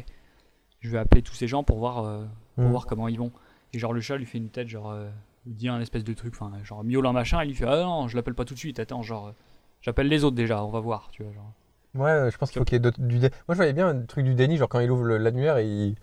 je 0.80 0.90
vais 0.90 0.98
appeler 0.98 1.22
tous 1.22 1.34
ces 1.34 1.46
gens 1.48 1.62
pour 1.64 1.78
voir, 1.78 2.04
euh, 2.04 2.24
pour 2.56 2.64
Mm. 2.64 2.70
voir 2.70 2.86
comment 2.86 3.08
ils 3.08 3.18
vont. 3.18 3.32
Et 3.74 3.78
genre, 3.78 3.92
le 3.92 4.00
chat 4.00 4.16
lui 4.16 4.24
fait 4.26 4.38
une 4.38 4.48
tête, 4.48 4.68
genre, 4.68 4.90
euh, 4.90 5.08
il 5.46 5.54
dit 5.54 5.68
un 5.68 5.80
espèce 5.80 6.04
de 6.04 6.12
truc, 6.14 6.34
enfin, 6.34 6.52
genre, 6.64 6.84
miaule 6.84 7.06
un 7.06 7.12
machin, 7.12 7.40
et 7.40 7.44
il 7.44 7.48
lui 7.48 7.54
fait, 7.54 7.66
ah 7.66 7.82
non, 7.82 8.08
je 8.08 8.16
l'appelle 8.16 8.34
pas 8.34 8.44
tout 8.44 8.54
de 8.54 8.58
suite, 8.58 8.78
attends, 8.78 9.02
genre, 9.02 9.34
j'appelle 9.82 10.08
les 10.08 10.24
autres 10.24 10.36
déjà, 10.36 10.64
on 10.64 10.70
va 10.70 10.80
voir, 10.80 11.08
tu 11.12 11.22
vois, 11.22 11.32
genre. 11.32 11.52
Ouais, 11.94 12.30
je 12.30 12.36
pense 12.38 12.50
qu'il 12.50 12.58
faut 12.60 12.64
qu'il 12.64 12.74
y 12.74 12.76
ait 12.76 12.80
d'autres- 12.80 13.00
du 13.00 13.18
dé- 13.18 13.30
Moi, 13.48 13.54
je 13.54 13.56
voyais 13.56 13.72
bien 13.72 13.88
un 13.88 14.02
truc 14.02 14.24
du 14.24 14.34
déni, 14.34 14.56
genre 14.56 14.68
quand 14.68 14.80
il 14.80 14.90
ouvre 14.90 15.04
le- 15.04 15.16
l'annuaire 15.18 15.58
il, 15.60 15.96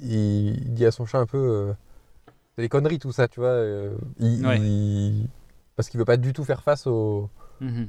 il, 0.00 0.74
dit 0.74 0.84
à 0.84 0.90
son 0.90 1.06
chat 1.06 1.18
un 1.18 1.26
peu. 1.26 1.38
euh, 1.38 1.72
c'est 2.56 2.62
des 2.62 2.68
conneries 2.68 2.98
tout 2.98 3.12
ça, 3.12 3.28
tu 3.28 3.40
vois. 3.40 3.48
euh, 3.48 3.96
il- 4.18 4.44
Ouais. 4.46 4.58
il- 4.60 5.28
Parce 5.76 5.88
qu'il 5.88 5.98
veut 5.98 6.04
pas 6.04 6.16
du 6.16 6.32
tout 6.32 6.44
faire 6.44 6.62
face 6.62 6.86
au. 6.88 7.30
Mhm 7.60 7.88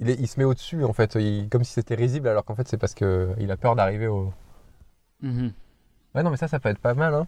il, 0.00 0.10
est, 0.10 0.14
il 0.20 0.28
se 0.28 0.38
met 0.38 0.44
au-dessus, 0.44 0.84
en 0.84 0.92
fait, 0.92 1.18
comme 1.50 1.64
si 1.64 1.72
c'était 1.72 1.94
risible, 1.94 2.28
alors 2.28 2.44
qu'en 2.44 2.54
fait, 2.54 2.68
c'est 2.68 2.78
parce 2.78 2.94
qu'il 2.94 3.50
a 3.50 3.56
peur 3.56 3.76
d'arriver 3.76 4.06
au. 4.06 4.32
Mhm. 5.20 5.52
Ouais, 6.14 6.22
non, 6.22 6.30
mais 6.30 6.36
ça, 6.36 6.48
ça 6.48 6.58
peut 6.60 6.68
être 6.68 6.78
pas 6.78 6.94
mal, 6.94 7.14
hein. 7.14 7.26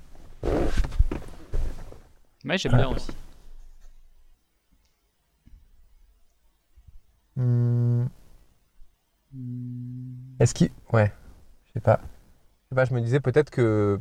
Ouais, 2.45 2.57
j'aime 2.57 2.73
bien 2.73 2.89
aussi. 2.89 3.11
Hmm. 7.37 8.07
Est-ce 10.41 10.55
qu'il. 10.55 10.71
Ouais, 10.93 11.13
je 11.67 11.73
sais 11.75 11.81
pas. 11.81 12.01
Je 12.65 12.69
sais 12.71 12.75
pas, 12.75 12.85
je 12.85 12.95
me 12.95 13.01
disais 13.01 13.21
peut-être 13.21 13.51
que. 13.51 14.01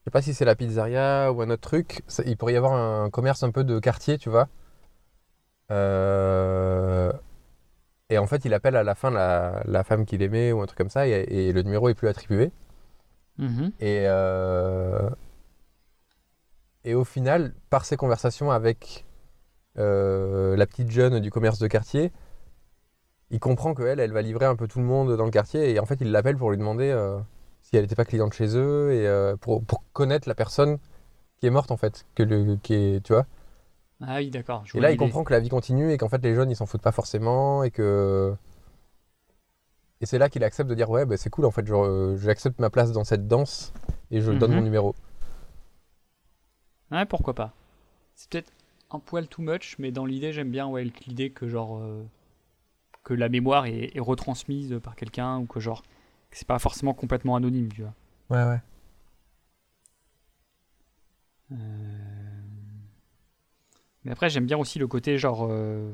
Je 0.00 0.04
sais 0.04 0.10
pas 0.10 0.22
si 0.22 0.34
c'est 0.34 0.44
la 0.44 0.54
pizzeria 0.54 1.32
ou 1.32 1.42
un 1.42 1.50
autre 1.50 1.62
truc. 1.62 2.02
Il 2.24 2.36
pourrait 2.36 2.52
y 2.54 2.56
avoir 2.56 2.74
un 2.74 3.10
commerce 3.10 3.42
un 3.42 3.50
peu 3.50 3.64
de 3.64 3.78
quartier, 3.78 4.18
tu 4.18 4.30
vois. 4.30 4.48
Euh, 5.70 7.12
Et 8.08 8.18
en 8.18 8.26
fait, 8.26 8.44
il 8.44 8.54
appelle 8.54 8.76
à 8.76 8.84
la 8.84 8.94
fin 8.94 9.10
la, 9.10 9.62
la 9.64 9.82
femme 9.82 10.04
qu'il 10.06 10.22
aimait 10.22 10.52
ou 10.52 10.60
un 10.62 10.66
truc 10.66 10.78
comme 10.78 10.90
ça, 10.90 11.08
et, 11.08 11.10
et 11.28 11.52
le 11.52 11.62
numéro 11.62 11.88
est 11.88 11.94
plus 11.94 12.08
attribué. 12.08 12.52
Mhm. 13.38 13.72
Et, 13.80 14.04
euh, 14.06 15.10
et 16.84 16.94
au 16.94 17.04
final, 17.04 17.52
par 17.68 17.84
ses 17.84 17.96
conversations 17.96 18.50
avec 18.52 19.04
euh, 19.76 20.56
la 20.56 20.66
petite 20.66 20.90
jeune 20.90 21.18
du 21.18 21.30
commerce 21.30 21.58
de 21.58 21.66
quartier, 21.66 22.12
il 23.30 23.40
comprend 23.40 23.74
qu'elle, 23.74 23.98
elle 23.98 24.12
va 24.12 24.22
livrer 24.22 24.46
un 24.46 24.54
peu 24.54 24.68
tout 24.68 24.78
le 24.78 24.84
monde 24.84 25.16
dans 25.16 25.24
le 25.24 25.32
quartier. 25.32 25.72
Et 25.72 25.80
en 25.80 25.84
fait, 25.84 25.98
il 26.00 26.12
l'appelle 26.12 26.36
pour 26.36 26.50
lui 26.52 26.58
demander 26.58 26.88
euh, 26.90 27.18
si 27.60 27.76
elle 27.76 27.82
n'était 27.82 27.96
pas 27.96 28.04
cliente 28.04 28.34
chez 28.34 28.56
eux 28.56 28.92
et 28.92 29.36
pour, 29.38 29.64
pour 29.64 29.82
connaître 29.92 30.28
la 30.28 30.36
personne 30.36 30.78
qui 31.38 31.48
est 31.48 31.50
morte, 31.50 31.72
en 31.72 31.76
fait. 31.76 32.06
Que 32.14 32.22
le, 32.22 32.56
qui 32.62 32.74
est, 32.74 33.00
tu 33.04 33.12
vois 33.12 33.26
Ah 34.00 34.16
oui, 34.16 34.30
d'accord. 34.30 34.64
et 34.74 34.80
là, 34.80 34.90
il 34.90 34.96
comprend 34.96 35.24
que 35.24 35.32
la 35.32 35.40
vie 35.40 35.48
continue 35.48 35.92
et 35.92 35.96
qu'en 35.98 36.08
fait, 36.08 36.22
les 36.22 36.34
jeunes, 36.34 36.50
ils 36.50 36.56
s'en 36.56 36.66
foutent 36.66 36.82
pas 36.82 36.92
forcément 36.92 37.62
et 37.62 37.70
que. 37.70 38.34
Et 40.00 40.06
c'est 40.06 40.16
là 40.18 40.28
qu'il 40.30 40.42
accepte 40.44 40.70
de 40.70 40.74
dire 40.74 40.88
Ouais, 40.90 41.04
bah, 41.04 41.16
c'est 41.18 41.28
cool, 41.30 41.44
en 41.44 41.50
fait, 41.50 41.68
euh, 41.70 42.16
j'accepte 42.16 42.58
ma 42.60 42.70
place 42.70 42.92
dans 42.92 43.04
cette 43.04 43.28
danse 43.28 43.72
et 44.10 44.20
je 44.22 44.32
donne 44.32 44.52
Mhm. 44.52 44.56
mon 44.56 44.62
numéro. 44.62 44.94
Ouais, 46.90 47.04
pourquoi 47.06 47.34
pas. 47.34 47.52
C'est 48.16 48.30
peut-être 48.30 48.52
un 48.90 48.98
poil 49.00 49.28
too 49.28 49.42
much, 49.42 49.76
mais 49.78 49.92
dans 49.92 50.06
l'idée, 50.06 50.32
j'aime 50.32 50.50
bien 50.50 50.66
ouais, 50.68 50.84
l'idée 51.06 51.30
que 51.30 51.48
genre 51.48 51.78
euh, 51.78 52.04
que 53.04 53.14
la 53.14 53.28
mémoire 53.30 53.66
est, 53.66 53.96
est 53.96 54.00
retransmise 54.00 54.78
par 54.82 54.96
quelqu'un 54.96 55.38
ou 55.38 55.46
que 55.46 55.60
genre 55.60 55.82
que 56.30 56.36
c'est 56.38 56.46
pas 56.48 56.58
forcément 56.58 56.94
complètement 56.94 57.36
anonyme, 57.36 57.72
tu 57.72 57.82
vois. 57.82 57.94
Ouais, 58.30 58.44
ouais. 58.44 58.60
Euh, 61.52 61.95
Mais 64.06 64.12
après, 64.12 64.30
j'aime 64.30 64.46
bien 64.46 64.56
aussi 64.56 64.78
le 64.78 64.86
côté 64.86 65.18
genre. 65.18 65.46
euh, 65.50 65.92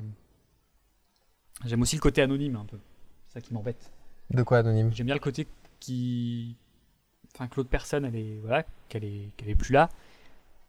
J'aime 1.65 1.81
aussi 1.83 1.97
le 1.97 2.01
côté 2.01 2.21
anonyme 2.23 2.57
un 2.57 2.65
peu. 2.67 2.79
C'est 3.29 3.35
ça 3.35 3.41
qui 3.41 3.55
m'embête. 3.55 3.91
De 4.31 4.43
quoi 4.43 4.59
anonyme? 4.59 4.93
J'aime 4.93 5.07
bien 5.07 5.15
le 5.15 5.21
côté 5.21 5.49
qui. 5.81 6.57
Enfin, 7.35 7.49
que 7.49 7.57
l'autre 7.57 7.71
personne, 7.71 8.05
elle 8.05 8.17
est. 8.17 8.39
Voilà, 8.41 8.65
qu'elle 8.91 9.05
est, 9.05 9.31
qu'elle 9.37 9.49
est 9.49 9.55
plus 9.55 9.73
là. 9.73 9.89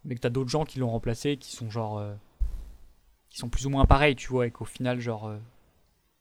Mais 0.05 0.15
que 0.15 0.21
t'as 0.21 0.29
d'autres 0.29 0.49
gens 0.49 0.63
qui 0.63 0.79
l'ont 0.79 0.89
remplacé, 0.89 1.35
qui 1.37 1.51
sont 1.53 1.69
genre. 1.69 1.97
euh, 1.97 2.13
qui 3.29 3.39
sont 3.39 3.49
plus 3.49 3.65
ou 3.65 3.69
moins 3.69 3.85
pareils, 3.85 4.15
tu 4.15 4.29
vois, 4.29 4.47
et 4.47 4.51
qu'au 4.51 4.65
final, 4.65 4.99
genre. 5.01 5.27
euh, 5.27 5.37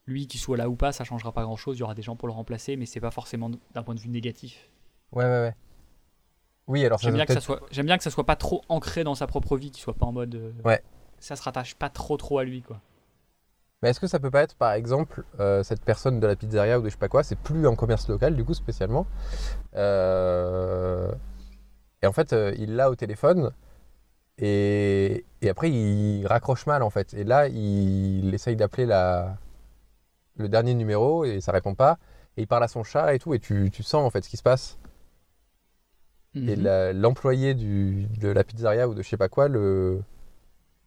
lui, 0.06 0.26
qu'il 0.26 0.40
soit 0.40 0.56
là 0.56 0.68
ou 0.68 0.74
pas, 0.74 0.90
ça 0.90 1.04
changera 1.04 1.30
pas 1.30 1.44
grand 1.44 1.56
chose. 1.56 1.76
Il 1.76 1.80
y 1.80 1.82
aura 1.84 1.94
des 1.94 2.02
gens 2.02 2.16
pour 2.16 2.26
le 2.26 2.34
remplacer, 2.34 2.74
mais 2.76 2.86
c'est 2.86 2.98
pas 3.00 3.12
forcément 3.12 3.48
d'un 3.74 3.82
point 3.84 3.94
de 3.94 4.00
vue 4.00 4.08
négatif. 4.08 4.68
Ouais, 5.12 5.24
ouais, 5.24 5.30
ouais. 5.30 5.54
Oui, 6.66 6.84
alors 6.84 6.98
ça 6.98 7.04
J'aime 7.04 7.12
doit 7.14 7.18
bien, 7.18 7.26
que 7.26 7.40
ça 7.40 7.46
peut-être- 7.46 7.58
soit, 7.60 7.68
j'aime 7.70 7.86
bien 7.86 7.96
que 7.98 8.02
ça 8.02 8.10
soit 8.10 8.26
pas 8.26 8.34
trop 8.34 8.62
ancré 8.68 9.04
dans 9.04 9.14
sa 9.14 9.28
propre 9.28 9.56
vie, 9.56 9.70
qu'il 9.70 9.80
soit 9.80 9.94
pas 9.94 10.06
en 10.06 10.12
mode. 10.12 10.34
euh, 10.34 10.52
Ouais. 10.64 10.82
Ça 11.22 11.36
se 11.36 11.42
rattache 11.42 11.74
pas 11.74 11.88
trop 11.88 12.16
trop 12.18 12.38
à 12.38 12.44
lui, 12.44 12.62
quoi. 12.62 12.80
Mais 13.82 13.90
est-ce 13.90 14.00
que 14.00 14.06
ça 14.06 14.20
peut 14.20 14.30
pas 14.30 14.42
être, 14.42 14.54
par 14.54 14.72
exemple, 14.72 15.24
euh, 15.40 15.62
cette 15.64 15.82
personne 15.84 16.20
de 16.20 16.26
la 16.26 16.36
pizzeria 16.36 16.78
ou 16.78 16.82
de 16.82 16.88
je 16.88 16.92
sais 16.92 16.98
pas 16.98 17.08
quoi, 17.08 17.24
c'est 17.24 17.36
plus 17.38 17.66
un 17.66 17.74
commerce 17.74 18.08
local, 18.08 18.36
du 18.36 18.44
coup, 18.44 18.54
spécialement. 18.54 19.06
Euh, 19.76 21.12
Et 22.02 22.06
en 22.06 22.12
fait, 22.12 22.32
euh, 22.32 22.54
il 22.58 22.76
l'a 22.76 22.90
au 22.90 22.96
téléphone. 22.96 23.52
Et... 24.38 25.24
et 25.42 25.48
après, 25.50 25.70
il 25.70 26.26
raccroche 26.26 26.66
mal, 26.66 26.82
en 26.82 26.90
fait. 26.90 27.14
Et 27.14 27.24
là, 27.24 27.48
il 27.48 28.32
essaye 28.34 28.56
d'appeler 28.56 28.86
la... 28.86 29.36
le 30.36 30.48
dernier 30.48 30.74
numéro 30.74 31.24
et 31.24 31.40
ça 31.40 31.52
répond 31.52 31.74
pas. 31.74 31.98
Et 32.36 32.42
il 32.42 32.46
parle 32.48 32.64
à 32.64 32.68
son 32.68 32.84
chat 32.84 33.14
et 33.14 33.18
tout. 33.18 33.34
Et 33.34 33.40
tu, 33.40 33.70
tu 33.72 33.82
sens, 33.82 34.04
en 34.06 34.10
fait, 34.10 34.24
ce 34.24 34.30
qui 34.30 34.36
se 34.36 34.42
passe. 34.44 34.78
Et 36.34 36.56
Mhm. 36.56 36.92
l'employé 37.00 37.54
de 37.54 38.28
la 38.28 38.44
pizzeria 38.44 38.88
ou 38.88 38.94
de 38.94 39.02
je 39.02 39.08
sais 39.08 39.16
pas 39.18 39.28
quoi 39.28 39.48
le, 39.48 40.02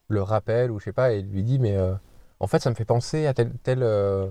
le 0.08 0.22
rappelle 0.22 0.72
ou 0.72 0.80
je 0.80 0.86
sais 0.86 0.94
pas 0.94 1.12
et 1.14 1.22
lui 1.22 1.44
dit 1.44 1.60
mais 1.60 1.76
euh, 1.76 1.94
en 2.40 2.48
fait 2.48 2.60
ça 2.60 2.70
me 2.70 2.76
fait 2.76 2.86
penser 2.86 3.26
à 3.28 3.34
telle 3.34 3.52
telle, 3.64 3.84
euh, 3.84 4.28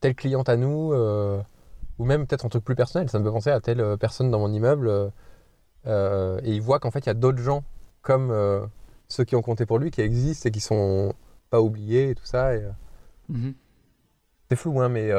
telle 0.00 0.14
cliente 0.14 0.48
à 0.48 0.56
nous 0.56 0.92
euh, 0.92 1.40
ou 1.98 2.04
même 2.04 2.26
peut-être 2.26 2.44
un 2.46 2.48
truc 2.48 2.64
plus 2.64 2.76
personnel 2.76 3.08
ça 3.08 3.18
me 3.18 3.24
fait 3.24 3.30
penser 3.30 3.50
à 3.50 3.60
telle 3.60 3.80
euh, 3.80 3.96
personne 3.96 4.30
dans 4.30 4.38
mon 4.38 4.52
immeuble 4.52 5.10
et 5.86 6.52
il 6.52 6.60
voit 6.60 6.78
qu'en 6.80 6.90
fait 6.90 7.00
il 7.00 7.06
y 7.06 7.10
a 7.10 7.14
d'autres 7.14 7.40
gens 7.42 7.64
comme 8.02 8.30
ceux 9.08 9.24
qui 9.24 9.34
ont 9.36 9.42
compté 9.42 9.64
pour 9.66 9.78
lui 9.78 9.90
qui 9.90 10.02
existent 10.02 10.48
et 10.48 10.52
qui 10.52 10.60
sont 10.60 11.14
pas 11.50 11.60
oubliés 11.62 12.10
et 12.10 12.14
tout 12.14 12.26
ça 12.26 12.54
et, 12.54 12.62
Mhm. 13.30 13.54
c'est 14.48 14.56
flou 14.56 14.80
hein 14.80 14.88
mais 14.88 15.10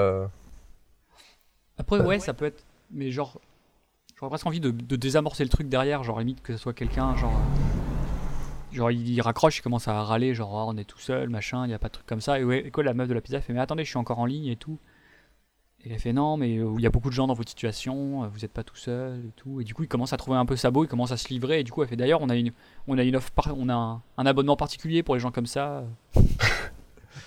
Après, 1.77 1.99
ouais, 2.01 2.19
ça 2.19 2.33
peut 2.33 2.45
être. 2.45 2.63
Mais 2.91 3.11
genre. 3.11 3.39
J'aurais 4.17 4.29
presque 4.31 4.47
envie 4.47 4.59
de, 4.59 4.71
de 4.71 4.95
désamorcer 4.95 5.43
le 5.43 5.49
truc 5.49 5.69
derrière, 5.69 6.03
genre 6.03 6.19
limite 6.19 6.41
que 6.41 6.53
ce 6.53 6.59
soit 6.59 6.73
quelqu'un, 6.73 7.15
genre. 7.15 7.39
Genre 8.71 8.91
il, 8.91 9.09
il 9.09 9.21
raccroche, 9.21 9.57
il 9.57 9.61
commence 9.61 9.87
à 9.87 10.01
râler, 10.03 10.33
genre 10.33 10.57
Ah, 10.59 10.65
on 10.67 10.77
est 10.77 10.83
tout 10.83 10.99
seul, 10.99 11.29
machin, 11.29 11.65
il 11.65 11.71
y 11.71 11.73
a 11.73 11.79
pas 11.79 11.87
de 11.87 11.93
truc 11.93 12.05
comme 12.05 12.21
ça. 12.21 12.39
Et 12.39 12.43
ouais, 12.43 12.69
quoi, 12.71 12.83
la 12.83 12.93
meuf 12.93 13.07
de 13.07 13.13
la 13.13 13.21
pizza 13.21 13.41
fait 13.41 13.53
Mais 13.53 13.59
attendez, 13.59 13.83
je 13.83 13.89
suis 13.89 13.97
encore 13.97 14.19
en 14.19 14.25
ligne 14.25 14.47
et 14.47 14.55
tout. 14.55 14.77
Et 15.85 15.93
elle 15.93 15.99
fait 15.99 16.11
Non, 16.13 16.35
mais 16.35 16.57
euh, 16.57 16.73
il 16.77 16.81
y 16.81 16.85
a 16.85 16.89
beaucoup 16.89 17.09
de 17.09 17.13
gens 17.15 17.25
dans 17.25 17.33
votre 17.33 17.49
situation, 17.49 18.23
euh, 18.23 18.27
vous 18.27 18.43
êtes 18.43 18.51
pas 18.51 18.63
tout 18.63 18.75
seul 18.75 19.25
et 19.25 19.31
tout. 19.37 19.61
Et 19.61 19.63
du 19.63 19.73
coup, 19.73 19.83
il 19.83 19.87
commence 19.87 20.11
à 20.11 20.17
trouver 20.17 20.37
un 20.37 20.45
peu 20.45 20.57
sa 20.57 20.71
beau, 20.71 20.83
il 20.83 20.87
commence 20.87 21.11
à 21.11 21.17
se 21.17 21.29
livrer. 21.29 21.61
Et 21.61 21.63
du 21.63 21.71
coup, 21.71 21.81
elle 21.81 21.87
fait 21.89 21.95
D'ailleurs, 21.95 22.21
on 22.21 22.29
a 22.29 22.35
une, 22.35 22.51
on 22.87 22.97
a 22.97 23.03
une 23.03 23.15
offre, 23.15 23.31
par- 23.31 23.57
on 23.57 23.69
a 23.69 23.73
un, 23.73 24.01
un 24.17 24.25
abonnement 24.25 24.57
particulier 24.57 25.03
pour 25.03 25.15
les 25.15 25.21
gens 25.21 25.31
comme 25.31 25.45
ça. 25.45 25.85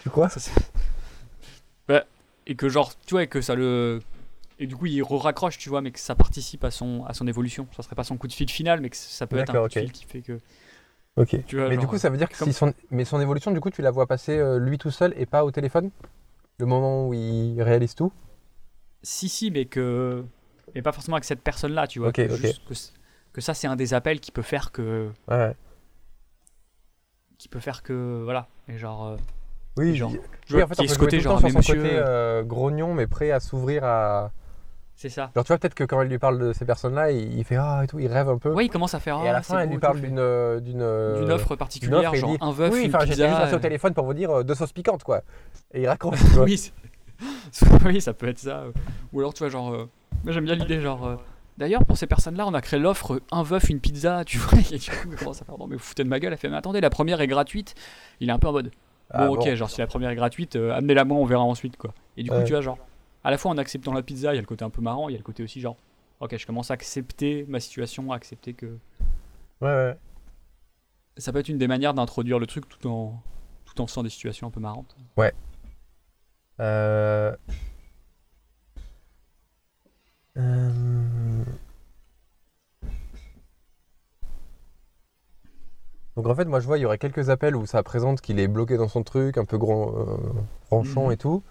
tu 0.03 0.11
crois? 0.11 0.29
Ça, 0.29 0.51
Bah, 1.89 2.05
et 2.47 2.55
que 2.55 2.69
genre, 2.69 2.93
tu 3.07 3.15
vois, 3.15 3.23
et 3.23 3.27
que 3.27 3.41
ça 3.41 3.55
le. 3.55 4.01
Et 4.59 4.67
du 4.67 4.77
coup, 4.77 4.87
il 4.87 5.03
raccroche, 5.03 5.57
tu 5.59 5.71
vois, 5.71 5.81
mais 5.81 5.91
que 5.91 5.99
ça 5.99 6.15
participe 6.15 6.63
à 6.63 6.71
son, 6.71 7.05
à 7.07 7.15
son 7.15 7.27
évolution. 7.27 7.67
Ça 7.75 7.83
serait 7.83 7.97
pas 7.97 8.05
son 8.05 8.17
coup 8.19 8.29
de 8.29 8.33
fil 8.33 8.51
final, 8.51 8.81
mais 8.81 8.91
que 8.91 8.97
ça 8.97 9.27
peut 9.27 9.37
être 9.43 9.51
un 9.51 9.55
coup 9.63 9.69
de 9.69 9.73
fil 9.87 9.93
qui 9.93 10.05
fait 10.05 10.21
que. 10.21 10.39
Ok 11.17 11.45
Tu 11.47 11.57
vois, 11.57 11.69
mais 11.69 11.75
genre, 11.75 11.83
du 11.83 11.87
coup 11.89 11.99
ça 11.99 12.11
veut 12.11 12.17
dire 12.17 12.29
que 12.29 12.37
comme- 12.37 12.49
si 12.49 12.53
son 12.55 12.73
mais 12.91 13.05
son 13.05 13.21
évolution 13.21 13.51
du 13.51 13.61
coup 13.61 13.71
tu 13.71 13.83
la 13.83 13.91
vois 13.91 14.07
passer 14.07 14.39
euh, 14.39 14.59
lui 14.59 14.79
tout 14.79 14.91
seul 14.91 15.13
et 15.17 15.27
pas 15.27 15.45
au 15.45 15.51
téléphone? 15.51 15.91
Le 16.59 16.67
moment 16.67 17.09
où 17.09 17.15
il 17.15 17.61
réalise 17.63 17.95
tout? 17.95 18.13
Si, 19.03 19.29
si, 19.29 19.51
mais 19.51 19.65
que. 19.65 20.25
Mais 20.75 20.83
pas 20.83 20.93
forcément 20.93 21.17
avec 21.17 21.25
cette 21.25 21.41
personne-là, 21.43 21.87
tu 21.87 21.99
vois. 21.99 22.09
Ok, 22.11 22.15
que, 22.15 22.23
ok. 22.33 22.37
juste 22.37 22.63
que, 23.33 23.41
ça, 23.41 23.53
c'est 23.53 23.67
un 23.67 23.75
des 23.75 23.95
appels 23.95 24.21
qui 24.21 24.31
peut 24.31 24.43
faire 24.43 24.71
que. 24.71 25.11
ouais. 25.29 25.57
Qui 27.39 27.49
peut 27.49 27.59
faire 27.59 27.83
que. 27.83 28.23
Voilà. 28.23 28.47
Et 28.69 28.79
genre. 28.79 29.07
euh, 29.09 29.17
Oui, 29.77 29.97
genre, 29.97 30.13
oui, 30.51 30.63
en 30.63 30.69
fait, 30.69 30.79
on 30.79 30.85
peut 30.85 30.89
ce 30.89 30.99
côté, 30.99 31.21
genre, 31.21 31.41
mais 31.43 31.51
monsieur. 31.53 31.83
côté 31.83 31.97
euh, 31.97 32.43
grognon, 32.45 32.95
mais 32.95 33.07
prêt 33.07 33.31
à 33.33 33.41
s'ouvrir 33.41 33.83
à. 33.85 34.31
C'est 35.03 35.09
ça. 35.09 35.33
Genre, 35.35 35.43
tu 35.43 35.49
vois, 35.49 35.59
peut-être 35.59 35.75
que 35.75 35.83
quand 35.83 36.01
il 36.03 36.09
lui 36.09 36.19
parle 36.21 36.39
de 36.39 36.53
ces 36.53 36.65
personnes-là, 36.65 37.11
il, 37.11 37.37
il 37.37 37.43
fait 37.43 37.57
ah 37.57 37.81
et 37.83 37.89
tout, 37.89 37.99
il 37.99 38.07
rêve 38.07 38.29
un 38.29 38.39
peu. 38.39 38.53
Ouais, 38.53 38.67
il 38.67 38.69
commence 38.69 38.95
à 38.95 39.01
faire. 39.01 39.17
et 39.25 39.29
à 39.29 39.33
la 39.33 39.39
Ah, 39.39 39.43
fin, 39.43 39.57
c'est 39.57 39.65
elle 39.65 39.71
lui 39.71 39.79
parle 39.79 40.01
d'une 40.01 40.21
euh, 40.21 40.61
d'une 40.61 40.81
euh, 40.81 41.19
d'une 41.21 41.33
offre 41.33 41.49
d'une 41.49 41.57
particulière, 41.57 41.99
offre 41.99 42.15
et 42.15 42.19
il 42.19 42.21
genre 42.21 42.31
dit, 42.31 42.39
un 42.41 42.53
veuf, 42.53 42.73
Oui, 42.73 42.83
une 42.85 42.89
enfin, 42.95 43.01
j'étais 43.01 43.11
pizza. 43.15 43.27
juste 43.29 43.41
passé 43.41 43.55
au 43.55 43.57
euh, 43.57 43.61
téléphone 43.61 43.95
pour 43.95 44.05
vous 44.05 44.15
dire 44.15 44.31
euh, 44.31 44.43
deux 44.45 44.55
sauces 44.55 44.73
piquantes, 44.73 45.03
quoi. 45.03 45.23
Et 45.75 45.83
il 45.83 45.89
raccroche. 45.89 46.21
tu 46.21 46.25
vois. 46.27 46.45
oui, 46.45 46.57
c'est- 46.57 46.73
oui, 47.85 48.01
ça 48.01 48.13
peut 48.15 48.29
être 48.29 48.39
ça. 48.39 48.63
Ou 49.13 49.19
alors, 49.19 49.35
tu 49.35 49.41
vois, 49.41 49.49
genre. 49.49 49.75
euh, 49.75 49.89
Moi, 50.23 50.33
j'aime 50.33 50.45
bien 50.45 50.55
l'idée, 50.55 50.81
genre. 50.81 51.05
euh, 51.05 51.17
D'ailleurs, 51.59 51.85
pour 51.85 51.97
ces 51.99 52.07
personnes-là, 52.07 52.47
on 52.47 52.55
a 52.55 52.61
créé 52.61 52.79
l'offre 52.79 53.21
un 53.33 53.43
veuf, 53.43 53.69
une 53.71 53.81
pizza, 53.81 54.23
tu 54.25 54.39
vois. 54.39 54.57
Et 54.71 54.79
du 54.79 54.89
coup, 54.91 55.09
il 55.11 55.17
commence 55.17 55.43
à 55.43 55.45
faire 55.45 55.59
Non, 55.59 55.67
mais 55.67 55.75
vous 55.75 55.83
foutez 55.83 56.05
de 56.05 56.09
ma 56.09 56.21
gueule. 56.21 56.33
Elle 56.33 56.39
fait 56.39 56.49
Mais 56.49 56.57
attendez, 56.57 56.81
la 56.81 56.91
première 56.91 57.21
est 57.21 57.27
gratuite. 57.27 57.75
Il 58.21 58.29
est 58.29 58.33
un 58.33 58.39
peu 58.39 58.47
en 58.47 58.53
mode 58.53 58.71
Ah, 59.11 59.27
Bon, 59.27 59.35
ok, 59.35 59.53
genre, 59.55 59.69
si 59.69 59.81
la 59.81 59.89
première 59.89 60.11
est 60.11 60.15
gratuite, 60.17 60.55
euh, 60.55 60.73
amenez-la 60.73 61.05
moi, 61.05 61.19
on 61.19 61.25
verra 61.25 61.43
ensuite, 61.43 61.77
quoi. 61.77 61.93
Et 62.17 62.23
du 62.23 62.31
coup, 62.31 62.37
Ouais. 62.37 62.45
tu 62.45 62.53
vois, 62.53 62.61
genre. 62.61 62.79
À 63.25 63.31
la 63.31 63.39
fois, 63.39 63.51
en 63.53 63.59
acceptant 63.59 63.93
la 63.93 64.03
pizza, 64.03 64.33
il 64.33 64.37
y 64.37 64.39
a 64.39 64.41
le 64.41 64.47
côté 64.47 64.65
un 64.65 64.71
peu 64.71 64.83
marrant, 64.83 65.09
il 65.09 65.13
y 65.13 65.15
a 65.15 65.19
le 65.19 65.25
côté 65.25 65.43
aussi, 65.43 65.61
genre. 65.61 65.77
Ok, 66.21 66.37
je 66.37 66.47
commence 66.47 66.71
à 66.71 66.75
accepter 66.75 67.45
ma 67.49 67.61
situation, 67.61 68.13
à 68.13 68.17
accepter 68.17 68.55
que. 68.55 68.67
Ouais, 69.61 69.69
ouais. 69.69 69.97
Ça 71.19 71.33
peut 71.33 71.39
être 71.41 71.49
une 71.49 71.59
des 71.59 71.69
manières 71.69 71.95
d'introduire 71.95 72.39
le 72.39 72.47
truc 72.47 72.69
tout 72.69 72.87
en. 72.89 73.23
Tout 73.65 73.81
en 73.81 73.87
faisant 73.87 74.03
des 74.03 74.11
situations 74.11 74.49
un 74.49 74.51
peu 74.51 74.61
marrantes. 74.61 74.97
Euh... 76.61 77.35
euh, 80.37 81.43
Donc 86.17 86.27
en 86.27 86.35
fait, 86.35 86.45
moi 86.45 86.61
je 86.61 86.67
vois, 86.67 86.77
il 86.79 86.83
y 86.83 86.85
aurait 86.85 86.99
quelques 86.99 87.31
appels 87.31 87.57
où 87.57 87.65
ça 87.65 87.83
présente 87.83 88.21
qu'il 88.21 88.39
est 88.39 88.49
bloqué 88.49 88.77
dans 88.77 88.89
son 88.89 89.03
truc, 89.03 89.39
un 89.39 89.45
peu 89.47 89.57
grand, 89.57 89.95
euh, 89.97 90.17
branchant 90.71 91.07
Mhm. 91.07 91.13
et 91.13 91.17
tout. 91.17 91.43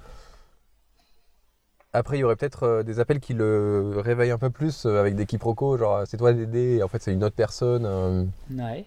Après, 1.94 2.18
il 2.18 2.22
y 2.22 2.24
aurait 2.24 2.38
peut-être 2.38 2.64
euh, 2.64 2.84
des 2.84 3.00
appels 3.00 3.20
qui 3.20 3.34
le 3.34 3.96
réveillent 3.98 4.32
un 4.32 4.38
peu 4.38 4.50
plus 4.50 4.86
euh, 4.86 5.00
avec 5.00 5.16
des 5.16 5.26
quiproquos, 5.26 5.78
genre 5.78 6.04
c'est 6.08 6.16
toi 6.18 6.32
Dédé, 6.32 6.78
et 6.78 6.84
en 6.84 6.88
fait 6.88 7.02
c'est 7.02 7.12
une 7.14 7.24
autre 7.24 7.36
personne. 7.36 7.86
euh, 7.86 8.26
Ouais. 8.52 8.86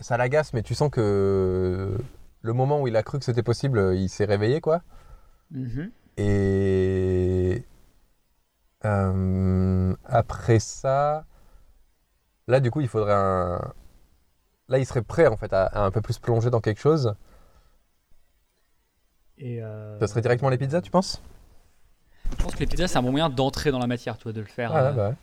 ça 0.00 0.16
l'agace, 0.16 0.52
mais 0.54 0.62
tu 0.62 0.74
sens 0.74 0.90
que 0.90 1.96
le 2.40 2.52
moment 2.52 2.80
où 2.80 2.88
il 2.88 2.96
a 2.96 3.04
cru 3.04 3.18
que 3.20 3.24
c'était 3.24 3.44
possible, 3.44 3.78
euh, 3.78 3.94
il 3.94 4.08
s'est 4.08 4.24
réveillé 4.24 4.60
quoi. 4.60 4.82
Mhm. 5.52 5.92
Et 6.16 7.64
euh, 8.84 9.94
après 10.04 10.58
ça, 10.58 11.24
là 12.48 12.58
du 12.58 12.72
coup, 12.72 12.80
il 12.80 12.88
faudrait 12.88 13.14
un. 13.14 13.72
Là, 14.68 14.78
il 14.78 14.86
serait 14.86 15.02
prêt 15.02 15.26
en 15.28 15.36
fait 15.36 15.52
à, 15.52 15.66
à 15.66 15.84
un 15.84 15.90
peu 15.92 16.00
plus 16.00 16.18
plonger 16.18 16.50
dans 16.50 16.60
quelque 16.60 16.80
chose. 16.80 17.14
Et 19.38 19.62
euh, 19.62 19.98
Ça 20.00 20.06
serait 20.08 20.20
directement 20.22 20.50
les 20.50 20.58
pizzas, 20.58 20.80
tu 20.80 20.90
penses? 20.90 21.22
Je 22.38 22.42
pense 22.42 22.54
que 22.54 22.60
les 22.60 22.66
pizzas, 22.66 22.88
c'est 22.88 22.98
un 22.98 23.02
bon 23.02 23.10
moyen 23.10 23.28
d'entrer 23.30 23.70
dans 23.70 23.78
la 23.78 23.86
matière, 23.86 24.16
tu 24.18 24.24
vois, 24.24 24.32
de 24.32 24.40
le 24.40 24.46
faire 24.46 24.72
Ah, 24.74 24.86
euh, 24.88 24.92
bah, 24.92 25.14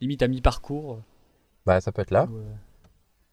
limite 0.00 0.22
à 0.22 0.28
mi-parcours. 0.28 1.00
bah 1.66 1.80
ça 1.80 1.92
peut 1.92 2.02
être 2.02 2.10
là. 2.10 2.26
euh, 2.30 2.42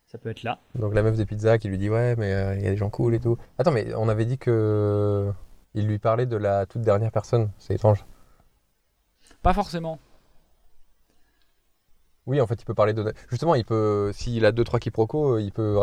ça 0.07 0.18
peut 0.18 0.30
être 0.30 0.43
là. 0.43 0.59
Donc 0.76 0.93
la 0.93 1.03
meuf 1.03 1.16
des 1.18 1.26
pizzas 1.26 1.57
qui 1.57 1.68
lui 1.70 1.78
dit 1.78 1.89
ouais 1.89 2.16
mais 2.18 2.34
euh, 2.34 2.55
il 2.55 2.64
y 2.64 2.68
a 2.68 2.70
des 2.72 2.78
gens 2.78 2.89
cool 2.89 3.14
et 3.16 3.20
tout. 3.20 3.38
Attends 3.57 3.72
mais 3.72 3.93
on 3.95 4.09
avait 4.09 4.26
dit 4.26 4.38
que 4.38 5.32
il 5.74 5.88
lui 5.88 5.99
parlait 5.99 6.26
de 6.26 6.36
la 6.38 6.66
toute 6.66 6.82
dernière 6.82 7.12
personne. 7.12 7.49
C'est 7.57 7.74
étrange. 7.76 8.05
Pas 9.41 9.53
forcément. 9.53 9.99
Oui 12.26 12.39
en 12.41 12.47
fait 12.47 12.62
il 12.62 12.66
peut 12.66 12.74
parler 12.74 12.93
de 12.93 13.14
justement 13.30 13.55
il 13.55 13.66
peut 13.66 14.12
s'il 14.14 14.45
a 14.45 14.51
deux 14.51 14.64
trois 14.64 14.80
quiproquos 14.80 15.39
il 15.39 15.51
peut 15.51 15.80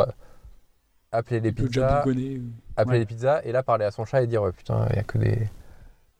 appeler 1.10 1.40
les 1.40 1.48
Il 1.48 1.54
peut 1.54 1.66
déjà 1.66 2.02
pizzas, 2.02 2.38
ou- 2.38 2.50
appeler 2.76 2.92
ouais. 2.94 2.98
les 3.00 3.06
pizzas 3.06 3.40
et 3.44 3.52
là 3.52 3.62
parler 3.62 3.84
à 3.84 3.90
son 3.90 4.04
chat 4.04 4.22
et 4.22 4.26
dire 4.26 4.44
putain 4.56 4.86
il 4.90 4.96
y 4.96 4.98
a 5.00 5.02
que 5.04 5.18
des 5.18 5.48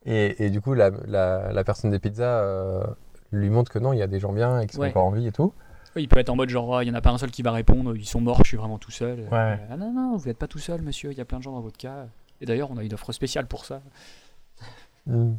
et, 0.09 0.45
et 0.47 0.51
du 0.51 0.61
coup 0.61 0.75
la, 0.75 0.91
la, 1.07 1.53
la 1.53 1.65
personne 1.65 1.91
des 1.91 1.99
pizzas 2.01 2.41
euh, 2.43 2.83
lui 3.31 3.51
montre 3.51 3.71
que 3.71 3.79
non 3.79 3.93
il 3.93 3.99
y 3.99 4.03
a 4.03 4.07
des 4.07 4.19
gens 4.19 4.33
bien 4.33 4.61
et 4.61 4.67
qui 4.67 4.75
sont 4.75 4.81
Ouais. 4.83 4.89
encore 4.89 5.05
en 5.05 5.11
vie 5.13 5.27
et 5.29 5.33
tout. 5.33 5.53
Il 5.97 6.09
peut 6.09 6.19
être 6.19 6.29
en 6.31 6.37
mode 6.37 6.49
genre, 6.49 6.77
Ah, 6.79 6.85
il 6.85 6.89
y 6.89 6.91
en 6.91 6.95
a 6.95 7.01
pas 7.01 7.11
un 7.11 7.19
seul 7.19 7.31
qui 7.31 7.43
va 7.43 7.51
répondre, 7.53 7.97
ils 7.97 8.05
sont 8.07 8.21
morts, 8.21 8.39
je 8.45 8.49
suis 8.49 8.57
vraiment 8.57 8.79
tout 8.79 8.91
seul. 8.91 9.21
Ouais. 9.33 9.59
Ah 9.71 9.77
non, 9.77 9.93
non, 9.93 10.17
vous 10.17 10.27
n'êtes 10.29 10.39
pas 10.39 10.47
tout 10.47 10.59
seul, 10.61 10.81
monsieur, 10.83 11.11
il 11.13 11.19
y 11.19 11.21
a 11.21 11.25
plein 11.25 11.39
de 11.39 11.43
gens 11.43 11.53
dans 11.53 11.61
votre 11.61 11.77
cas. 11.79 12.07
Et 12.41 12.47
d'ailleurs, 12.47 12.71
on 12.71 12.77
a 12.77 12.85
une 12.85 12.95
offre 12.95 13.11
spéciale 13.13 13.47
pour 13.47 13.65
ça. 13.65 13.81
Mm. 15.07 15.37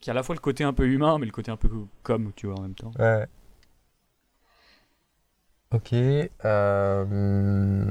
Qui 0.00 0.10
a 0.10 0.12
à 0.12 0.14
la 0.14 0.22
fois 0.24 0.34
le 0.34 0.40
côté 0.40 0.64
un 0.64 0.72
peu 0.72 0.84
humain, 0.88 1.16
mais 1.18 1.26
le 1.26 1.30
côté 1.32 1.52
un 1.52 1.56
peu 1.56 1.68
comme, 2.02 2.32
tu 2.34 2.48
vois, 2.48 2.58
en 2.58 2.62
même 2.62 2.74
temps. 2.74 2.90
Ouais. 2.98 3.24
Ok. 5.72 5.92
euh, 6.44 7.90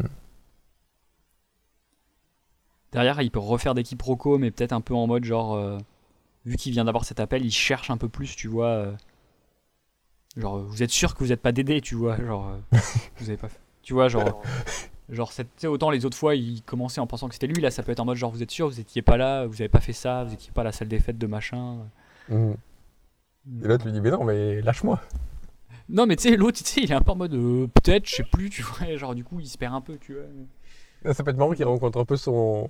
Derrière, 2.92 3.22
il 3.22 3.32
peut 3.32 3.40
refaire 3.40 3.74
des 3.74 3.84
quiproquos, 3.84 4.38
mais 4.38 4.52
peut-être 4.52 4.74
un 4.74 4.82
peu 4.82 4.94
en 4.94 5.08
mode 5.08 5.24
genre, 5.24 5.56
euh, 5.56 5.78
vu 6.46 6.58
qu'il 6.58 6.72
vient 6.74 6.86
d'avoir 6.86 7.06
cet 7.06 7.20
appel, 7.20 7.46
il 7.46 7.52
cherche 7.52 7.90
un 7.90 7.98
peu 7.98 8.10
plus, 8.10 8.36
tu 8.36 8.48
vois. 8.48 8.68
euh, 8.68 8.92
genre, 10.38 10.60
vous 10.60 10.84
êtes 10.84 10.90
sûr 10.92 11.14
que 11.16 11.20
vous 11.24 11.30
n'êtes 11.30 11.42
pas 11.42 11.52
Dédé, 11.52 11.82
tu 11.82 11.96
vois, 11.96 12.18
genre, 12.18 12.50
euh, 12.50 12.78
vous 13.18 13.30
avez 13.30 13.38
pas 13.38 13.48
fait. 13.50 13.60
Tu 13.82 13.94
vois, 13.94 14.08
genre, 14.10 14.42
genre 15.10 15.32
cette- 15.32 15.48
tu 15.56 15.62
sais, 15.62 15.68
autant 15.68 15.90
les 15.90 16.06
autres 16.06 16.18
fois, 16.18 16.36
il 16.36 16.62
commençait 16.64 17.02
en 17.02 17.08
pensant 17.08 17.28
que 17.28 17.34
c'était 17.36 17.48
lui, 17.48 17.62
là, 17.62 17.72
ça 17.72 17.82
peut 17.84 17.92
être 17.92 18.00
en 18.02 18.06
mode 18.06 18.18
genre, 18.18 18.32
vous 18.32 18.44
êtes 18.44 18.52
sûr, 18.52 18.68
vous 18.68 18.80
étiez 18.80 19.02
pas 19.02 19.18
là, 19.18 19.46
vous 19.46 19.62
avez 19.62 19.70
pas 19.70 19.80
fait 19.82 19.94
ça, 19.94 20.24
vous 20.26 20.34
étiez 20.34 20.52
pas 20.52 20.62
à 20.62 20.66
la 20.66 20.72
salle 20.72 20.88
des 20.88 21.00
fêtes 21.00 21.18
de 21.18 21.28
machin. 21.28 21.78
mm. 22.30 22.52
Et 23.64 23.68
l'autre 23.68 23.86
lui 23.86 23.92
dit 23.92 24.02
mais 24.02 24.12
non 24.12 24.24
mais 24.24 24.62
lâche-moi. 24.62 25.02
Non, 25.90 26.06
mais 26.06 26.16
tu 26.16 26.30
sais, 26.30 26.38
l'autre, 26.38 26.58
tu 26.60 26.64
sais, 26.64 26.82
il 26.84 26.92
est 26.92 26.96
un 26.96 27.02
peu 27.02 27.12
en 27.12 27.16
mode, 27.16 27.34
euh, 27.34 27.68
peut-être, 27.68 28.08
je 28.08 28.18
sais 28.18 28.24
plus, 28.24 28.50
tu 28.50 28.62
vois, 28.62 28.96
genre, 28.98 29.16
du 29.16 29.24
coup, 29.26 29.40
il 29.40 29.48
se 29.48 29.58
perd 29.58 29.74
un 29.74 29.82
peu, 29.82 29.98
tu 29.98 30.14
vois. 30.14 30.24
Ça 31.14 31.24
peut 31.24 31.32
être 31.32 31.38
marrant 31.38 31.54
qu'il 31.54 31.66
rencontre 31.66 32.00
un 32.00 32.06
peu 32.06 32.16
son, 32.18 32.70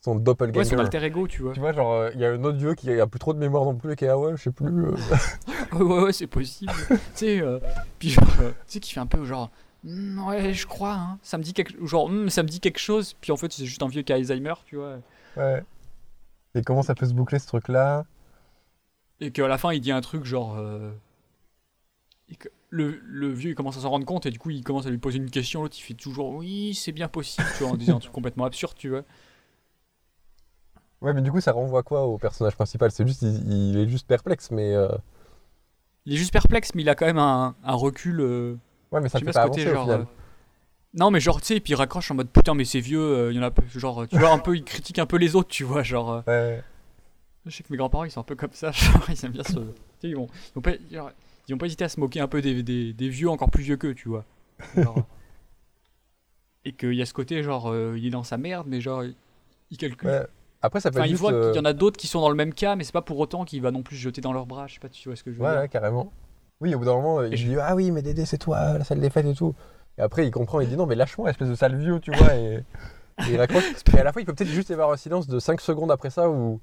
son 0.00 0.14
doppelganger. 0.16 0.58
Ouais, 0.58 0.64
son 0.64 0.78
alter 0.78 1.02
ego, 1.04 1.26
tu 1.26 1.42
vois. 1.42 1.52
Tu 1.54 1.60
vois, 1.60 1.72
genre, 1.72 1.92
euh, 1.92 2.10
il 2.14 2.20
y 2.20 2.24
a 2.24 2.30
un 2.30 2.44
autre 2.44 2.58
dieu 2.58 2.74
qui 2.74 2.90
a 3.00 3.06
plus 3.06 3.18
trop 3.18 3.32
de 3.34 3.38
mémoire 3.38 3.64
non 3.64 3.74
plus 3.74 3.92
et 3.92 3.96
qui 3.96 4.04
est 4.04 4.08
ah 4.08 4.18
ouais, 4.18 4.32
je 4.36 4.42
sais 4.42 4.50
plus. 4.52 4.86
euh. 4.86 4.94
Ouais, 5.72 5.82
ouais, 5.82 6.02
ouais, 6.04 6.12
c'est 6.12 6.26
possible. 6.28 6.72
tu 6.88 6.96
sais, 7.14 7.40
euh, 7.40 7.58
puis 7.98 8.10
genre, 8.10 8.24
tu 8.28 8.44
sais, 8.66 8.80
qui 8.80 8.92
fait 8.92 9.00
un 9.00 9.06
peu 9.06 9.24
genre, 9.24 9.50
Hmm, 9.82 10.26
ouais, 10.26 10.54
je 10.54 10.66
crois, 10.66 10.94
hein. 10.94 11.18
ça 11.22 11.36
me 11.36 11.42
dit 11.42 11.52
quelque, 11.52 11.84
genre, 11.84 12.08
Hmm, 12.08 12.28
ça 12.30 12.42
me 12.42 12.48
dit 12.48 12.60
quelque 12.60 12.78
chose, 12.78 13.14
puis 13.20 13.32
en 13.32 13.36
fait, 13.36 13.52
c'est 13.52 13.66
juste 13.66 13.82
un 13.82 13.88
vieux 13.88 14.02
qui 14.02 14.12
a 14.12 14.16
Alzheimer, 14.16 14.54
tu 14.64 14.76
vois. 14.76 14.96
ouais. 15.36 15.62
Et 16.54 16.62
comment 16.62 16.82
ça 16.82 16.94
peut 16.94 17.06
se 17.06 17.12
boucler 17.12 17.38
ce 17.38 17.46
truc-là? 17.48 18.04
Et 19.20 19.30
qu'à 19.32 19.46
la 19.48 19.58
fin, 19.58 19.72
il 19.72 19.80
dit 19.80 19.90
un 19.92 20.00
truc 20.00 20.24
genre, 20.24 20.56
et 22.30 22.36
que 22.36 22.48
le, 22.74 23.00
le 23.04 23.32
vieux, 23.32 23.50
il 23.52 23.54
commence 23.54 23.76
à 23.76 23.80
s'en 23.82 23.90
rendre 23.90 24.06
compte, 24.06 24.26
et 24.26 24.30
du 24.30 24.38
coup, 24.38 24.50
il 24.50 24.62
commence 24.64 24.86
à 24.86 24.90
lui 24.90 24.98
poser 24.98 25.18
une 25.18 25.30
question, 25.30 25.62
l'autre, 25.62 25.76
il 25.78 25.82
fait 25.82 25.94
toujours, 25.94 26.30
oui, 26.34 26.74
c'est 26.74 26.92
bien 26.92 27.08
possible, 27.08 27.50
tu 27.52 27.62
vois, 27.62 27.72
en 27.72 27.76
disant 27.76 27.96
un 27.96 28.00
truc 28.00 28.12
complètement 28.12 28.44
absurde, 28.44 28.74
tu 28.76 28.88
vois. 28.90 29.02
Ouais, 31.00 31.12
mais 31.12 31.22
du 31.22 31.30
coup, 31.30 31.40
ça 31.40 31.52
renvoie 31.52 31.82
quoi 31.82 32.02
au 32.04 32.18
personnage 32.18 32.54
principal? 32.56 32.90
C'est 32.90 33.06
juste, 33.06 33.22
il, 33.22 33.52
il 33.52 33.78
est 33.78 33.88
juste 33.88 34.06
perplexe, 34.06 34.50
mais. 34.50 34.74
euh, 34.74 34.88
Il 36.06 36.14
est 36.14 36.16
juste 36.16 36.32
perplexe, 36.32 36.74
mais 36.74 36.82
il 36.82 36.88
a 36.88 36.94
quand 36.94 37.06
même 37.06 37.18
un, 37.18 37.54
un 37.64 37.74
recul. 37.74 38.20
euh, 38.20 38.56
Ouais, 38.92 39.00
mais 39.00 39.08
ça 39.08 39.18
fait 39.18 39.26
ce 39.26 39.32
pas 39.32 39.48
côté 39.48 39.62
avancer 39.62 39.68
au 39.70 39.72
genre. 39.74 39.84
final. 39.84 40.00
euh, 40.00 40.04
Non, 40.94 41.10
mais 41.10 41.20
genre, 41.20 41.40
tu 41.40 41.48
sais, 41.48 41.60
puis 41.60 41.72
il 41.72 41.76
raccroche 41.76 42.10
en 42.10 42.14
mode 42.14 42.30
putain, 42.30 42.54
mais 42.54 42.64
c'est 42.64 42.80
vieux, 42.80 43.30
il 43.32 43.36
y 43.36 43.40
en 43.40 43.42
a. 43.42 43.50
Genre, 43.74 44.06
tu 44.08 44.18
vois, 44.18 44.32
un 44.32 44.38
peu, 44.38 44.56
il 44.56 44.64
critique 44.64 44.98
un 44.98 45.06
peu 45.06 45.16
les 45.16 45.36
autres, 45.36 45.48
tu 45.50 45.64
vois. 45.64 45.82
Genre, 45.82 46.24
Ouais. 46.26 46.64
je 47.46 47.50
sais 47.50 47.62
que 47.62 47.72
mes 47.72 47.76
grands-parents, 47.76 48.04
ils 48.04 48.10
sont 48.10 48.20
un 48.20 48.24
peu 48.24 48.36
comme 48.36 48.52
ça. 48.52 48.70
Genre, 48.72 49.04
ils 49.10 49.24
aiment 49.24 49.32
bien 49.32 49.44
se. 49.44 49.52
Tu 49.52 49.60
sais, 50.00 50.08
ils 50.08 50.16
vont, 50.16 50.28
ils 50.50 50.54
vont 50.54 50.60
pas, 50.62 50.72
genre, 50.90 51.10
ils 51.48 51.54
ont 51.54 51.58
pas 51.58 51.66
hésité 51.66 51.84
à 51.84 51.88
se 51.88 52.00
moquer 52.00 52.20
un 52.20 52.28
peu 52.28 52.40
des, 52.42 52.62
des, 52.62 52.92
des 52.92 53.08
vieux 53.08 53.28
encore 53.30 53.50
plus 53.50 53.62
vieux 53.62 53.76
qu'eux, 53.76 53.94
tu 53.94 54.08
vois. 54.08 54.24
Et 56.64 56.72
qu'il 56.72 56.94
y 56.94 57.02
a 57.02 57.06
ce 57.06 57.12
côté, 57.12 57.42
genre, 57.42 57.70
euh, 57.70 57.94
il 57.98 58.06
est 58.06 58.10
dans 58.10 58.22
sa 58.22 58.38
merde, 58.38 58.66
mais 58.68 58.80
genre, 58.80 59.04
il, 59.04 59.14
il 59.70 59.76
calcule. 59.76 60.08
ouais. 60.08 60.26
Après, 60.62 60.80
ça 60.80 60.90
peut 60.90 60.96
Enfin, 60.96 61.04
être 61.04 61.08
il 61.08 61.10
juste. 61.10 61.20
voit 61.20 61.32
euh, 61.34 61.50
qu'il 61.52 61.58
y 61.58 61.62
en 61.62 61.66
a 61.66 61.74
d'autres 61.74 61.98
qui 61.98 62.06
sont 62.06 62.22
dans 62.22 62.30
le 62.30 62.34
même 62.36 62.54
cas, 62.54 62.74
mais 62.74 62.84
c'est 62.84 62.92
pas 62.92 63.02
pour 63.02 63.18
autant 63.18 63.44
qu'il 63.44 63.60
va 63.60 63.70
non 63.70 63.82
plus 63.82 63.96
se 63.96 64.00
jeter 64.02 64.22
dans 64.22 64.32
leurs 64.32 64.46
bras. 64.46 64.66
Je 64.66 64.74
sais 64.74 64.80
pas 64.80 64.88
si 64.90 65.02
tu 65.02 65.08
vois 65.10 65.16
ce 65.16 65.22
que 65.22 65.30
je 65.30 65.36
veux 65.36 65.44
Ouais, 65.44 65.50
dire. 65.50 65.60
ouais, 65.60 65.68
carrément. 65.68 66.10
Oui, 66.60 66.74
au 66.74 66.78
bout 66.78 66.86
d'un 66.86 66.94
moment, 66.94 67.22
il 67.22 67.34
Et 67.34 67.36
je- 67.36 67.46
dit 67.48 67.56
Ah 67.60 67.74
oui, 67.74 67.90
mais 67.90 68.00
Dédé, 68.00 68.24
c'est 68.24 68.38
toi, 68.38 68.78
la 68.78 68.84
salle 68.84 69.00
des 69.00 69.10
fêtes 69.10 69.26
et 69.26 69.34
tout. 69.34 69.54
Et 69.98 70.00
après, 70.00 70.26
il 70.26 70.30
comprend, 70.30 70.60
il 70.60 70.68
dit 70.70 70.76
Non, 70.78 70.86
mais 70.86 70.94
lâche-moi, 70.94 71.28
espèce 71.28 71.50
de 71.50 71.54
sale 71.54 71.76
vieux, 71.76 72.00
tu 72.00 72.12
vois. 72.12 72.34
Et, 72.36 72.54
et 72.54 72.62
il 73.28 73.36
raccroche. 73.36 73.64
Et 73.94 73.98
à 73.98 74.04
la 74.04 74.12
fois, 74.14 74.22
il 74.22 74.24
peut 74.24 74.32
peut-être 74.34 74.48
juste 74.50 74.70
y 74.70 74.72
avoir 74.72 74.90
un 74.90 74.96
silence 74.96 75.26
de 75.26 75.38
5 75.38 75.60
secondes 75.60 75.90
après 75.90 76.08
ça 76.08 76.30
où. 76.30 76.60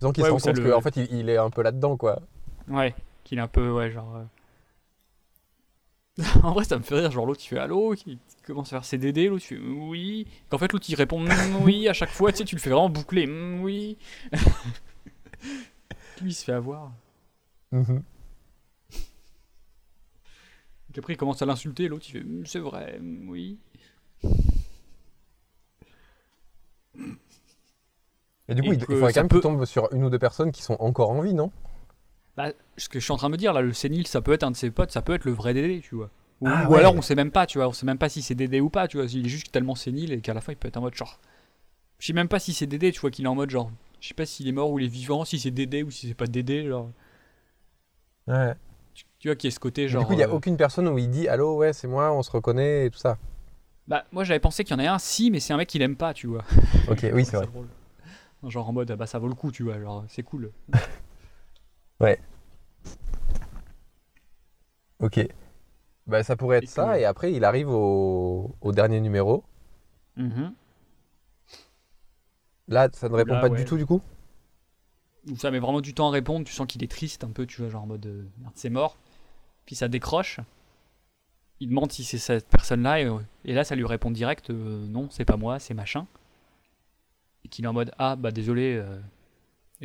Disons 0.00 0.12
qu'il 0.12 0.22
Ouais, 0.22 0.28
se 0.28 0.32
rend 0.34 0.52
le- 0.52 0.70
qu'en 0.70 0.80
fait, 0.80 0.96
il, 0.96 1.12
il 1.12 1.28
est 1.30 1.36
un 1.38 1.50
peu 1.50 1.62
là-dedans, 1.62 1.96
quoi. 1.96 2.20
Ouais, 2.68 2.94
qu'il 3.24 3.38
est 3.38 3.42
un 3.42 3.48
peu, 3.48 3.70
ouais, 3.70 3.90
genre. 3.90 4.16
euh. 4.16 4.24
en 6.42 6.52
vrai, 6.52 6.64
ça 6.64 6.76
me 6.78 6.82
fait 6.82 6.94
rire. 6.96 7.10
Genre, 7.10 7.26
l'autre, 7.26 7.40
il 7.44 7.48
fait 7.48 7.58
allô, 7.58 7.94
il 8.06 8.18
commence 8.46 8.68
à 8.68 8.76
faire 8.76 8.84
ses 8.84 8.98
DD, 8.98 9.28
l'autre, 9.28 9.44
il 9.50 9.56
fait 9.56 9.62
oui. 9.62 10.26
Qu'en 10.50 10.58
fait, 10.58 10.72
l'autre, 10.72 10.86
il 10.88 10.94
répond 10.94 11.20
mm, 11.20 11.56
oui 11.62 11.88
à 11.88 11.92
chaque 11.92 12.10
fois, 12.10 12.32
tu 12.32 12.38
sais, 12.38 12.44
tu 12.44 12.54
le 12.54 12.60
fais 12.60 12.70
vraiment 12.70 12.90
boucler, 12.90 13.26
mm, 13.26 13.62
oui. 13.62 13.96
Lui, 16.20 16.30
il 16.30 16.34
se 16.34 16.44
fait 16.44 16.52
avoir. 16.52 16.92
Mhm. 17.72 18.02
Donc 20.88 20.98
après, 20.98 21.14
il 21.14 21.16
commence 21.16 21.40
à 21.42 21.46
l'insulter, 21.46 21.88
l'autre, 21.88 22.04
il 22.08 22.12
fait 22.12 22.20
Mm, 22.24 22.46
c'est 22.46 22.58
vrai, 22.58 22.98
mm, 23.00 23.28
oui. 23.30 23.58
Et 28.48 28.54
du 28.54 28.62
coup, 28.62 28.72
Et 28.72 28.76
il, 28.76 28.80
faudrait 28.80 29.12
quand 29.12 29.20
même 29.20 29.28
peut- 29.28 29.36
qu'il 29.36 29.42
tombe 29.42 29.64
sur 29.64 29.92
une 29.92 30.04
ou 30.04 30.10
deux 30.10 30.18
personnes 30.18 30.52
qui 30.52 30.62
sont 30.62 30.76
encore 30.80 31.10
en 31.10 31.20
vie, 31.22 31.34
non? 31.34 31.50
Bah, 32.36 32.52
ce 32.78 32.88
que 32.88 32.98
je 32.98 33.04
suis 33.04 33.12
en 33.12 33.16
train 33.16 33.28
de 33.28 33.32
me 33.32 33.36
dire, 33.36 33.52
là, 33.52 33.60
le 33.60 33.72
sénile, 33.72 34.06
ça 34.06 34.20
peut 34.22 34.32
être 34.32 34.42
un 34.42 34.50
de 34.50 34.56
ses 34.56 34.70
potes, 34.70 34.90
ça 34.90 35.02
peut 35.02 35.14
être 35.14 35.24
le 35.24 35.32
vrai 35.32 35.52
Dédé, 35.54 35.80
tu 35.80 35.94
vois. 35.94 36.10
Ou, 36.40 36.48
Ah, 36.48 36.68
ou 36.68 36.72
ouais. 36.72 36.78
alors, 36.80 36.94
on 36.94 37.02
sait 37.02 37.14
même 37.14 37.30
pas, 37.30 37.46
tu 37.46 37.58
vois, 37.58 37.68
on 37.68 37.72
sait 37.72 37.86
même 37.86 37.98
pas 37.98 38.08
si 38.08 38.22
c'est 38.22 38.34
Dédé 38.34 38.60
ou 38.60 38.70
pas, 38.70 38.88
tu 38.88 38.96
vois. 38.96 39.06
Il 39.06 39.26
est 39.26 39.28
juste 39.28 39.52
tellement 39.52 39.74
sénile 39.74 40.12
et 40.12 40.20
qu'à 40.20 40.34
la 40.34 40.40
fin, 40.40 40.52
il 40.52 40.56
peut 40.56 40.68
être 40.68 40.76
en 40.78 40.80
mode 40.80 40.94
genre. 40.94 41.20
Je 41.98 42.06
sais 42.06 42.12
même 42.14 42.28
pas 42.28 42.38
si 42.40 42.52
c'est 42.54 42.66
Dédé, 42.66 42.90
tu 42.90 43.00
vois, 43.00 43.10
qu'il 43.10 43.24
est 43.26 43.28
en 43.28 43.34
mode 43.34 43.50
genre. 43.50 43.70
Je 44.00 44.08
sais 44.08 44.14
pas 44.14 44.26
s'il 44.26 44.48
est 44.48 44.52
mort 44.52 44.70
ou 44.70 44.78
il 44.78 44.86
est 44.86 44.88
vivant, 44.88 45.24
si 45.24 45.38
c'est 45.38 45.50
Dédé 45.52 45.82
ou 45.84 45.90
si 45.90 46.08
c'est 46.08 46.14
pas 46.14 46.26
Dédé, 46.26 46.66
genre. 46.66 46.90
Ouais. 48.26 48.54
Tu, 48.94 49.04
tu 49.18 49.28
vois, 49.28 49.36
qui 49.36 49.46
est 49.46 49.50
ce 49.50 49.60
côté 49.60 49.82
Mais 49.82 49.88
genre. 49.88 50.02
du 50.02 50.06
coup, 50.06 50.12
il 50.14 50.16
n'y 50.16 50.22
a 50.24 50.28
euh, 50.28 50.32
aucune 50.32 50.56
personne 50.56 50.88
où 50.88 50.98
il 50.98 51.10
dit 51.10 51.28
Allô, 51.28 51.56
ouais, 51.58 51.72
c'est 51.72 51.86
moi, 51.88 52.12
on 52.12 52.22
se 52.22 52.30
reconnaît 52.30 52.86
et 52.86 52.90
tout 52.90 52.98
ça. 52.98 53.18
Bah, 53.88 54.04
moi, 54.12 54.24
j'avais 54.24 54.40
pensé 54.40 54.64
qu'il 54.64 54.76
y 54.76 54.80
en 54.80 54.84
a 54.84 54.90
un, 54.90 54.98
si, 54.98 55.30
mais 55.30 55.38
c'est 55.40 55.52
un 55.52 55.56
mec 55.58 55.68
qu'il 55.68 55.82
aime 55.82 55.96
pas, 55.96 56.14
tu 56.14 56.26
vois. 56.28 56.44
Ok, 56.88 57.06
oui, 57.12 57.24
c'est 57.26 57.36
vrai. 57.36 57.46
drôle. 57.46 57.68
Genre 58.48 58.68
en 58.68 58.72
mode, 58.72 58.90
ah 58.90 58.96
bah 58.96 59.06
ça 59.06 59.20
vaut 59.20 59.28
le 59.28 59.34
coup, 59.34 59.52
tu 59.52 59.62
vois, 59.62 59.78
genre 59.80 60.04
c'est 60.08 60.24
cool. 60.24 60.50
Ok. 64.98 65.20
Bah, 66.06 66.22
ça 66.22 66.36
pourrait 66.36 66.58
être 66.58 66.68
ça, 66.68 66.98
et 66.98 67.04
après, 67.04 67.32
il 67.32 67.44
arrive 67.44 67.68
au, 67.68 68.54
au 68.60 68.72
dernier 68.72 69.00
numéro. 69.00 69.44
Mhm. 70.16 70.54
Là, 72.68 72.88
ça 72.92 73.08
ne 73.08 73.14
répond 73.14 73.34
Là, 73.34 73.40
pas 73.40 73.48
ouais. 73.48 73.58
du 73.58 73.64
tout, 73.64 73.76
du 73.76 73.86
coup? 73.86 74.00
Ça 75.36 75.50
met 75.50 75.58
vraiment 75.60 75.80
du 75.80 75.94
temps 75.94 76.08
à 76.08 76.10
répondre, 76.10 76.44
tu 76.46 76.52
sens 76.52 76.66
qu'il 76.66 76.82
est 76.82 76.90
triste 76.90 77.22
un 77.24 77.30
peu, 77.30 77.46
tu 77.46 77.60
vois, 77.60 77.70
genre 77.70 77.82
en 77.82 77.86
mode 77.86 78.06
euh, 78.06 78.24
merde, 78.38 78.52
c'est 78.56 78.70
mort. 78.70 78.96
Puis 79.66 79.76
ça 79.76 79.86
décroche. 79.88 80.40
Il 81.60 81.68
demande 81.68 81.92
si 81.92 82.02
c'est 82.02 82.18
cette 82.18 82.48
personne-là, 82.48 83.00
et, 83.00 83.06
euh, 83.06 83.18
et 83.44 83.54
là 83.54 83.62
ça 83.62 83.76
lui 83.76 83.86
répond 83.86 84.10
direct 84.10 84.50
euh, 84.50 84.84
non, 84.88 85.08
c'est 85.10 85.24
pas 85.24 85.36
moi, 85.36 85.60
c'est 85.60 85.74
machin. 85.74 86.06
Et 87.44 87.48
qu'il 87.48 87.64
est 87.64 87.68
en 87.68 87.72
mode 87.72 87.92
ah 87.98 88.16
bah 88.16 88.32
désolé, 88.32 88.74
euh, 88.76 88.98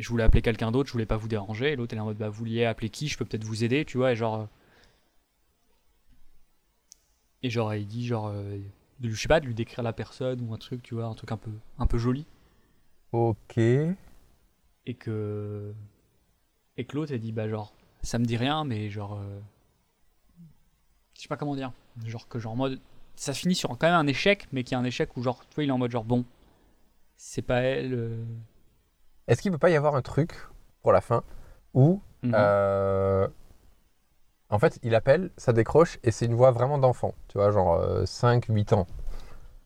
je 0.02 0.08
voulais 0.08 0.24
appeler 0.24 0.42
quelqu'un 0.42 0.70
d'autre, 0.72 0.88
je 0.88 0.92
voulais 0.92 1.06
pas 1.06 1.16
vous 1.16 1.28
déranger. 1.28 1.72
Et 1.72 1.76
l'autre 1.76 1.92
elle 1.94 1.98
est 1.98 2.02
en 2.02 2.06
mode 2.06 2.18
bah 2.18 2.28
vous 2.28 2.38
vouliez 2.38 2.64
appeler 2.64 2.90
qui, 2.90 3.08
je 3.08 3.18
peux 3.18 3.24
peut-être 3.24 3.44
vous 3.44 3.64
aider, 3.64 3.84
tu 3.84 3.98
vois, 3.98 4.12
et 4.12 4.16
genre. 4.16 4.34
euh, 4.36 4.46
Et 7.42 7.50
genre 7.50 7.74
il 7.74 7.86
dit 7.86 8.06
genre. 8.06 8.28
euh, 8.28 8.58
de, 9.00 9.08
lui- 9.08 9.14
je 9.14 9.20
sais 9.20 9.28
pas, 9.28 9.40
de 9.40 9.46
lui 9.46 9.54
décrire 9.54 9.82
la 9.82 9.92
personne 9.92 10.40
ou 10.40 10.52
un 10.54 10.58
truc, 10.58 10.82
tu 10.82 10.94
vois, 10.94 11.04
un 11.06 11.14
truc 11.14 11.30
un 11.32 11.36
peu, 11.36 11.50
un 11.78 11.86
peu 11.86 11.98
joli. 11.98 12.26
Ok. 13.12 13.58
et 14.86 14.94
que 14.94 15.74
et 16.76 16.84
que 16.84 16.96
l'autre 16.96 17.12
elle 17.12 17.20
dit 17.20 17.32
bah 17.32 17.48
genre 17.48 17.74
ça 18.02 18.18
me 18.18 18.24
dit 18.24 18.36
rien 18.36 18.64
mais 18.64 18.90
genre 18.90 19.18
euh, 19.20 19.40
je 21.14 21.22
sais 21.22 21.28
pas 21.28 21.36
comment 21.36 21.56
dire 21.56 21.72
genre 22.04 22.28
que 22.28 22.38
genre 22.38 22.52
en 22.52 22.56
mode 22.56 22.80
ça 23.16 23.34
finit 23.34 23.54
sur 23.54 23.70
quand 23.70 23.82
même 23.88 23.94
un 23.94 24.06
échec 24.06 24.46
mais 24.52 24.62
qui 24.64 24.74
est 24.74 24.76
un 24.76 24.84
échec 24.84 25.16
où 25.16 25.22
genre 25.22 25.40
tu 25.48 25.54
vois 25.56 25.64
il 25.64 25.68
est 25.68 25.72
en 25.72 25.78
mode 25.78 25.90
genre 25.90 26.04
bon 26.04 26.24
c'est 27.16 27.42
pas 27.42 27.60
elle 27.60 27.94
euh, 27.94 28.24
Est-ce 29.28 29.42
qu'il 29.42 29.52
peut 29.52 29.58
pas 29.58 29.70
y 29.70 29.76
avoir 29.76 29.94
un 29.94 30.02
truc 30.02 30.32
pour 30.82 30.92
la 30.92 31.00
fin 31.00 31.22
où, 31.74 32.00
mhm. 32.22 32.32
euh, 32.34 33.28
en 34.50 34.58
fait, 34.58 34.78
il 34.82 34.94
appelle, 34.94 35.30
ça 35.36 35.52
décroche, 35.52 35.98
et 36.02 36.10
c'est 36.10 36.26
une 36.26 36.34
voix 36.34 36.50
vraiment 36.50 36.78
d'enfant, 36.78 37.14
tu 37.28 37.38
vois, 37.38 37.50
genre 37.50 37.80
5, 38.06 38.46
8 38.48 38.72
ans. 38.72 38.86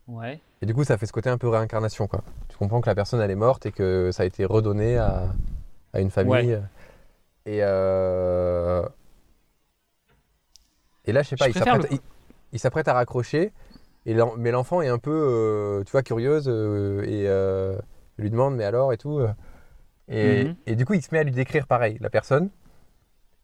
Ouais. 0.07 0.39
Et 0.61 0.65
du 0.65 0.73
coup, 0.73 0.83
ça 0.83 0.97
fait 0.97 1.05
ce 1.05 1.13
côté 1.13 1.29
un 1.29 1.37
peu 1.37 1.47
réincarnation, 1.47 2.07
quoi. 2.07 2.21
Tu 2.49 2.57
comprends 2.57 2.81
que 2.81 2.89
la 2.89 2.95
personne, 2.95 3.21
elle 3.21 3.31
est 3.31 3.35
morte 3.35 3.65
et 3.65 3.71
que 3.71 4.11
ça 4.11 4.23
a 4.23 4.25
été 4.25 4.45
redonné 4.45 4.97
à, 4.97 5.23
à 5.93 6.01
une 6.01 6.11
famille. 6.11 6.55
Ouais. 6.55 6.61
Et, 7.45 7.59
euh, 7.61 8.83
et 11.05 11.11
là, 11.11 11.21
je 11.21 11.29
sais 11.29 11.35
Je 11.35 11.43
pas, 11.43 11.49
il 11.49 12.59
s'apprête 12.59 12.87
le- 12.87 12.91
à 12.91 12.93
raccrocher, 12.93 13.51
et 14.05 14.15
mais 14.37 14.51
l'enfant 14.51 14.81
est 14.81 14.89
un 14.89 14.99
peu, 14.99 15.11
euh, 15.11 15.83
tu 15.83 15.91
vois, 15.91 16.03
curieuse 16.03 16.45
euh, 16.47 17.03
et 17.03 17.27
euh, 17.27 17.77
lui 18.17 18.29
demande, 18.29 18.55
mais 18.55 18.63
alors 18.63 18.93
et 18.93 18.97
tout. 18.97 19.19
Et, 20.09 20.45
Mhm. 20.45 20.55
et 20.65 20.75
du 20.75 20.85
coup, 20.85 20.93
il 20.93 21.01
se 21.01 21.09
met 21.11 21.19
à 21.19 21.23
lui 21.23 21.31
décrire 21.31 21.65
pareil, 21.67 21.97
la 22.01 22.09
personne. 22.09 22.49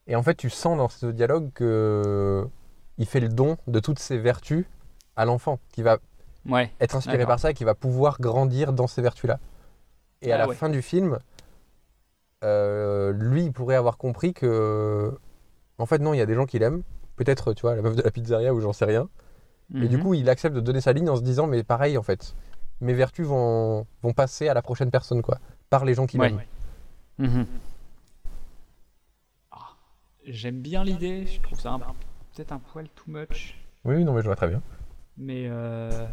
Et 0.07 0.15
en 0.15 0.23
fait, 0.23 0.35
tu 0.35 0.49
sens 0.49 0.77
dans 0.77 0.89
ce 0.89 1.05
dialogue 1.07 1.51
que 1.53 2.47
il 2.97 3.05
fait 3.05 3.19
le 3.21 3.29
don 3.29 3.57
de 3.67 3.79
toutes 3.79 3.99
ses 3.99 4.17
vertus 4.17 4.65
à 5.15 5.25
l'enfant, 5.25 5.59
qui 5.71 5.83
va 5.83 5.99
Ouais. 6.47 6.71
être 6.81 6.95
inspiré 6.95 7.25
par 7.25 7.39
ça 7.39 7.51
et 7.51 7.53
qui 7.53 7.63
va 7.63 7.75
pouvoir 7.75 8.19
grandir 8.19 8.73
dans 8.73 8.87
ces 8.87 9.01
vertus-là. 9.01 9.39
Et 10.21 10.31
à 10.31 10.35
Ah 10.35 10.39
la 10.39 10.47
ouais. 10.47 10.55
fin 10.55 10.69
du 10.69 10.81
film, 10.81 11.19
euh, 12.43 13.11
lui, 13.13 13.45
il 13.45 13.51
pourrait 13.51 13.75
avoir 13.75 13.97
compris 13.97 14.33
que, 14.33 15.13
en 15.77 15.85
fait, 15.85 15.99
non, 15.99 16.13
il 16.13 16.17
y 16.17 16.21
a 16.21 16.25
des 16.25 16.35
gens 16.35 16.45
qui 16.45 16.59
l'aiment. 16.59 16.83
Peut-être, 17.15 17.53
tu 17.53 17.61
vois, 17.61 17.75
la 17.75 17.81
meuf 17.81 17.95
de 17.95 18.01
la 18.01 18.11
pizzeria 18.11 18.53
ou 18.53 18.61
j'en 18.61 18.73
sais 18.73 18.85
rien. 18.85 19.09
Et 19.75 19.87
du 19.87 19.97
Mhm. 19.97 20.03
coup, 20.03 20.13
il 20.13 20.29
accepte 20.29 20.55
de 20.55 20.61
donner 20.61 20.81
sa 20.81 20.93
ligne 20.93 21.09
en 21.09 21.15
se 21.15 21.21
disant, 21.21 21.47
mais 21.47 21.63
pareil, 21.63 21.97
en 21.97 22.03
fait, 22.03 22.33
mes 22.81 22.93
vertus 22.93 23.27
vont, 23.27 23.85
vont 24.01 24.13
passer 24.13 24.47
à 24.49 24.53
la 24.53 24.61
prochaine 24.61 24.89
personne, 24.89 25.21
quoi, 25.21 25.37
par 25.69 25.85
les 25.85 25.93
gens 25.93 26.07
qui 26.07 26.17
Ouais. 26.17 26.29
m'aiment. 26.31 26.43
Mhm. 27.17 27.45
Ah, 29.51 29.75
J'aime 30.25 30.61
bien 30.61 30.83
l'idée, 30.83 31.25
je 31.27 31.39
trouve 31.41 31.59
ça 31.59 31.77
peut-être 32.35 32.51
un 32.51 32.59
poil 32.59 32.87
too 32.95 33.05
much, 33.11 33.55
Oui, 33.85 33.95
oui, 33.95 34.03
non, 34.03 34.13
mais 34.13 34.21
je 34.21 34.25
vois 34.27 34.35
très 34.35 34.47
bien. 34.47 34.61
mais 35.17 35.47
euh, 35.47 36.07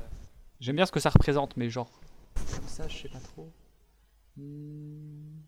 j'aime 0.61 0.77
bien 0.77 0.87
ce 0.87 0.93
que 0.93 1.01
ça 1.01 1.11
représente, 1.11 1.57
mais 1.57 1.71
genre, 1.71 1.91
comme 2.35 2.67
ça, 2.67 2.89
je 2.89 2.97
sais 2.97 3.09
pas 3.09 3.21
trop. 3.21 3.51
Hmm. 4.37 5.39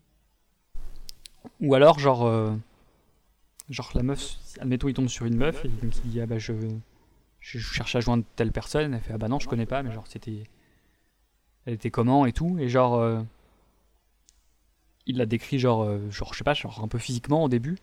Ou 1.61 1.73
alors, 1.75 1.99
genre, 1.99 2.25
euh, 2.25 2.55
genre 3.69 3.91
la 3.95 4.03
meuf, 4.03 4.35
admettons, 4.59 4.87
il 4.87 4.93
tombe 4.93 5.09
sur 5.09 5.25
une 5.25 5.35
meuf 5.35 5.65
et 5.65 5.67
donc 5.67 5.95
il 6.05 6.11
dit, 6.11 6.21
ah 6.21 6.25
bah 6.25 6.39
je, 6.39 6.53
je 7.41 7.59
cherche 7.59 7.95
à 7.95 7.99
joindre 7.99 8.23
telle 8.35 8.51
personne, 8.51 8.93
elle 8.93 9.01
fait, 9.01 9.13
ah 9.13 9.17
bah 9.17 9.27
non, 9.27 9.39
je 9.39 9.47
connais 9.49 9.65
pas, 9.65 9.83
mais 9.83 9.91
genre, 9.91 10.07
c'était. 10.07 10.49
Elle 11.65 11.73
était 11.73 11.91
comment 11.91 12.25
et 12.25 12.31
tout, 12.33 12.57
et 12.59 12.69
genre. 12.69 12.95
euh, 12.95 13.21
il 15.09 15.17
la 15.17 15.25
décrit 15.25 15.59
genre, 15.59 15.83
euh, 15.83 15.99
genre, 16.11 16.33
je 16.33 16.37
sais 16.37 16.43
pas, 16.43 16.53
genre 16.53 16.81
un 16.83 16.87
peu 16.87 16.97
physiquement 16.99 17.43
au 17.43 17.49
début. 17.49 17.77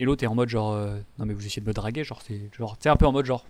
Et 0.00 0.04
l'autre 0.04 0.22
est 0.24 0.26
en 0.28 0.34
mode 0.34 0.48
genre, 0.48 0.72
euh, 0.72 0.96
non 1.18 1.26
mais 1.26 1.34
vous 1.34 1.44
essayez 1.44 1.60
de 1.62 1.66
me 1.66 1.72
draguer, 1.72 2.04
genre, 2.04 2.22
c'est 2.22 2.50
genre, 2.56 2.76
un 2.84 2.96
peu 2.96 3.06
en 3.06 3.12
mode 3.12 3.26
genre, 3.26 3.44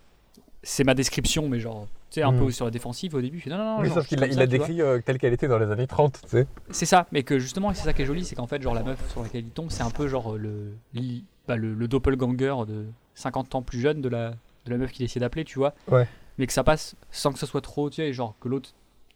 c'est 0.63 0.83
ma 0.85 0.95
description, 0.95 1.49
mais 1.49 1.61
genre, 1.61 1.87
tu 2.11 2.15
sais, 2.15 2.23
un 2.23 2.33
Mhm. 2.33 2.39
peu 2.39 2.51
sur 2.51 2.65
la 2.65 2.71
défensive 2.71 3.15
au 3.15 3.21
début. 3.21 3.37
il 3.39 3.41
fait, 3.43 3.51
non, 3.51 3.59
non, 3.59 3.65
non, 3.77 3.81
Oui, 3.83 3.87
genre, 3.89 3.97
sauf 3.97 4.05
je 4.05 4.09
qu'il 4.09 4.19
l'a 4.21 4.27
il 4.27 4.49
décrit 4.49 4.81
euh, 4.83 5.01
telle 5.05 5.19
qu'elle 5.19 5.33
était 5.35 5.47
dans 5.49 5.59
les 5.59 5.71
années 5.71 5.87
30, 5.87 6.21
tu 6.23 6.29
sais. 6.29 6.47
C'est 6.71 6.87
ça, 6.87 7.07
mais 7.13 7.23
que 7.23 7.39
justement, 7.39 7.73
c'est 7.75 7.85
ça 7.85 7.93
qui 7.93 8.03
est 8.03 8.07
joli, 8.07 8.25
c'est 8.25 8.35
qu'en 8.35 8.47
fait, 8.47 8.61
genre, 8.63 8.75
la 8.75 8.83
meuf 8.83 9.11
sur 9.11 9.23
laquelle 9.23 9.45
il 9.45 9.51
tombe, 9.51 9.71
c'est 9.71 9.83
un 9.83 9.91
peu 9.91 10.09
genre 10.09 10.37
le, 10.37 10.73
li- 10.95 11.25
bah, 11.47 11.57
le, 11.57 11.75
le 11.75 11.87
doppelganger 11.89 12.55
de 12.67 12.87
50 13.15 13.55
ans 13.55 13.63
plus 13.63 13.81
jeune 13.81 14.01
de 14.01 14.09
la, 14.09 14.31
de 14.65 14.71
la 14.71 14.79
meuf 14.79 14.91
qu'il 14.91 15.05
essaie 15.05 15.21
d'appeler, 15.21 15.45
tu 15.45 15.59
vois. 15.59 15.75
Ouais. 15.89 16.09
Mais 16.39 16.47
que 16.47 16.53
ça 16.55 16.65
passe 16.65 16.97
sans 17.11 17.33
que 17.33 17.39
ce 17.39 17.47
soit 17.47 17.61
trop, 17.61 17.91
tu 17.91 17.97
sais, 17.97 18.13
genre, 18.15 18.35
que 18.41 18.49
l'autre, 18.49 18.73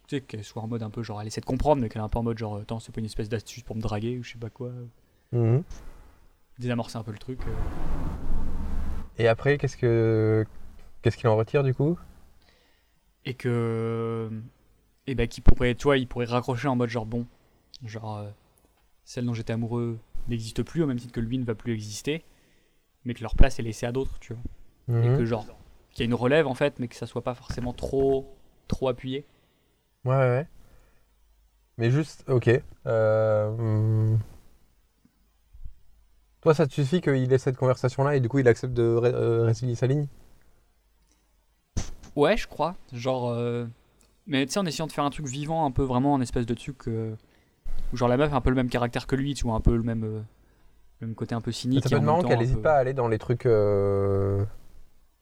tu 0.07 0.17
sais, 0.17 0.21
qu'elle 0.21 0.43
soit 0.43 0.61
en 0.61 0.67
mode 0.67 0.83
un 0.83 0.89
peu 0.89 1.01
genre, 1.03 1.21
elle 1.21 1.27
essaie 1.27 1.41
de 1.41 1.45
comprendre, 1.45 1.81
mais 1.81 1.89
qu'elle 1.89 2.01
est 2.01 2.05
un 2.05 2.09
peu 2.09 2.19
en 2.19 2.23
mode 2.23 2.37
genre, 2.37 2.57
attends, 2.57 2.79
c'est 2.79 2.91
pas 2.93 2.99
une 2.99 3.05
espèce 3.05 3.29
d'astuce 3.29 3.63
pour 3.63 3.75
me 3.75 3.81
draguer 3.81 4.17
ou 4.17 4.23
je 4.23 4.33
sais 4.33 4.37
pas 4.37 4.49
quoi. 4.49 4.71
Mhm. 5.31 5.63
Désamorcer 6.59 6.97
un 6.97 7.03
peu 7.03 7.11
le 7.11 7.17
truc. 7.17 7.39
euh. 7.47 7.53
Et 9.17 9.27
après, 9.27 9.57
qu'est-ce 9.57 9.77
que 9.77 10.45
qu'est-ce 11.01 11.17
qu'il 11.17 11.27
en 11.27 11.35
retire 11.35 11.63
du 11.63 11.73
coup? 11.73 11.97
Et 13.25 13.33
que 13.35 14.29
et 15.07 15.15
ben 15.15 15.27
qui 15.27 15.41
pourrait 15.41 15.75
tu 15.75 15.83
vois 15.83 15.97
il 15.97 16.07
pourrait 16.07 16.25
raccrocher 16.25 16.67
en 16.67 16.75
mode 16.75 16.89
genre 16.89 17.05
bon 17.05 17.25
genre 17.85 18.17
euh, 18.17 18.29
celle 19.05 19.25
dont 19.25 19.33
j'étais 19.33 19.53
amoureux 19.53 19.99
n'existe 20.29 20.63
plus 20.63 20.81
au 20.83 20.87
même 20.87 20.97
titre 20.99 21.11
que 21.13 21.19
lui 21.19 21.37
ne 21.37 21.43
va 21.45 21.55
plus 21.55 21.73
exister 21.73 22.23
mais 23.05 23.13
que 23.13 23.21
leur 23.21 23.35
place 23.35 23.59
est 23.59 23.63
laissée 23.63 23.85
à 23.85 23.91
d'autres 23.91 24.17
tu 24.19 24.33
vois 24.33 24.41
et 25.03 25.07
Mhm. 25.09 25.17
que 25.17 25.25
genre 25.25 25.45
qu'il 25.91 25.99
y 25.99 26.03
a 26.03 26.05
une 26.05 26.13
relève 26.13 26.47
en 26.47 26.53
fait 26.53 26.79
mais 26.79 26.87
que 26.87 26.95
ça 26.95 27.05
soit 27.05 27.21
pas 27.23 27.33
forcément 27.35 27.73
trop 27.73 28.33
trop 28.67 28.87
appuyé 28.89 29.25
Ouais, 30.05 30.15
ouais, 30.15 30.29
ouais. 30.29 30.47
Mais 31.77 31.89
juste, 31.91 32.23
ok. 32.29 32.49
Euh, 32.85 33.47
hum. 33.49 34.19
Toi, 36.41 36.53
ça 36.53 36.67
te 36.67 36.73
suffit 36.73 36.99
qu'il 37.01 37.31
ait 37.31 37.37
cette 37.37 37.55
conversation-là 37.55 38.15
et 38.15 38.19
du 38.19 38.27
coup, 38.29 38.39
il 38.39 38.47
accepte 38.47 38.73
de 38.73 38.95
ré- 38.95 39.11
euh, 39.13 39.43
résilier 39.45 39.75
sa 39.75 39.87
ligne? 39.87 40.07
Ouais 42.15 42.37
je 42.37 42.47
crois 42.47 42.75
genre 42.91 43.31
euh, 43.31 43.65
mais 44.27 44.45
tu 44.45 44.51
sais 44.51 44.59
en 44.59 44.65
essayant 44.67 44.85
de 44.85 44.91
faire 44.91 45.03
un 45.03 45.09
truc 45.09 45.25
vivant 45.25 45.65
un 45.65 45.71
peu 45.71 45.81
vraiment 45.81 46.15
un 46.15 46.21
espèce 46.21 46.45
de 46.45 46.53
truc 46.53 46.87
euh, 46.87 47.15
où 47.91 47.97
genre 47.97 48.07
la 48.07 48.17
meuf 48.17 48.31
a 48.31 48.35
un 48.35 48.41
peu 48.41 48.51
le 48.51 48.55
même 48.55 48.69
caractère 48.69 49.07
que 49.07 49.15
lui 49.15 49.33
tu 49.33 49.45
vois 49.45 49.55
un 49.55 49.61
peu 49.61 49.75
le 49.75 49.81
même 49.81 50.23
le 50.99 51.07
même 51.07 51.15
côté 51.15 51.33
un 51.33 51.41
peu 51.41 51.51
cynique 51.51 51.81
Ça 51.81 51.87
et 51.87 51.89
peut 51.89 51.95
en 51.95 51.97
être 51.97 52.03
même 52.03 52.05
marrant 52.05 52.21
qu'elle 52.21 52.37
n'hésite 52.37 52.57
peu- 52.57 52.61
pas 52.61 52.75
à 52.75 52.77
aller 52.77 52.93
dans 52.93 53.07
les 53.07 53.17
trucs 53.17 53.41
tu 53.41 53.47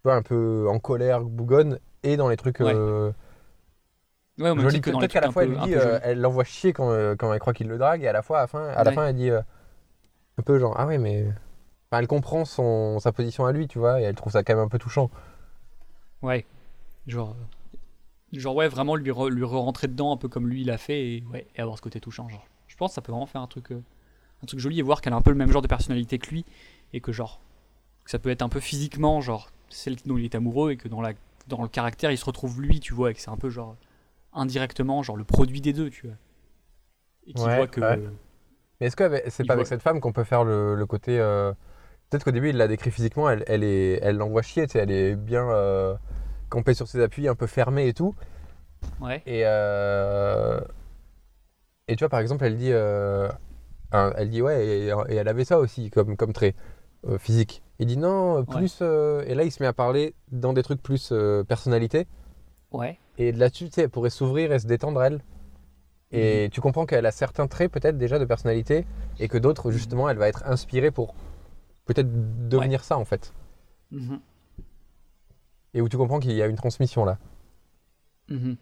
vois, 0.04 0.16
un 0.16 0.22
peu 0.22 0.68
en 0.68 0.80
colère, 0.80 1.22
bougonne, 1.22 1.80
et 2.04 2.18
dans 2.18 2.28
les 2.28 2.36
trucs. 2.36 2.60
Ouais. 2.60 2.74
Ouais 4.42 4.68
titre 4.70 4.92
que 4.92 4.98
Peut-être 4.98 5.12
qu'à 5.14 5.22
la 5.22 5.32
fois, 5.32 5.44
elle 5.44 5.50
peu- 5.50 5.56
lui 5.56 5.62
un 5.62 5.66
dit, 5.68 5.76
euh, 5.76 6.00
elle 6.04 6.20
l'envoie 6.22 6.44
chier 6.44 6.74
quand, 6.74 6.90
euh, 6.92 7.16
quand 7.16 7.32
elle 7.34 7.40
croit 7.40 7.54
qu'il 7.54 7.68
le 7.68 7.78
drague, 7.78 8.04
et 8.04 8.08
à 8.08 8.14
la, 8.14 8.22
fois, 8.22 8.40
à 8.40 8.42
la 8.42 8.48
fin, 8.48 8.68
à 8.68 8.84
la 8.84 8.90
Ouais. 8.90 8.96
fin 8.96 9.08
elle 9.08 9.16
dit 9.16 9.30
euh, 9.30 9.42
un 10.38 10.44
peu 10.44 10.58
genre, 10.60 10.76
ah 10.78 10.86
ouais, 10.88 10.98
mais. 10.98 11.26
Enfin, 11.90 12.00
elle 12.02 12.08
comprend 12.08 12.46
son, 12.46 13.00
sa 13.00 13.12
position 13.12 13.46
à 13.46 13.52
lui, 13.52 13.68
tu 13.68 13.78
vois, 13.80 14.00
et 14.00 14.04
elle 14.04 14.16
trouve 14.16 14.32
ça 14.32 14.44
quand 14.44 14.56
même 14.56 14.64
un 14.64 14.70
peu 14.70 14.80
touchant. 14.80 15.10
Ouais. 16.22 16.46
Genre, 17.08 17.36
genre 18.32 18.56
ouais, 18.56 18.68
vraiment 18.68 18.96
lui, 18.96 19.12
re- 19.12 19.30
lui 19.30 19.44
rentrer 19.44 19.88
dedans 19.88 20.14
un 20.14 20.18
peu 20.18 20.28
comme 20.30 20.48
lui 20.48 20.64
l'a 20.64 20.78
fait 20.78 21.02
et, 21.18 21.24
ouais, 21.34 21.48
et 21.56 21.62
avoir 21.62 21.78
ce 21.78 21.82
côté 21.82 22.00
touchant. 22.00 22.30
Genre, 22.30 22.46
je 22.68 22.76
pense 22.78 22.92
que 22.92 22.96
ça 22.96 23.02
peut 23.02 23.12
vraiment 23.12 23.26
faire 23.26 23.42
un 23.42 23.48
truc, 23.48 23.72
un 23.72 24.46
truc 24.46 24.60
joli 24.60 24.80
et 24.80 24.82
voir 24.84 25.02
qu'elle 25.02 25.14
a 25.14 25.16
un 25.18 25.22
peu 25.22 25.32
le 25.32 25.36
même 25.36 25.52
genre 25.52 25.62
de 25.62 25.68
personnalité 25.68 26.18
que 26.20 26.30
lui 26.30 26.46
et 26.94 27.02
que 27.02 27.12
genre, 27.12 27.42
que 28.06 28.12
ça 28.12 28.20
peut 28.20 28.30
être 28.30 28.42
un 28.42 28.50
peu 28.50 28.60
physiquement, 28.60 29.20
genre, 29.22 29.50
celle 29.70 29.96
dont 30.06 30.18
il 30.18 30.24
est 30.26 30.36
amoureux 30.36 30.72
et 30.72 30.78
que 30.78 30.88
dans, 30.88 31.02
la, 31.02 31.12
dans 31.48 31.62
le 31.62 31.68
caractère 31.68 32.12
il 32.12 32.18
se 32.18 32.26
retrouve 32.26 32.62
lui, 32.62 32.80
tu 32.80 32.94
vois, 32.94 33.12
et 33.12 33.14
que 33.14 33.20
c'est 33.20 33.30
un 33.30 33.38
peu 33.38 33.50
genre, 33.50 33.76
indirectement, 34.34 35.04
genre 35.04 35.18
le 35.18 35.24
produit 35.24 35.62
des 35.62 35.74
deux, 35.74 35.90
tu 35.90 36.08
vois. 36.08 36.16
Et 37.28 37.40
Ouais, 37.40 37.58
voit 37.58 37.68
que. 37.68 37.82
ouais. 37.82 38.00
Mais 38.80 38.88
est-ce 38.88 38.96
que 38.96 39.22
c'est 39.30 39.46
pas 39.46 39.54
avec 39.54 39.68
cette 39.68 39.82
femme 39.82 40.00
qu'on 40.00 40.12
peut 40.12 40.24
faire 40.24 40.44
le, 40.44 40.76
le 40.76 40.86
côté. 40.86 41.20
euh, 41.20 41.54
Peut-être 42.10 42.24
qu'au 42.26 42.32
début, 42.32 42.50
il 42.50 42.58
l'a 42.58 42.68
décrit 42.68 42.92
physiquement, 42.92 43.30
elle, 43.30 43.44
elle, 43.48 43.64
est, 43.64 44.00
elle 44.02 44.18
l'envoie 44.18 44.42
chier, 44.42 44.68
tu 44.68 44.74
sais, 44.74 44.80
elle 44.80 44.92
est 44.92 45.16
bien 45.16 45.48
euh, 45.50 45.96
campée 46.50 46.74
sur 46.74 46.88
ses 46.88 47.02
appuis, 47.02 47.28
un 47.30 47.36
peu 47.36 47.48
fermée 47.48 47.88
et 47.88 47.94
tout. 47.94 48.16
Ouais. 49.00 49.22
Et, 49.26 49.44
euh, 49.46 50.60
et 51.88 51.96
tu 51.96 52.00
vois, 52.04 52.10
par 52.10 52.20
exemple, 52.20 52.44
elle 52.44 52.58
dit, 52.58 52.72
euh, 52.74 53.30
elle 53.92 54.30
dit 54.30 54.42
ouais, 54.42 54.66
et, 54.66 54.88
et 55.10 55.16
elle 55.16 55.28
avait 55.28 55.46
ça 55.46 55.60
aussi 55.60 55.90
comme, 55.90 56.18
comme 56.18 56.34
trait 56.34 56.56
physique. 57.18 57.64
Il 57.80 57.88
dit 57.88 57.98
non, 57.98 58.44
plus. 58.46 58.82
et 58.82 59.34
là, 59.34 59.44
il 59.44 59.52
se 59.52 59.62
met 59.64 59.68
à 59.68 59.74
parler 59.74 60.14
dans 60.32 60.54
des 60.54 60.64
trucs 60.64 60.84
plus 60.84 61.14
personnalité. 61.48 62.08
Ouais. 62.72 63.00
Et 63.18 63.32
là-dessus, 63.32 63.66
tu 63.66 63.72
sais, 63.74 63.82
elle 63.84 63.90
pourrait 63.90 64.10
s'ouvrir 64.10 64.52
et 64.52 64.60
se 64.60 64.68
détendre, 64.68 65.02
elle. 65.04 65.22
Et 66.14 66.50
tu 66.52 66.60
comprends 66.60 66.86
qu'elle 66.86 67.06
a 67.06 67.12
certains 67.12 67.48
traits, 67.48 67.72
peut-être 67.72 67.98
déjà, 67.98 68.20
de 68.20 68.26
personnalité, 68.26 68.86
et 69.20 69.28
que 69.30 69.38
d'autres, 69.38 69.72
justement, 69.72 70.10
elle 70.10 70.18
va 70.18 70.28
être 70.28 70.44
inspirée 70.46 70.92
pour 70.92 71.14
peut-être 71.86 72.50
devenir 72.50 72.84
ça, 72.84 72.98
en 72.98 73.06
fait. 73.06 73.34
Mhm. 73.92 74.20
Et 75.74 75.82
où 75.82 75.88
tu 75.88 75.98
comprends 75.98 76.20
qu'il 76.20 76.34
y 76.34 76.42
a 76.42 76.48
une 76.48 76.58
transmission 76.58 77.06
là. 77.06 77.18
Mhm. 78.30 78.58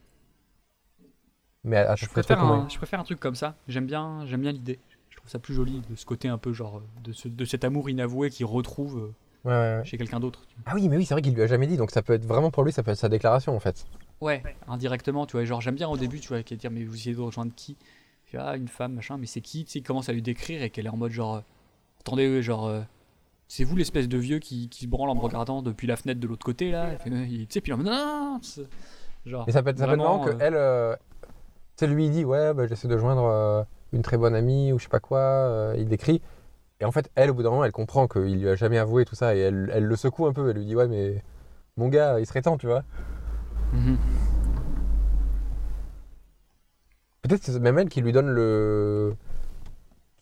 Mais 1.64 1.78
à, 1.78 1.92
à 1.92 1.96
Je 1.96 2.06
préfère, 2.08 2.44
un, 2.44 2.64
ouais. 2.64 2.70
je 2.70 2.78
préfère 2.78 3.00
un 3.00 3.04
truc 3.04 3.20
comme 3.20 3.36
ça. 3.36 3.56
J'aime 3.68 3.86
bien, 3.88 4.26
j'aime 4.26 4.42
bien 4.42 4.52
l'idée. 4.52 4.80
Je 5.10 5.18
trouve 5.18 5.30
ça 5.30 5.40
plus 5.40 5.54
joli 5.54 5.82
de 5.90 5.96
ce 5.96 6.06
côté 6.06 6.28
un 6.28 6.38
peu 6.38 6.54
genre 6.54 6.82
de, 7.04 7.12
ce- 7.14 7.28
de 7.28 7.46
cet 7.46 7.64
amour 7.64 7.90
inavoué 7.90 8.30
qu'il 8.30 8.46
retrouve 8.46 8.98
euh, 8.98 9.14
Ouais, 9.46 9.54
ouais, 9.54 9.78
ouais. 9.80 9.86
chez 9.86 9.98
quelqu'un 9.98 10.20
d'autre. 10.20 10.46
Ah 10.66 10.74
oui, 10.76 10.88
mais 10.88 10.98
oui, 10.98 11.06
c'est 11.06 11.14
vrai 11.16 11.22
qu'il 11.22 11.34
lui 11.34 11.42
a 11.42 11.48
jamais 11.48 11.66
dit, 11.68 11.78
donc 11.78 11.92
ça 11.92 12.02
peut 12.02 12.14
être 12.14 12.26
vraiment 12.26 12.52
pour 12.52 12.64
lui, 12.64 12.72
ça 12.72 12.84
peut 12.84 12.92
être 12.92 12.98
sa 13.00 13.10
déclaration, 13.10 13.56
en 13.56 13.60
fait. 13.60 13.86
Ouais, 14.22 14.44
indirectement, 14.68 15.26
tu 15.26 15.34
vois. 15.34 15.46
Genre 15.46 15.62
j'aime 15.62 15.76
bien 15.76 15.88
au 15.88 15.98
début, 15.98 16.20
tu 16.20 16.30
vois, 16.30 16.44
qu'elle 16.44 16.58
dire 16.58 16.72
mais 16.72 16.84
vous 16.84 16.96
essayez 16.96 17.16
de 17.16 17.22
rejoindre 17.22 17.54
qui? 17.56 17.78
Il 18.28 18.32
fait, 18.32 18.38
Ah 18.38 18.56
une 18.56 18.68
femme 18.68 18.94
machin, 18.94 19.18
mais 19.18 19.26
c'est 19.26 19.42
qui? 19.42 19.66
Tu 19.66 19.72
sais, 19.72 19.80
il 19.80 19.84
commence 19.84 20.10
à 20.10 20.14
lui 20.14 20.22
décrire 20.22 20.62
et 20.62 20.70
qu'elle 20.70 20.86
est 20.86 20.90
en 20.90 20.98
mode 20.98 21.12
genre 21.12 21.36
euh, 21.36 21.42
attendez, 22.02 22.42
genre 22.42 22.68
euh, 22.68 22.82
c'est 23.48 23.64
vous 23.64 23.76
l'espèce 23.76 24.08
de 24.08 24.18
vieux 24.18 24.40
qui, 24.40 24.70
qui 24.70 24.86
se 24.86 24.88
branle 24.88 25.10
en 25.10 25.16
me 25.16 25.22
regardant 25.22 25.62
depuis 25.62 25.88
la 25.88 25.96
fenêtre 25.96 26.20
de 26.20 26.28
l'autre 26.28 26.46
côté 26.46 26.72
là? 26.72 26.96
Tu 27.04 27.10
sais, 27.50 27.62
puis 27.62 27.72
il 27.72 27.72
est 27.72 27.74
en 27.74 27.78
mode 27.78 27.88
non, 27.88 28.40
genre. 29.26 29.46
Mais 29.48 29.54
ça 29.54 29.64
peut 29.64 29.70
être, 29.70 29.80
marrant 29.80 30.20
que 30.20 30.30
euh, 30.30 30.38
elle, 30.40 30.56
euh, 30.56 30.96
tu 31.80 31.86
sais, 31.86 31.88
lui, 31.88 32.06
il 32.06 32.12
dit, 32.12 32.26
ouais, 32.26 32.54
bah, 32.54 32.68
j'essaie 32.68 32.88
de 32.88 32.98
joindre 32.98 33.24
euh, 33.24 33.64
une 33.94 34.02
très 34.02 34.18
bonne 34.18 34.36
amie 34.36 34.74
ou 34.74 34.80
je 34.80 34.84
sais 34.84 34.90
pas 34.90 35.00
quoi, 35.00 35.20
euh, 35.20 35.76
il 35.78 35.88
décrit. 35.88 36.22
Et 36.82 36.86
en 36.86 36.92
fait, 36.92 37.10
elle, 37.16 37.32
au 37.32 37.34
bout 37.34 37.44
d'un 37.44 37.50
moment, 37.50 37.64
elle 37.64 37.72
comprend 37.72 38.08
qu'il 38.08 38.40
lui 38.40 38.50
a 38.50 38.56
jamais 38.56 38.78
avoué 38.78 39.06
tout 39.06 39.16
ça 39.16 39.36
et 39.36 39.40
elle, 39.40 39.72
elle 39.74 39.86
le 39.86 39.96
secoue 39.96 40.28
un 40.28 40.34
peu. 40.34 40.50
Elle 40.50 40.58
lui 40.58 40.66
dit, 40.66 40.76
ouais, 40.76 40.88
mais 40.88 41.24
mon 41.78 41.88
gars, 41.88 42.20
il 42.20 42.26
serait 42.26 42.42
temps, 42.42 42.58
tu 42.58 42.68
vois. 42.68 42.84
Mhm. 43.74 43.98
Peut-être 47.22 47.44
c'est 47.44 47.60
même 47.60 47.78
elle 47.78 47.90
qui 47.90 48.02
lui 48.02 48.12
donne 48.12 48.30
le. 48.30 49.16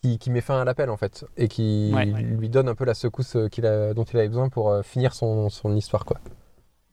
Qui, 0.01 0.19
qui 0.19 0.29
met 0.29 0.41
fin 0.41 0.59
à 0.61 0.65
l'appel, 0.65 0.89
en 0.89 0.97
fait. 0.97 1.25
Et 1.37 1.47
qui 1.47 1.91
Ouais. 1.93 2.05
lui 2.05 2.49
donne 2.49 2.67
un 2.69 2.75
peu 2.75 2.85
la 2.85 2.93
secousse 2.93 3.35
euh, 3.35 3.47
qu'il 3.49 3.65
a, 3.65 3.93
dont 3.93 4.03
il 4.03 4.17
avait 4.17 4.27
besoin 4.27 4.49
pour 4.49 4.69
euh, 4.71 4.81
finir 4.83 5.13
son, 5.13 5.49
son 5.49 5.75
histoire, 5.75 6.05
quoi. 6.05 6.19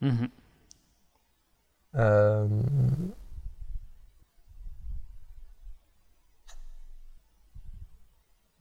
Mhm. 0.01 0.27
Euh, 1.95 2.47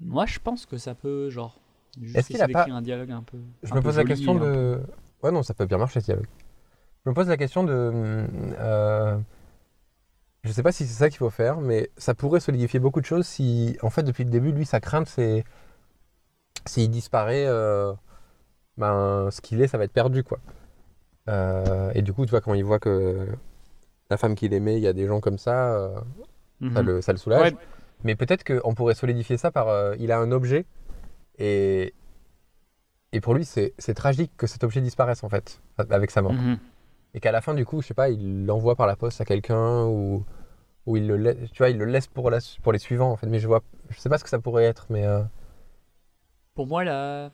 Moi, 0.01 0.27
je 0.27 0.39
pense 0.39 0.67
que 0.67 0.77
ça 0.77 0.95
peut, 0.95 1.31
genre, 1.31 1.59
juste 2.01 2.17
Est-ce 2.17 2.29
qu'il 2.29 2.43
a 2.43 2.49
pas- 2.49 2.67
un 2.69 2.83
dialogue 2.83 3.11
un 3.13 3.23
peu. 3.23 3.39
Je 3.63 3.73
un 3.73 3.77
me 3.77 3.81
peu 3.81 3.89
pose 3.89 3.97
la 3.97 4.05
question 4.05 4.35
de. 4.35 4.81
Ouais, 5.23 5.31
non, 5.31 5.43
ça 5.43 5.55
peut 5.55 5.67
bien 5.67 5.79
marcher 5.79 6.01
ce 6.01 6.07
dialogue. 6.07 6.27
Je 7.05 7.11
me 7.11 7.15
pose 7.15 7.29
la 7.29 7.37
question 7.37 7.65
de. 7.65 8.27
euh, 8.59 9.19
Je 10.43 10.53
sais 10.53 10.63
pas 10.63 10.73
si 10.73 10.87
c'est 10.87 10.95
ça 10.95 11.09
qu'il 11.11 11.19
faut 11.19 11.31
faire, 11.31 11.61
mais 11.61 11.91
ça 11.97 12.15
pourrait 12.15 12.41
solidifier 12.41 12.81
beaucoup 12.81 13.01
de 13.01 13.07
choses 13.07 13.27
si, 13.27 13.77
en 13.83 13.91
fait, 13.91 14.03
depuis 14.03 14.25
le 14.25 14.31
début, 14.31 14.53
lui, 14.53 14.65
sa 14.67 14.81
crainte, 14.81 15.07
c'est. 15.09 15.45
S'il 16.67 16.91
disparaît, 16.91 17.45
euh, 17.47 17.93
ben, 18.79 19.29
ce 19.31 19.41
qu'il 19.43 19.61
est, 19.61 19.69
ça 19.69 19.77
va 19.77 19.85
être 19.85 19.93
perdu, 19.93 20.25
quoi. 20.25 20.39
Euh, 21.29 21.91
et 21.95 22.01
du 22.03 22.13
coup, 22.15 22.25
tu 22.25 22.31
vois, 22.31 22.41
quand 22.41 22.55
il 22.55 22.65
voit 22.65 22.79
que 22.79 23.29
la 24.11 24.17
femme 24.17 24.35
qu'il 24.35 24.53
aimait, 24.55 24.77
il 24.77 24.83
y 24.83 24.87
a 24.89 24.93
des 24.95 25.07
gens 25.07 25.21
comme 25.21 25.39
ça, 25.39 25.75
euh, 25.75 25.95
ça, 26.73 26.81
Mhm. 26.83 26.87
le, 26.87 27.01
ça 27.03 27.13
le 27.13 27.19
soulage. 27.19 27.53
Ouais, 27.53 27.57
Mais 28.03 28.15
peut-être 28.17 28.45
qu'on 28.45 28.75
pourrait 28.75 28.95
solidifier 28.95 29.37
ça 29.37 29.51
par. 29.51 29.95
il 29.99 30.11
a 30.11 30.19
un 30.19 30.33
objet 30.33 30.65
et. 31.39 31.93
Et 33.13 33.21
pour 33.21 33.35
lui, 33.35 33.45
c'est 33.45 33.75
c'est 33.79 33.95
tragique 33.95 34.33
que 34.37 34.47
cet 34.49 34.65
objet 34.65 34.81
disparaisse 34.81 35.23
en 35.23 35.29
fait, 35.29 35.61
avec 35.91 36.11
sa 36.11 36.21
mort. 36.23 36.33
mhm. 36.33 36.59
Et 37.15 37.21
qu'à 37.21 37.33
la 37.33 37.41
fin, 37.41 37.55
du 37.55 37.65
coup, 37.65 37.81
je 37.83 37.87
sais 37.89 37.95
pas, 37.95 38.11
il 38.11 38.47
l'envoie 38.47 38.77
par 38.77 38.87
la 38.87 38.97
poste 38.97 39.21
à 39.21 39.25
quelqu'un 39.25 39.85
ou, 39.87 40.25
ou 40.87 40.97
il, 40.99 41.07
le 41.09 41.17
laisse, 41.19 41.51
tu 41.53 41.59
vois, 41.59 41.71
il 41.71 41.79
le 41.79 41.87
laisse 41.87 42.09
pour, 42.09 42.31
la, 42.31 42.39
pour 42.63 42.73
les 42.73 42.79
suivants 42.81 43.11
en 43.13 43.17
fait. 43.17 43.29
Mais 43.29 43.41
je 43.41 43.49
vois, 43.49 43.63
je 43.91 43.99
sais 44.01 44.09
pas 44.11 44.19
ce 44.19 44.25
que 44.25 44.31
ça 44.31 44.41
pourrait 44.41 44.65
être, 44.65 44.87
mais. 44.91 45.07
euh, 45.07 45.23
Pour 46.55 46.67
moi, 46.67 46.85
là, 46.85 47.31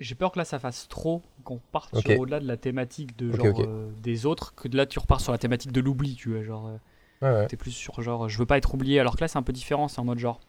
j'ai 0.00 0.14
peur 0.14 0.32
que 0.32 0.38
là, 0.38 0.44
ça 0.44 0.58
fasse 0.58 0.88
trop, 0.88 1.22
qu'on 1.44 1.58
parte 1.72 2.06
au-delà 2.06 2.40
de 2.40 2.46
la 2.46 2.56
thématique 2.56 3.16
de 3.16 3.30
genre 3.32 3.60
euh, 3.62 3.90
des 4.02 4.26
autres, 4.26 4.54
que 4.54 4.68
de 4.68 4.76
là, 4.76 4.86
tu 4.86 4.98
repars 4.98 5.20
sur 5.20 5.32
la 5.32 5.38
thématique 5.38 5.72
de 5.72 5.80
l'oubli, 5.80 6.14
tu 6.14 6.30
vois, 6.30 6.42
genre. 6.42 6.66
euh, 6.68 6.76
ouais, 7.22 7.30
ouais. 7.30 7.48
T'es 7.48 7.56
plus 7.56 7.72
sur 7.72 8.00
genre, 8.02 8.28
je 8.28 8.38
veux 8.38 8.46
pas 8.46 8.58
être 8.58 8.74
oublié, 8.74 9.00
alors 9.00 9.16
que 9.16 9.22
là, 9.22 9.28
c'est 9.28 9.38
un 9.38 9.42
peu 9.44 9.52
différent, 9.54 9.88
c'est 9.88 10.00
en 10.00 10.04
mode 10.06 10.18
genre. 10.20 10.40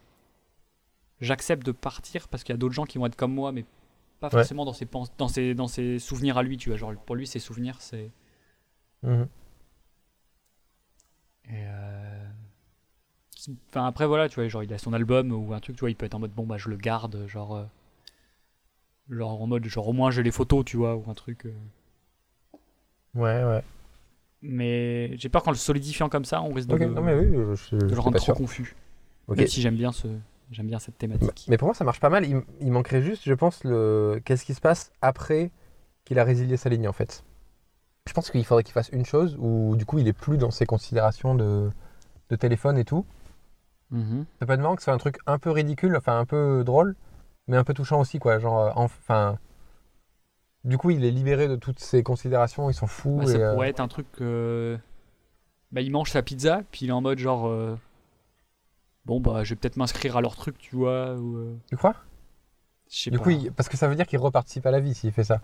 J'accepte 1.22 1.66
de 1.66 1.72
partir 1.72 2.28
parce 2.28 2.44
qu'il 2.44 2.54
y 2.54 2.56
a 2.56 2.58
d'autres 2.58 2.74
gens 2.74 2.86
qui 2.86 2.98
vont 2.98 3.06
être 3.06 3.16
comme 3.16 3.34
moi, 3.34 3.52
mais 3.52 3.66
pas 4.22 4.30
Ouais. 4.32 4.46
forcément 4.46 4.66
dans 4.66 4.74
ses, 4.74 4.86
pens- 4.86 5.12
dans, 5.18 5.28
ses, 5.30 5.56
dans 5.56 5.68
ses 5.68 6.00
souvenirs 6.00 6.38
à 6.38 6.44
lui, 6.44 6.58
tu 6.58 6.70
vois. 6.70 6.78
Genre, 6.78 6.94
pour 7.06 7.16
lui, 7.16 7.28
ses 7.28 7.40
souvenirs, 7.40 7.78
c'est. 7.82 8.12
Mhm. 9.06 9.30
Et 11.46 11.64
euh, 11.68 12.26
Enfin, 13.70 13.86
après, 13.86 14.08
voilà, 14.08 14.28
tu 14.28 14.36
vois, 14.36 14.48
genre, 14.48 14.64
il 14.64 14.74
a 14.74 14.78
son 14.78 14.92
album 14.94 15.32
ou 15.32 15.54
un 15.54 15.60
truc, 15.60 15.76
tu 15.76 15.82
vois, 15.82 15.90
il 15.92 15.96
peut 15.96 16.06
être 16.06 16.16
en 16.16 16.20
mode, 16.20 16.32
bon, 16.32 16.46
bah, 16.46 16.58
je 16.58 16.70
le 16.70 16.78
garde, 16.78 17.28
genre. 17.28 17.56
euh, 17.56 17.64
Genre, 19.10 19.42
en 19.42 19.48
mode, 19.48 19.66
genre, 19.66 19.88
au 19.88 19.94
moins, 19.94 20.10
j'ai 20.12 20.24
les 20.24 20.32
photos, 20.32 20.66
tu 20.66 20.78
vois, 20.78 20.96
ou 20.96 21.04
un 21.10 21.14
truc. 21.14 21.46
euh. 21.46 21.54
Ouais, 23.14 23.44
ouais. 23.44 23.64
Mais 24.42 25.18
j'ai 25.18 25.30
peur 25.30 25.44
qu'en 25.44 25.52
le 25.52 25.58
solidifiant 25.58 26.10
comme 26.10 26.26
ça, 26.26 26.42
on 26.42 26.54
risque 26.54 26.70
de, 26.70 26.76
le, 26.76 26.86
non, 26.88 27.02
mais 27.02 27.16
oui, 27.16 27.28
je, 27.34 27.56
je, 27.56 27.76
de 27.76 27.82
le 27.82 27.88
j'étais 27.90 28.02
rendre 28.02 28.18
trop 28.18 28.26
sûr. 28.26 28.36
confus. 28.36 28.76
Ok. 29.28 29.38
Même 29.38 29.48
si 29.48 29.62
j'aime 29.62 29.76
bien, 29.76 29.92
ce... 29.92 30.08
j'aime 30.52 30.68
bien 30.68 30.80
cette 30.80 30.98
thématique. 30.98 31.46
Mais 31.50 31.58
pour 31.58 31.68
moi, 31.68 31.76
ça 31.76 31.84
marche 31.84 32.00
pas 32.00 32.10
mal. 32.10 32.26
Il, 32.26 32.42
il 32.62 32.72
manquerait 32.72 33.02
juste, 33.02 33.24
je 33.26 33.34
pense, 33.34 33.64
le 33.64 34.22
qu'est-ce 34.24 34.46
qui 34.46 34.54
se 34.54 34.62
passe 34.62 34.92
après 35.02 35.52
qu'il 36.04 36.20
a 36.20 36.24
résilié 36.24 36.58
sa 36.58 36.70
ligne, 36.70 36.88
en 36.88 36.94
fait. 36.94 37.24
Je 38.08 38.14
pense 38.14 38.30
qu'il 38.30 38.46
faudrait 38.46 38.64
qu'il 38.64 38.74
fasse 38.74 38.90
une 38.90 39.06
chose 39.06 39.36
où, 39.40 39.76
du 39.76 39.86
coup, 39.86 39.98
il 40.00 40.08
est 40.08 40.14
plus 40.14 40.38
dans 40.38 40.52
ses 40.52 40.66
considérations 40.66 41.34
de, 41.36 41.70
de 42.30 42.36
téléphone 42.36 42.78
et 42.78 42.86
tout. 42.86 43.06
Mhm. 43.92 44.26
Ça 44.40 44.46
peut 44.46 44.54
être 44.54 44.60
marrant 44.62 44.76
que 44.76 44.82
ce 44.82 44.86
soit 44.86 44.94
un 44.94 44.98
truc 45.00 45.18
un 45.26 45.40
peu 45.40 45.50
ridicule, 45.52 45.96
enfin 45.98 46.20
un 46.20 46.26
peu 46.26 46.64
drôle, 46.64 46.96
mais 47.48 47.58
un 47.58 47.64
peu 47.64 47.74
touchant 47.74 48.00
aussi, 48.00 48.20
quoi. 48.20 48.40
Genre, 48.40 48.60
euh, 48.60 48.72
enfin. 48.76 49.38
Du 50.64 50.78
coup, 50.78 50.90
il 50.90 51.04
est 51.06 51.12
libéré 51.12 51.48
de 51.48 51.56
toutes 51.56 51.80
ses 51.80 52.02
considérations, 52.04 52.70
il 52.70 52.74
s'en 52.74 52.88
fout. 52.88 53.20
Ouais, 53.20 53.26
ça 53.28 53.38
et, 53.38 53.42
euh, 53.44 53.54
pourrait 53.54 53.70
être 53.70 53.80
un 53.80 53.88
truc. 53.88 54.08
euh, 54.22 54.78
Bah, 55.72 55.82
il 55.82 55.92
mange 55.92 56.10
sa 56.12 56.22
pizza, 56.24 56.62
puis 56.72 56.86
il 56.86 56.90
est 56.90 56.94
en 56.94 57.02
mode 57.02 57.18
genre. 57.20 57.48
euh, 57.48 57.76
Bon, 59.06 59.20
bah, 59.20 59.44
je 59.44 59.52
vais 59.52 59.56
peut-être 59.56 59.78
m'inscrire 59.78 60.18
à 60.18 60.22
leur 60.22 60.36
truc, 60.36 60.58
tu 60.58 60.76
vois. 60.76 61.14
Ou, 61.16 61.60
Tu 61.68 61.78
crois? 61.78 61.96
je 62.90 62.98
sais 63.04 63.12
Du 63.12 63.18
pas. 63.20 63.24
coup, 63.24 63.30
il- 63.32 63.52
parce 63.52 63.70
que 63.70 63.78
ça 63.78 63.88
veut 63.88 63.96
dire 63.96 64.08
qu'il 64.08 64.18
reparticipe 64.20 64.66
à 64.66 64.72
la 64.72 64.80
vie 64.80 64.96
s'il 64.96 65.12
fait 65.12 65.24
ça. 65.24 65.42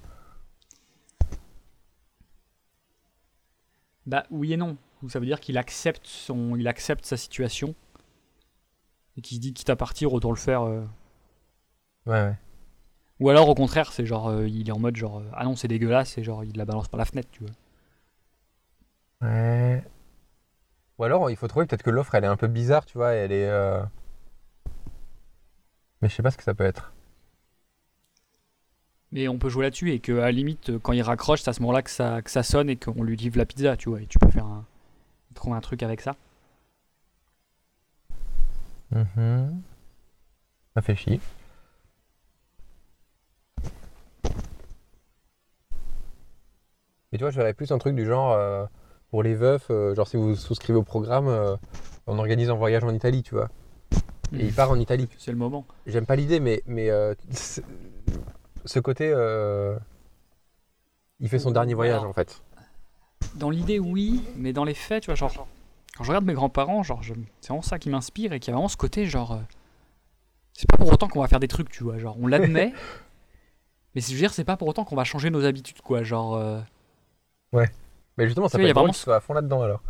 Bah, 4.05 4.25
oui 4.31 4.53
et 4.53 4.57
non. 4.57 4.77
Ça 5.07 5.19
veut 5.19 5.25
dire 5.25 5.39
qu'il 5.39 5.57
accepte, 5.57 6.05
son... 6.05 6.55
il 6.55 6.67
accepte 6.67 7.05
sa 7.05 7.17
situation. 7.17 7.73
Et 9.15 9.21
qu'il 9.21 9.37
se 9.37 9.41
dit 9.41 9.53
quitte 9.53 9.69
à 9.69 9.77
partir, 9.77 10.11
autant 10.13 10.31
le 10.31 10.35
faire. 10.37 10.63
euh. 10.63 10.83
Ouais, 12.05 12.13
ouais. 12.13 12.37
Ou 13.21 13.29
alors, 13.29 13.47
au 13.47 13.55
contraire, 13.55 13.93
c'est 13.93 14.05
genre. 14.05 14.27
euh, 14.27 14.49
il 14.49 14.67
est 14.67 14.71
en 14.73 14.79
mode 14.79 14.97
genre. 14.97 15.19
euh, 15.19 15.29
Ah 15.33 15.45
non, 15.45 15.55
c'est 15.55 15.69
dégueulasse, 15.69 16.17
et 16.17 16.23
genre, 16.25 16.43
il 16.43 16.57
la 16.57 16.65
balance 16.65 16.89
par 16.89 16.97
la 16.97 17.05
fenêtre, 17.05 17.29
tu 17.31 17.39
vois. 17.41 17.53
Ouais. 19.21 19.83
Ou 20.99 21.03
alors, 21.03 21.29
il 21.29 21.35
faut 21.35 21.49
trouver 21.49 21.65
peut-être 21.65 21.83
que 21.83 21.89
l'offre, 21.89 22.15
elle 22.15 22.23
est 22.23 22.27
un 22.27 22.37
peu 22.37 22.47
bizarre, 22.47 22.85
tu 22.85 22.97
vois, 22.97 23.11
elle 23.11 23.33
est. 23.33 23.49
euh, 23.49 23.83
Mais 26.01 26.09
je 26.09 26.15
sais 26.15 26.21
pas 26.23 26.31
ce 26.31 26.37
que 26.37 26.43
ça 26.43 26.53
peut 26.53 26.65
être. 26.65 26.91
Mais 29.11 29.27
on 29.27 29.37
peut 29.37 29.49
jouer 29.49 29.65
là-dessus, 29.65 29.91
et 29.91 29.99
que 29.99 30.13
à 30.13 30.21
la 30.25 30.31
limite, 30.31 30.77
quand 30.79 30.93
il 30.93 31.01
raccroche, 31.01 31.41
c'est 31.41 31.49
à 31.49 31.53
ce 31.53 31.61
moment-là 31.61 31.81
que 31.81 31.89
ça, 31.89 32.21
que 32.21 32.31
ça 32.31 32.43
sonne 32.43 32.69
et 32.69 32.77
qu'on 32.77 33.03
lui 33.03 33.17
livre 33.17 33.37
la 33.37 33.45
pizza, 33.45 33.75
tu 33.75 33.89
vois. 33.89 34.01
Et 34.01 34.05
tu 34.05 34.19
peux 34.19 34.29
faire 34.29 34.45
un. 34.45 34.65
Trouver 35.33 35.55
un 35.55 35.61
truc 35.61 35.81
avec 35.83 36.01
ça. 36.01 36.15
Mhm. 38.91 39.61
Réfléchis. 40.75 41.19
Mais 47.11 47.17
tu 47.17 47.23
vois, 47.23 47.31
je 47.31 47.37
verrais 47.37 47.53
plus 47.53 47.71
un 47.71 47.77
truc 47.77 47.95
du 47.95 48.05
genre, 48.05 48.31
euh, 48.33 48.65
pour 49.09 49.23
les 49.23 49.35
veufs, 49.35 49.69
euh, 49.69 49.93
genre 49.95 50.07
si 50.07 50.17
vous 50.17 50.35
souscrivez 50.35 50.79
au 50.79 50.83
programme, 50.83 51.27
euh, 51.27 51.55
on 52.07 52.17
organise 52.19 52.49
un 52.49 52.55
voyage 52.55 52.83
en 52.83 52.93
Italie, 52.93 53.23
tu 53.23 53.35
vois. 53.35 53.49
Et 54.33 54.45
il 54.45 54.53
part 54.53 54.71
en 54.71 54.79
Italie. 54.79 55.09
C'est 55.17 55.31
le 55.31 55.37
moment. 55.37 55.65
J'aime 55.85 56.05
pas 56.05 56.15
l'idée, 56.15 56.39
mais, 56.39 56.61
mais 56.65 56.89
euh, 56.89 57.13
ce 58.65 58.79
côté, 58.79 59.11
euh, 59.13 59.77
il 61.19 61.29
fait 61.29 61.39
son 61.39 61.51
dernier 61.51 61.73
voyage 61.73 62.03
en 62.03 62.13
fait. 62.13 62.41
Dans 63.35 63.49
l'idée, 63.49 63.79
oui, 63.79 64.21
mais 64.35 64.53
dans 64.53 64.63
les 64.63 64.73
faits, 64.73 65.03
tu 65.03 65.07
vois, 65.07 65.15
genre, 65.15 65.47
quand 65.97 66.03
je 66.03 66.09
regarde 66.09 66.25
mes 66.25 66.33
grands-parents, 66.33 66.83
genre, 66.83 67.03
je- 67.03 67.13
c'est 67.41 67.49
vraiment 67.49 67.61
ça 67.61 67.79
qui 67.79 67.89
m'inspire 67.89 68.33
et 68.33 68.39
qui 68.39 68.49
a 68.49 68.53
vraiment 68.53 68.67
ce 68.67 68.77
côté, 68.77 69.05
genre, 69.05 69.33
euh, 69.33 69.39
c'est 70.53 70.69
pas 70.69 70.77
pour 70.77 70.91
autant 70.91 71.07
qu'on 71.07 71.21
va 71.21 71.27
faire 71.27 71.39
des 71.39 71.47
trucs, 71.47 71.69
tu 71.69 71.83
vois, 71.83 71.97
genre, 71.97 72.17
on 72.19 72.27
l'admet, 72.27 72.73
mais 73.95 74.01
c'est- 74.01 74.09
je 74.11 74.15
veux 74.15 74.19
dire, 74.21 74.33
c'est 74.33 74.43
pas 74.43 74.57
pour 74.57 74.67
autant 74.67 74.83
qu'on 74.85 74.95
va 74.95 75.03
changer 75.03 75.29
nos 75.29 75.45
habitudes, 75.45 75.81
quoi, 75.81 76.03
genre, 76.03 76.35
euh, 76.35 76.59
Mais 78.17 78.25
justement, 78.25 78.47
ça 78.47 78.57
Tu 78.57 78.61
peut 78.61 78.61
vois, 78.61 78.67
il 78.67 78.67
y 78.67 78.69
a 78.69 78.71
être 78.71 78.75
drôle 78.75 78.83
vraiment 78.85 78.93
qu'il 78.93 79.01
soit 79.03 79.15
à 79.15 79.19
fond 79.21 79.33
là-dedans 79.33 79.61
alors. 79.63 79.81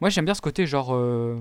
moi 0.00 0.10
j'aime 0.10 0.24
bien 0.24 0.34
ce 0.34 0.40
côté, 0.40 0.66
genre, 0.66 0.94
euh, 0.94 1.36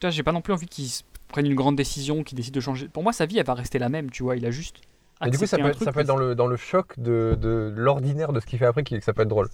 tu 0.00 0.06
vois, 0.06 0.10
j'ai 0.10 0.22
pas 0.22 0.32
non 0.32 0.40
plus 0.40 0.52
envie 0.52 0.66
qu'il 0.66 0.88
se 0.88 1.02
prenne 1.28 1.46
une 1.46 1.54
grande 1.54 1.76
décision, 1.76 2.24
qu'il 2.24 2.36
décide 2.36 2.54
de 2.54 2.60
changer. 2.60 2.88
Pour 2.88 3.02
moi, 3.02 3.12
sa 3.12 3.26
vie, 3.26 3.38
elle 3.38 3.46
va 3.46 3.54
rester 3.54 3.78
la 3.78 3.88
même, 3.88 4.10
tu 4.10 4.22
vois, 4.22 4.36
il 4.36 4.44
a 4.46 4.50
juste. 4.50 4.80
Mais 5.24 5.30
du 5.30 5.38
coup, 5.38 5.46
ça 5.46 5.56
peut, 5.58 5.66
être, 5.68 5.78
ça 5.78 5.84
truc, 5.86 5.94
peut 5.94 6.00
être 6.00 6.06
dans 6.06 6.16
le, 6.16 6.34
dans 6.34 6.46
le 6.46 6.56
choc 6.56 6.98
de, 6.98 7.36
de 7.40 7.72
l'ordinaire 7.76 8.32
de 8.32 8.40
ce 8.40 8.46
qu'il 8.46 8.58
fait 8.58 8.66
après 8.66 8.82
que 8.84 9.00
ça 9.00 9.12
peut 9.12 9.22
être 9.22 9.28
drôle. 9.28 9.48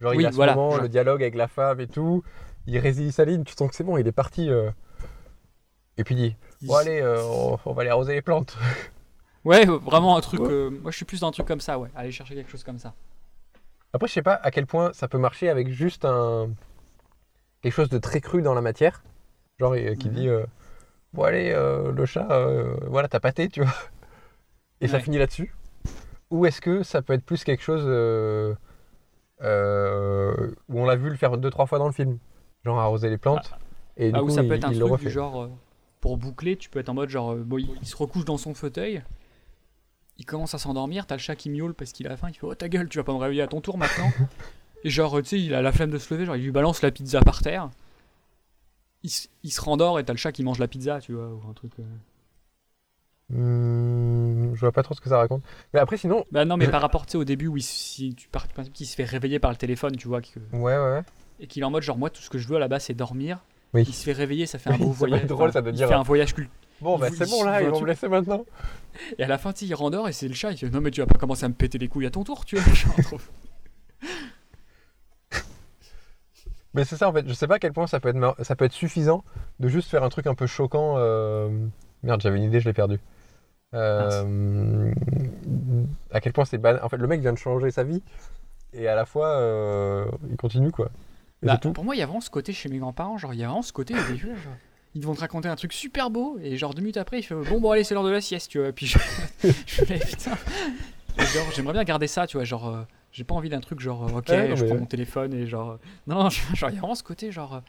Genre, 0.00 0.14
il 0.14 0.18
Oui, 0.18 0.26
a 0.26 0.30
ce 0.30 0.36
voilà, 0.36 0.54
moment, 0.54 0.70
genre. 0.72 0.82
le 0.82 0.88
dialogue 0.88 1.22
avec 1.22 1.34
la 1.34 1.48
femme 1.48 1.80
et 1.80 1.86
tout, 1.86 2.22
il 2.66 2.78
résilie 2.78 3.12
sa 3.12 3.24
ligne, 3.24 3.44
tu 3.44 3.54
sens 3.54 3.68
que 3.68 3.74
c'est 3.76 3.84
bon, 3.84 3.96
il 3.96 4.06
est 4.06 4.12
parti. 4.12 4.50
euh. 4.50 4.70
Et 5.96 6.04
puis 6.04 6.14
il 6.14 6.18
dit 6.18 6.36
il- 6.62 6.68
Bon, 6.68 6.74
allez, 6.76 7.00
euh, 7.00 7.22
on, 7.24 7.58
on 7.64 7.72
va 7.72 7.82
aller 7.82 7.90
arroser 7.90 8.14
les 8.14 8.22
plantes. 8.22 8.56
Ouais, 9.44 9.68
euh, 9.68 9.76
vraiment 9.76 10.16
un 10.16 10.22
truc. 10.22 10.40
Ouais. 10.40 10.48
euh, 10.50 10.70
moi, 10.70 10.90
je 10.90 10.96
suis 10.96 11.04
plus 11.04 11.20
dans 11.20 11.28
un 11.28 11.30
truc 11.30 11.46
comme 11.46 11.60
ça, 11.60 11.78
ouais. 11.78 11.90
Aller 11.94 12.10
chercher 12.10 12.34
quelque 12.34 12.50
chose 12.50 12.64
comme 12.64 12.78
ça. 12.78 12.94
Après, 13.92 14.08
je 14.08 14.14
sais 14.14 14.22
pas 14.22 14.34
à 14.42 14.50
quel 14.50 14.64
point 14.66 14.90
ça 14.94 15.06
peut 15.06 15.18
marcher 15.18 15.50
avec 15.50 15.68
juste 15.70 16.06
un. 16.06 16.48
quelque 17.60 17.74
chose 17.74 17.90
de 17.90 17.98
très 17.98 18.22
cru 18.22 18.40
dans 18.40 18.54
la 18.54 18.62
matière. 18.62 19.02
Genre, 19.60 19.74
qui 19.98 20.08
Mhm. 20.08 20.14
dit 20.14 20.28
Bon, 21.12 21.24
allez, 21.24 21.52
le 21.52 22.06
chat, 22.06 22.26
voilà, 22.88 23.06
t'as 23.08 23.20
pâté, 23.20 23.48
tu 23.50 23.62
vois. 23.62 23.72
Et 24.80 24.88
ça 24.88 25.00
finit 25.00 25.18
là-dessus? 25.18 25.54
Ou 26.30 26.46
est-ce 26.46 26.60
que 26.60 26.82
ça 26.82 27.00
peut 27.02 27.12
être 27.12 27.24
plus 27.24 27.44
quelque 27.44 27.62
chose 27.62 27.84
euh, 27.86 28.54
euh, 29.42 30.50
où 30.68 30.80
on 30.80 30.84
l'a 30.84 30.96
vu 30.96 31.08
le 31.10 31.16
faire 31.16 31.36
deux, 31.38 31.50
trois 31.50 31.66
fois 31.66 31.78
dans 31.78 31.86
le 31.86 31.92
film 31.92 32.18
Genre 32.64 32.78
arroser 32.78 33.10
les 33.10 33.18
plantes. 33.18 33.52
et 33.96 34.10
du 34.10 34.16
Ah, 34.16 34.20
coup, 34.20 34.26
ou 34.26 34.30
ça 34.30 34.42
il, 34.42 34.48
peut 34.48 34.54
être 34.54 34.64
un 34.64 34.72
il 34.72 34.80
truc 34.80 35.00
du 35.00 35.10
genre. 35.10 35.42
euh, 35.42 35.50
pour 36.00 36.16
boucler, 36.16 36.56
tu 36.56 36.70
peux 36.70 36.78
être 36.80 36.88
en 36.88 36.94
mode 36.94 37.08
genre. 37.10 37.34
bon, 37.36 37.58
il, 37.58 37.70
il 37.80 37.86
se 37.86 37.96
recouche 37.96 38.24
dans 38.24 38.36
son 38.38 38.54
fauteuil. 38.54 39.02
Il 40.18 40.24
commence 40.26 40.54
à 40.54 40.58
s'endormir. 40.58 41.06
T'as 41.06 41.16
le 41.16 41.20
chat 41.20 41.36
qui 41.36 41.50
miaule 41.50 41.74
parce 41.74 41.92
qu'il 41.92 42.06
a 42.08 42.16
faim. 42.16 42.28
Il 42.30 42.34
fait 42.34 42.46
Oh 42.46 42.54
ta 42.54 42.68
gueule, 42.68 42.88
tu 42.88 42.98
vas 42.98 43.04
pas 43.04 43.12
me 43.12 43.18
réveiller 43.18 43.42
à 43.42 43.48
ton 43.48 43.60
tour 43.60 43.76
maintenant. 43.78 44.10
Et 44.84 44.90
genre, 44.90 45.16
tu 45.22 45.28
sais, 45.28 45.40
il 45.40 45.54
a 45.54 45.62
la 45.62 45.72
flemme 45.72 45.90
de 45.90 45.98
se 45.98 46.12
lever. 46.12 46.24
Genre, 46.26 46.36
il 46.36 46.44
lui 46.44 46.50
balance 46.52 46.82
la 46.82 46.90
pizza 46.90 47.20
par 47.20 47.40
terre. 47.42 47.70
Il, 49.02 49.10
il 49.42 49.50
se 49.50 49.60
rendort 49.60 49.98
et 49.98 50.04
t'as 50.04 50.12
le 50.12 50.18
chat 50.18 50.32
qui 50.32 50.42
mange 50.44 50.58
la 50.58 50.68
pizza, 50.68 51.00
tu 51.00 51.12
vois. 51.14 51.28
Ou 51.28 51.42
un 51.48 51.52
truc. 51.52 51.72
euh. 51.80 51.82
Hmm, 53.30 54.54
je 54.54 54.60
vois 54.60 54.72
pas 54.72 54.82
trop 54.82 54.94
ce 54.94 55.00
que 55.00 55.08
ça 55.08 55.16
raconte. 55.18 55.42
Mais 55.72 55.80
après, 55.80 55.96
sinon. 55.96 56.24
Bah 56.30 56.44
non, 56.44 56.56
mais 56.56 56.68
par 56.68 56.80
rapport, 56.82 57.06
au 57.14 57.24
début 57.24 57.46
où 57.46 57.56
il, 57.56 57.60
s- 57.60 57.66
si 57.68 58.14
tu 58.14 58.28
pars 58.28 58.46
du 58.46 58.52
principe 58.52 58.72
qu'il 58.74 58.86
se 58.86 58.94
fait 58.94 59.04
réveiller 59.04 59.38
par 59.38 59.50
le 59.50 59.56
téléphone, 59.56 59.96
tu 59.96 60.08
vois. 60.08 60.20
que- 60.20 60.38
Ouais, 60.52 60.76
ouais, 60.76 60.78
ouais. 60.78 61.02
et 61.40 61.46
qu'il 61.46 61.62
est 61.62 61.66
en 61.66 61.70
mode 61.70 61.82
genre, 61.82 61.96
moi, 61.98 62.10
tout 62.10 62.20
ce 62.22 62.28
que 62.30 62.38
je 62.38 62.46
veux 62.46 62.58
base, 62.68 62.84
c'est 62.84 62.94
dormir. 62.94 63.38
Oui. 63.72 63.82
Il 63.88 63.94
se 63.94 64.04
fait 64.04 64.12
réveiller, 64.12 64.46
ça 64.46 64.58
fait 64.58 64.70
un 64.70 64.74
Oui, 64.74 64.78
beau 64.80 64.84
ça 64.92 65.00
va 65.00 65.06
voyage. 65.08 65.20
être 65.22 65.28
drôle, 65.28 65.52
ça 65.52 65.62
de 65.62 65.70
il 65.70 65.74
dire, 65.74 65.88
fait 65.88 65.94
euh, 65.94 65.98
un 65.98 66.02
voyage 66.02 66.34
cul- 66.34 66.48
Bon, 66.80 66.96
Il 66.96 67.00
bah 67.00 67.08
c'est 67.10 67.24
il- 67.24 67.30
bon 67.30 67.44
là, 67.44 67.60
il 67.60 67.64
ils 67.64 67.68
un 67.68 67.70
vont 67.70 67.80
me 67.80 67.86
laisser 67.86 68.08
maintenant. 68.08 68.44
Et 69.18 69.22
à 69.24 69.26
la 69.26 69.38
fin, 69.38 69.52
il 69.52 69.74
rendort 69.74 70.08
et 70.08 70.12
c'est 70.12 70.28
le 70.28 70.34
chat. 70.34 70.52
Il 70.52 70.58
fait 70.58 70.68
Non, 70.70 70.80
mais 70.80 70.90
tu 70.90 71.00
vas 71.00 71.06
pas 71.06 71.18
commencer 71.18 71.44
à 71.44 71.48
me 71.48 71.54
péter 71.54 71.78
les 71.78 71.88
couilles 71.88 72.06
à 72.06 72.10
ton 72.10 72.24
tour, 72.24 72.44
tu 72.44 72.56
vois. 72.56 72.74
Genre, 72.74 72.94
Mais 76.74 76.84
c'est 76.84 76.96
ça 76.96 77.08
en 77.08 77.12
fait, 77.12 77.26
je 77.28 77.32
sais 77.32 77.46
pas 77.46 77.54
à 77.54 77.58
quel 77.60 77.72
point 77.72 77.86
ça 77.86 78.00
peut 78.00 78.08
être, 78.08 78.16
mar- 78.16 78.34
ça 78.42 78.56
peut 78.56 78.64
être 78.64 78.72
suffisant 78.72 79.24
de 79.60 79.68
juste 79.68 79.88
faire 79.88 80.02
un 80.02 80.08
truc 80.08 80.26
un 80.26 80.34
peu 80.34 80.46
choquant. 80.46 80.96
euh, 80.98 81.48
Merde, 82.02 82.20
j'avais 82.20 82.36
une 82.36 82.42
idée, 82.44 82.60
je 82.60 82.66
l'ai 82.68 82.72
perdue. 82.74 82.98
Euh, 83.74 84.92
À 86.12 86.20
quel 86.20 86.32
point 86.32 86.44
c'est 86.44 86.58
banal. 86.58 86.80
En 86.82 86.88
fait, 86.88 86.96
le 86.96 87.06
mec 87.06 87.20
vient 87.20 87.32
de 87.32 87.38
changer 87.38 87.70
sa 87.70 87.82
vie 87.84 88.02
et 88.72 88.88
à 88.88 88.94
la 88.94 89.04
fois 89.04 89.28
euh, 89.28 90.06
il 90.30 90.36
continue 90.36 90.70
quoi. 90.70 90.90
Et 91.42 91.46
Bah, 91.46 91.58
tout. 91.58 91.72
pour 91.72 91.84
moi, 91.84 91.94
il 91.94 91.98
y 91.98 92.02
a 92.02 92.06
vraiment 92.06 92.20
ce 92.20 92.30
côté 92.30 92.52
chez 92.52 92.68
mes 92.68 92.78
grands-parents. 92.78 93.18
Genre, 93.18 93.34
il 93.34 93.40
y 93.40 93.44
a 93.44 93.48
vraiment 93.48 93.62
ce 93.62 93.72
côté. 93.72 93.94
genre, 93.94 94.02
ils 94.94 95.04
vont 95.04 95.14
te 95.14 95.20
raconter 95.20 95.48
un 95.48 95.56
truc 95.56 95.72
super 95.72 96.08
beau. 96.10 96.38
Et 96.42 96.56
genre, 96.56 96.72
deux 96.74 96.80
minutes 96.82 96.96
après, 96.96 97.18
il 97.18 97.22
fait 97.22 97.34
Bon, 97.34 97.60
bon, 97.60 97.70
allez, 97.72 97.84
c'est 97.84 97.94
l'heure 97.94 98.04
de 98.04 98.10
la 98.10 98.20
sieste, 98.20 98.50
tu 98.50 98.60
vois. 98.60 98.72
Puis 98.72 98.86
je, 98.86 98.98
je 99.42 99.84
fais 99.84 99.98
Putain. 99.98 100.32
Et 101.18 101.22
genre, 101.26 101.46
j'aimerais 101.54 101.72
bien 101.74 101.84
garder 101.84 102.06
ça, 102.06 102.26
tu 102.26 102.36
vois. 102.38 102.44
Genre, 102.44 102.68
euh, 102.68 102.82
j'ai 103.12 103.24
pas 103.24 103.34
envie 103.34 103.48
d'un 103.50 103.60
truc 103.60 103.80
genre, 103.80 104.04
euh, 104.08 104.18
ok, 104.18 104.28
Ouais, 104.30 104.48
non, 104.48 104.56
je 104.56 104.62
mais 104.62 104.70
prends 104.70 104.78
mon 104.78 104.86
téléphone 104.86 105.34
et 105.34 105.46
genre. 105.46 105.78
non, 106.06 106.16
non, 106.24 106.30
genre, 106.30 106.70
il 106.70 106.74
y 106.74 106.78
a 106.78 106.80
vraiment 106.80 106.94
ce 106.94 107.02
côté, 107.02 107.30
genre. 107.32 107.60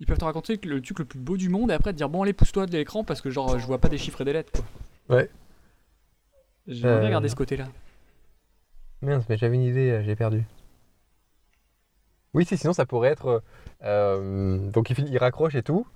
ils 0.00 0.06
peuvent 0.06 0.18
te 0.18 0.24
raconter 0.24 0.60
le 0.62 0.80
truc 0.80 0.98
le 1.00 1.04
plus 1.04 1.18
beau 1.18 1.36
du 1.36 1.48
monde 1.48 1.70
et 1.70 1.74
après 1.74 1.92
te 1.92 1.96
dire 1.96 2.08
Bon, 2.08 2.22
allez, 2.22 2.32
pousse-toi 2.32 2.66
de 2.66 2.72
l'écran 2.76 3.02
parce 3.04 3.20
que 3.20 3.30
genre, 3.30 3.58
je 3.58 3.66
vois 3.66 3.78
pas 3.78 3.88
des 3.88 3.98
chiffres 3.98 4.20
et 4.20 4.24
des 4.24 4.32
lettres, 4.34 4.52
quoi. 4.52 4.64
Ouais. 5.08 5.28
J'aimerais 6.68 7.00
bien 7.00 7.08
Euh, 7.08 7.10
garder 7.10 7.28
ce 7.28 7.34
côté-là. 7.34 7.66
Merde, 9.02 9.24
mais 9.28 9.36
j'avais 9.36 9.56
une 9.56 9.62
idée, 9.62 9.90
euh, 9.90 10.02
j'ai 10.04 10.14
perdu. 10.14 10.44
Oui, 12.34 12.44
si, 12.44 12.56
sinon 12.56 12.72
ça 12.72 12.86
pourrait 12.86 13.08
être. 13.10 13.42
euh, 13.84 14.58
donc 14.70 14.90
il, 14.90 15.08
il 15.08 15.18
raccroche 15.18 15.54
et 15.54 15.62
tout. 15.62 15.86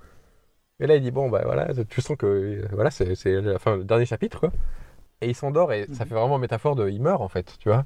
Et 0.80 0.86
là 0.88 0.96
il 0.96 1.02
dit 1.02 1.10
bon 1.12 1.30
bah 1.30 1.42
voilà, 1.44 1.68
tu 1.88 2.00
sens 2.02 2.16
que 2.18 2.26
euh, 2.26 2.68
voilà 2.72 2.90
c'est 2.90 3.14
c'est 3.16 3.40
la 3.40 3.58
fin, 3.58 3.76
le 3.78 3.84
dernier 3.84 4.06
chapitre 4.06 4.40
quoi. 4.40 4.52
Et 5.22 5.28
il 5.30 5.36
s'endort 5.36 5.72
et 5.72 5.88
ça 5.92 6.04
Mhm. 6.04 6.08
fait 6.08 6.14
vraiment 6.14 6.38
métaphore 6.38 6.76
de 6.76 6.88
il 6.90 7.02
meurt 7.02 7.22
en 7.22 7.28
fait, 7.28 7.56
tu 7.60 7.68
vois. 7.70 7.84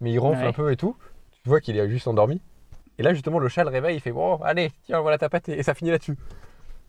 Mais 0.00 0.12
il 0.12 0.18
ronfle 0.20 0.44
Ouais. 0.44 0.48
un 0.48 0.52
peu 0.52 0.72
et 0.72 0.76
tout. 0.78 0.96
Tu 1.44 1.50
vois 1.50 1.60
qu'il 1.60 1.78
est 1.78 1.88
juste 1.90 2.08
endormi. 2.08 2.42
Et 2.98 3.04
là 3.04 3.14
justement 3.14 3.38
le 3.40 3.48
chat 3.48 3.64
le 3.64 3.70
réveille, 3.70 3.96
il 3.96 4.00
fait 4.00 4.12
bon 4.12 4.36
allez 4.42 4.72
tiens 4.84 5.00
voilà 5.00 5.18
ta 5.18 5.28
pâtée 5.30 5.58
et 5.58 5.62
ça 5.64 5.74
finit 5.74 5.90
là-dessus. 5.92 6.16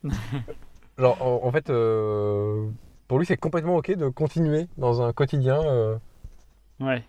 Genre 0.98 1.20
en, 1.22 1.46
en 1.46 1.52
fait 1.52 1.70
euh, 1.70 2.68
pour 3.12 3.18
lui 3.18 3.26
c'est 3.26 3.36
complètement 3.36 3.76
ok 3.76 3.90
de 3.94 4.08
continuer 4.08 4.68
dans 4.78 5.02
un 5.02 5.12
quotidien. 5.12 5.60
euh. 5.66 5.98
Ouais. 6.80 7.04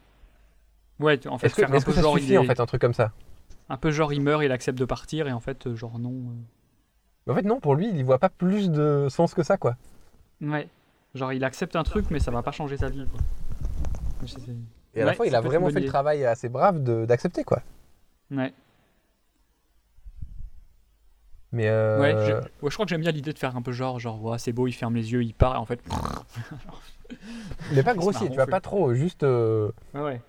Ouais, 0.99 1.17
en 1.29 1.37
fait, 1.37 1.47
Est-ce 1.47 1.55
que, 1.55 1.61
faire 1.61 1.69
mais 1.69 1.75
un 1.75 1.77
est-ce 1.77 1.85
que 1.85 1.91
peu 1.91 1.95
ça 1.95 2.01
genre, 2.01 2.17
il 2.17 2.21
suffit 2.23 2.37
en 2.37 2.43
est- 2.43 2.47
fait 2.47 2.59
un 2.59 2.65
truc 2.65 2.81
comme 2.81 2.93
ça? 2.93 3.13
Un 3.69 3.77
peu 3.77 3.89
genre 3.89 4.11
il 4.11 4.19
meurt, 4.21 4.43
il 4.43 4.51
accepte 4.51 4.77
de 4.77 4.83
partir 4.83 5.29
et 5.29 5.31
en 5.31 5.39
fait 5.39 5.65
euh, 5.65 5.75
genre 5.77 5.97
non. 5.99 6.11
euh. 6.11 7.31
En 7.31 7.35
fait, 7.35 7.43
non, 7.43 7.61
pour 7.61 7.75
lui, 7.75 7.87
il 7.87 7.95
y 7.95 8.03
voit 8.03 8.19
pas 8.19 8.27
plus 8.27 8.69
de 8.69 9.07
sens 9.09 9.33
que 9.33 9.43
ça, 9.43 9.55
quoi. 9.55 9.77
Ouais. 10.41 10.67
Genre 11.15 11.31
il 11.31 11.45
accepte 11.45 11.77
un 11.77 11.83
truc 11.83 12.07
mais 12.11 12.19
ça 12.19 12.31
va 12.31 12.41
pas 12.43 12.51
changer 12.51 12.75
sa 12.75 12.89
vie 12.89 13.07
quoi. 13.09 13.21
Et 14.95 15.01
à 15.01 15.05
la 15.05 15.13
fois, 15.13 15.25
il 15.25 15.35
a 15.35 15.39
vraiment 15.39 15.69
fait 15.69 15.79
le 15.79 15.87
travail 15.87 16.25
assez 16.25 16.49
brave 16.49 16.83
de- 16.83 17.05
d'accepter, 17.05 17.45
quoi. 17.45 17.61
Ouais. 18.29 18.53
Mais 21.53 21.67
euh, 21.69 22.01
Ouais, 22.01 22.11
je... 22.25 22.33
ouais, 22.33 22.69
je 22.69 22.73
crois 22.73 22.85
que 22.85 22.89
j'aime 22.89 23.01
bien 23.01 23.11
l'idée 23.11 23.31
de 23.31 23.37
faire 23.39 23.55
un 23.55 23.61
peu 23.61 23.71
genre 23.71 23.99
genre 23.99 24.21
ouais, 24.23 24.39
c'est 24.39 24.51
beau, 24.51 24.67
il 24.67 24.73
ferme 24.73 24.95
les 24.95 25.11
yeux, 25.13 25.23
il 25.23 25.33
part 25.33 25.53
et 25.55 25.57
en 25.57 25.65
fait 25.65 25.79
mais 27.71 27.83
pas 27.83 27.93
grossier, 27.95 28.27
tu 28.29 28.35
vois, 28.35 28.47
pas 28.47 28.59
trop, 28.59 28.93
juste. 28.93 29.23
euh, 29.23 29.71
Ouais 29.93 30.01
ouais. 30.01 30.21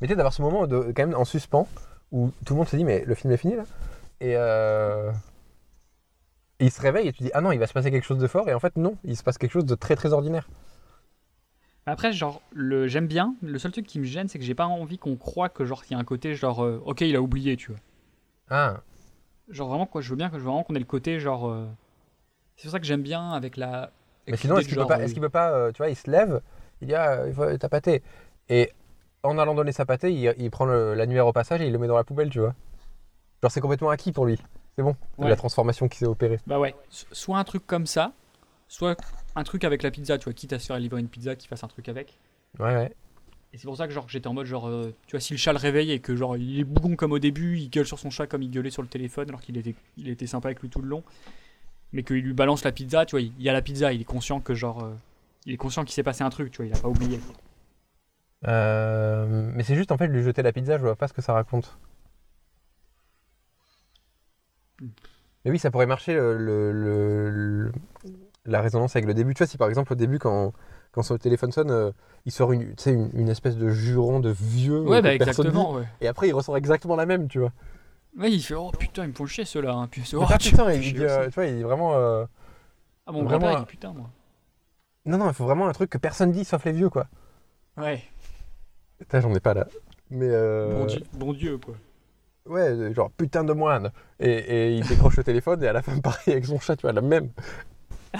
Mais 0.00 0.06
tu 0.06 0.12
sais, 0.12 0.16
d'avoir 0.16 0.32
ce 0.32 0.42
moment 0.42 0.66
de, 0.66 0.92
quand 0.94 1.06
même 1.06 1.14
en 1.14 1.24
suspens 1.24 1.66
où 2.12 2.30
tout 2.44 2.54
le 2.54 2.58
monde 2.58 2.68
se 2.68 2.76
dit, 2.76 2.84
mais 2.84 3.04
le 3.04 3.14
film 3.14 3.32
est 3.32 3.36
fini 3.36 3.54
là 3.56 3.64
Et 4.20 4.34
euh, 4.36 5.12
et 6.60 6.64
il 6.66 6.70
se 6.72 6.80
réveille 6.80 7.06
et 7.08 7.12
tu 7.12 7.22
dis, 7.22 7.30
ah 7.34 7.40
non, 7.40 7.52
il 7.52 7.58
va 7.58 7.66
se 7.68 7.72
passer 7.72 7.90
quelque 7.92 8.04
chose 8.04 8.18
de 8.18 8.26
fort. 8.26 8.48
Et 8.48 8.54
en 8.54 8.58
fait, 8.58 8.76
non, 8.76 8.96
il 9.04 9.16
se 9.16 9.22
passe 9.22 9.38
quelque 9.38 9.52
chose 9.52 9.64
de 9.66 9.74
très 9.76 9.94
très 9.94 10.12
ordinaire. 10.12 10.48
Après 11.86 12.12
genre 12.12 12.42
le 12.52 12.86
j'aime 12.86 13.06
bien, 13.06 13.34
le 13.42 13.58
seul 13.58 13.72
truc 13.72 13.86
qui 13.86 13.98
me 13.98 14.04
gêne 14.04 14.28
c'est 14.28 14.38
que 14.38 14.44
j'ai 14.44 14.54
pas 14.54 14.66
envie 14.66 14.98
qu'on 14.98 15.16
croie 15.16 15.48
que 15.48 15.64
genre 15.64 15.82
il 15.88 15.92
y 15.94 15.96
a 15.96 15.98
un 15.98 16.04
côté 16.04 16.34
genre 16.34 16.62
euh, 16.62 16.82
OK, 16.84 17.00
il 17.00 17.16
a 17.16 17.22
oublié, 17.22 17.56
tu 17.56 17.70
vois. 17.70 17.80
Ah, 18.50 18.80
Genre 19.50 19.68
vraiment 19.68 19.86
quoi, 19.86 20.00
je 20.00 20.10
veux 20.10 20.16
bien 20.16 20.28
que 20.30 20.38
je 20.38 20.44
vraiment 20.44 20.62
qu'on 20.62 20.74
ait 20.74 20.78
le 20.80 20.84
côté 20.84 21.20
genre 21.20 21.48
euh, 21.48 21.66
c'est 22.56 22.64
pour 22.64 22.72
ça 22.72 22.80
que 22.80 22.86
j'aime 22.86 23.02
bien 23.02 23.32
avec 23.32 23.56
la 23.56 23.90
mais 24.26 24.32
avec 24.34 24.40
sinon, 24.40 24.56
l'idée 24.56 24.60
est-ce 24.60 24.68
qu'il 24.68 24.74
peut, 24.76 24.80
genre, 24.82 24.88
pas, 24.88 24.96
est-ce 25.00 25.10
euh, 25.10 25.14
qu'il 25.14 25.22
peut 25.22 25.28
pas, 25.30 25.50
euh, 25.52 25.72
tu 25.72 25.78
vois, 25.78 25.88
il 25.88 25.96
se 25.96 26.10
lève, 26.10 26.42
il 26.82 26.88
dit, 26.88 26.94
ah, 26.94 27.26
il 27.26 27.32
faut 27.32 27.56
ta 27.56 27.68
pâtée. 27.70 28.02
Et 28.50 28.70
en 29.22 29.38
allant 29.38 29.54
donner 29.54 29.72
sa 29.72 29.86
pâtée, 29.86 30.12
il, 30.12 30.34
il 30.36 30.50
prend 30.50 30.66
le- 30.66 30.92
l'annuaire 30.94 31.26
au 31.26 31.32
passage 31.32 31.62
et 31.62 31.66
il 31.66 31.72
le 31.72 31.78
met 31.78 31.86
dans 31.86 31.96
la 31.96 32.04
poubelle, 32.04 32.28
tu 32.28 32.40
vois. 32.40 32.54
Genre, 33.42 33.50
c'est 33.50 33.60
complètement 33.62 33.88
acquis 33.88 34.12
pour 34.12 34.26
lui. 34.26 34.38
C'est 34.76 34.82
bon, 34.82 34.96
Ouais. 35.16 35.30
la 35.30 35.36
transformation 35.36 35.88
qui 35.88 35.96
s'est 35.98 36.06
opérée. 36.06 36.38
Bah 36.46 36.58
ouais, 36.58 36.74
So- 36.90 37.06
soit 37.12 37.38
un 37.38 37.44
truc 37.44 37.66
comme 37.66 37.86
ça, 37.86 38.12
soit 38.68 38.96
un 39.34 39.44
truc 39.44 39.64
avec 39.64 39.82
la 39.82 39.90
pizza, 39.90 40.18
tu 40.18 40.24
vois, 40.24 40.34
quitte 40.34 40.52
à 40.52 40.58
se 40.58 40.66
faire 40.66 40.78
livrer 40.78 41.00
une 41.00 41.08
pizza, 41.08 41.34
qu'il 41.34 41.48
fasse 41.48 41.64
un 41.64 41.68
truc 41.68 41.88
avec. 41.88 42.18
Ouais, 42.58 42.74
ouais. 42.74 42.92
Et 43.52 43.58
c'est 43.58 43.64
pour 43.66 43.76
ça 43.76 43.86
que 43.88 43.94
genre 43.94 44.08
j'étais 44.08 44.26
en 44.26 44.34
mode 44.34 44.46
genre, 44.46 44.68
euh, 44.68 44.94
tu 45.06 45.12
vois, 45.12 45.20
si 45.20 45.32
le 45.32 45.38
chat 45.38 45.52
le 45.52 45.58
réveille 45.58 45.90
et 45.90 46.00
que 46.00 46.14
genre 46.14 46.36
il 46.36 46.60
est 46.60 46.64
bougon 46.64 46.96
comme 46.96 47.12
au 47.12 47.18
début, 47.18 47.56
il 47.58 47.70
gueule 47.70 47.86
sur 47.86 47.98
son 47.98 48.10
chat 48.10 48.26
comme 48.26 48.42
il 48.42 48.50
gueulait 48.50 48.70
sur 48.70 48.82
le 48.82 48.88
téléphone 48.88 49.28
alors 49.28 49.40
qu'il 49.40 49.56
était, 49.56 49.74
il 49.96 50.08
était 50.08 50.26
sympa 50.26 50.48
avec 50.48 50.60
lui 50.60 50.68
tout 50.68 50.82
le 50.82 50.88
long, 50.88 51.02
mais 51.92 52.02
qu'il 52.02 52.16
lui 52.18 52.34
balance 52.34 52.64
la 52.64 52.72
pizza, 52.72 53.06
tu 53.06 53.12
vois, 53.12 53.22
il 53.22 53.32
y 53.42 53.48
a 53.48 53.52
la 53.54 53.62
pizza, 53.62 53.92
il 53.92 54.02
est 54.02 54.04
conscient 54.04 54.40
que 54.40 54.54
genre, 54.54 54.84
euh, 54.84 54.92
il 55.46 55.54
est 55.54 55.56
conscient 55.56 55.84
qu'il 55.84 55.94
s'est 55.94 56.02
passé 56.02 56.22
un 56.24 56.30
truc, 56.30 56.50
tu 56.50 56.58
vois, 56.58 56.66
il 56.66 56.74
a 56.74 56.78
pas 56.80 56.88
oublié. 56.88 57.20
Euh, 58.46 59.50
mais 59.54 59.64
c'est 59.64 59.74
juste 59.74 59.90
en 59.92 59.98
fait 59.98 60.06
lui 60.08 60.22
jeter 60.22 60.42
la 60.42 60.52
pizza, 60.52 60.76
je 60.76 60.82
vois 60.82 60.96
pas 60.96 61.08
ce 61.08 61.12
que 61.14 61.22
ça 61.22 61.32
raconte. 61.32 61.76
Mais 65.44 65.50
oui, 65.50 65.58
ça 65.58 65.70
pourrait 65.70 65.86
marcher 65.86 66.14
le, 66.14 66.36
le- 66.36 66.72
le- 66.72 67.30
le- 67.30 67.72
la 68.44 68.60
résonance 68.60 68.96
avec 68.96 69.06
le 69.06 69.14
début. 69.14 69.34
Tu 69.34 69.38
vois, 69.38 69.46
si 69.46 69.56
par 69.58 69.68
exemple 69.68 69.92
au 69.92 69.96
début, 69.96 70.18
quand, 70.18 70.52
quand 70.92 71.02
son 71.02 71.16
téléphone 71.18 71.52
sonne, 71.52 71.70
euh, 71.70 71.90
il 72.26 72.32
sort 72.32 72.52
une, 72.52 72.74
une, 72.86 73.10
une 73.14 73.28
espèce 73.28 73.56
de 73.56 73.68
juron 73.68 74.20
de 74.20 74.30
vieux. 74.30 74.80
Ouais, 74.80 74.98
euh, 74.98 75.02
bah 75.02 75.14
exactement, 75.14 75.74
ouais. 75.74 75.84
Et 76.00 76.08
après, 76.08 76.28
il 76.28 76.32
ressort 76.32 76.56
exactement 76.56 76.96
la 76.96 77.06
même, 77.06 77.28
tu 77.28 77.38
vois. 77.38 77.52
Ouais, 78.18 78.32
il 78.32 78.40
fait 78.42 78.54
oh 78.54 78.70
putain, 78.76 79.04
ils 79.04 79.08
me 79.10 79.14
font 79.14 79.26
chier 79.26 79.44
ceux-là, 79.44 79.72
hein. 79.74 79.88
puis 79.90 80.02
oh, 80.14 80.24
putain, 80.38 80.72
il 80.72 80.80
dit, 80.94 81.04
euh, 81.04 81.26
tu 81.26 81.34
vois, 81.34 81.46
il 81.46 81.62
vraiment. 81.62 81.94
euh, 81.94 82.24
Ah 83.06 83.12
mon 83.12 83.22
vraiment, 83.24 83.38
grand-père 83.46 83.58
il 83.58 83.64
dit 83.64 83.66
putain 83.66 83.92
moi. 83.92 84.10
Non, 85.04 85.18
non, 85.18 85.28
il 85.28 85.34
faut 85.34 85.44
vraiment 85.44 85.68
un 85.68 85.72
truc 85.72 85.90
que 85.90 85.98
personne 85.98 86.32
dit 86.32 86.44
sauf 86.44 86.64
les 86.64 86.72
vieux, 86.72 86.88
quoi. 86.90 87.06
Ouais, 87.76 88.02
Putain, 88.98 89.20
j'en 89.20 89.32
ai 89.34 89.40
pas 89.40 89.54
là. 89.54 89.66
Mais. 90.10 90.26
euh, 90.28 90.78
bon, 90.78 90.86
Dieu, 90.86 91.02
bon 91.12 91.32
Dieu 91.32 91.58
quoi. 91.58 91.74
Ouais, 92.46 92.92
genre 92.94 93.10
putain 93.10 93.44
de 93.44 93.52
moine. 93.52 93.92
Et, 94.18 94.30
et 94.32 94.76
il 94.76 94.86
décroche 94.88 95.16
le 95.18 95.24
téléphone 95.24 95.62
et 95.62 95.68
à 95.68 95.72
la 95.72 95.82
fin, 95.82 95.96
pareil 96.00 96.32
avec 96.32 96.46
son 96.46 96.58
chat, 96.58 96.76
tu 96.76 96.82
vois, 96.82 96.92
la 96.92 97.02
même. 97.02 97.30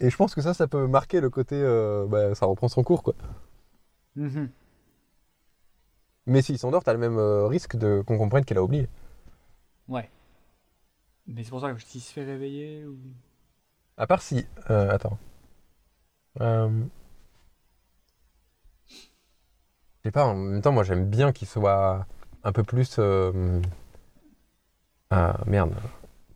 et 0.00 0.10
je 0.10 0.16
pense 0.16 0.34
que 0.34 0.40
ça, 0.40 0.54
ça 0.54 0.66
peut 0.68 0.86
marquer 0.86 1.20
le 1.20 1.30
côté. 1.30 1.56
euh, 1.56 2.06
bah, 2.06 2.34
ça 2.34 2.46
reprend 2.46 2.68
son 2.68 2.82
cours, 2.82 3.02
quoi. 3.02 3.14
Mhm. 4.16 4.52
Mais 6.26 6.42
s'il 6.42 6.60
s'endort, 6.60 6.84
t'as 6.84 6.92
le 6.92 6.98
même 7.00 7.18
euh, 7.18 7.48
risque 7.48 7.74
de 7.76 8.02
qu'on 8.06 8.18
comprenne 8.18 8.44
qu'elle 8.44 8.58
a 8.58 8.62
oublié. 8.62 8.88
Ouais. 9.88 10.10
Mais 11.28 11.44
c'est 11.44 11.50
pour 11.50 11.60
ça 11.60 11.72
que 11.72 11.80
s'il 11.80 12.00
se 12.00 12.12
fait 12.12 12.24
réveiller 12.24 12.84
ou? 12.86 12.98
À 13.98 14.06
part 14.06 14.22
si. 14.22 14.46
euh, 14.70 14.90
attends. 14.90 15.18
Euh, 16.40 16.70
Je 20.02 20.08
sais 20.08 20.12
pas, 20.12 20.24
en 20.26 20.34
même 20.34 20.60
temps, 20.62 20.72
moi 20.72 20.82
j'aime 20.82 21.08
bien 21.08 21.30
qu'il 21.32 21.46
soit 21.46 22.06
un 22.42 22.52
peu 22.52 22.64
plus. 22.64 22.96
euh, 22.98 23.60
ah, 25.10 25.40
merde. 25.46 25.74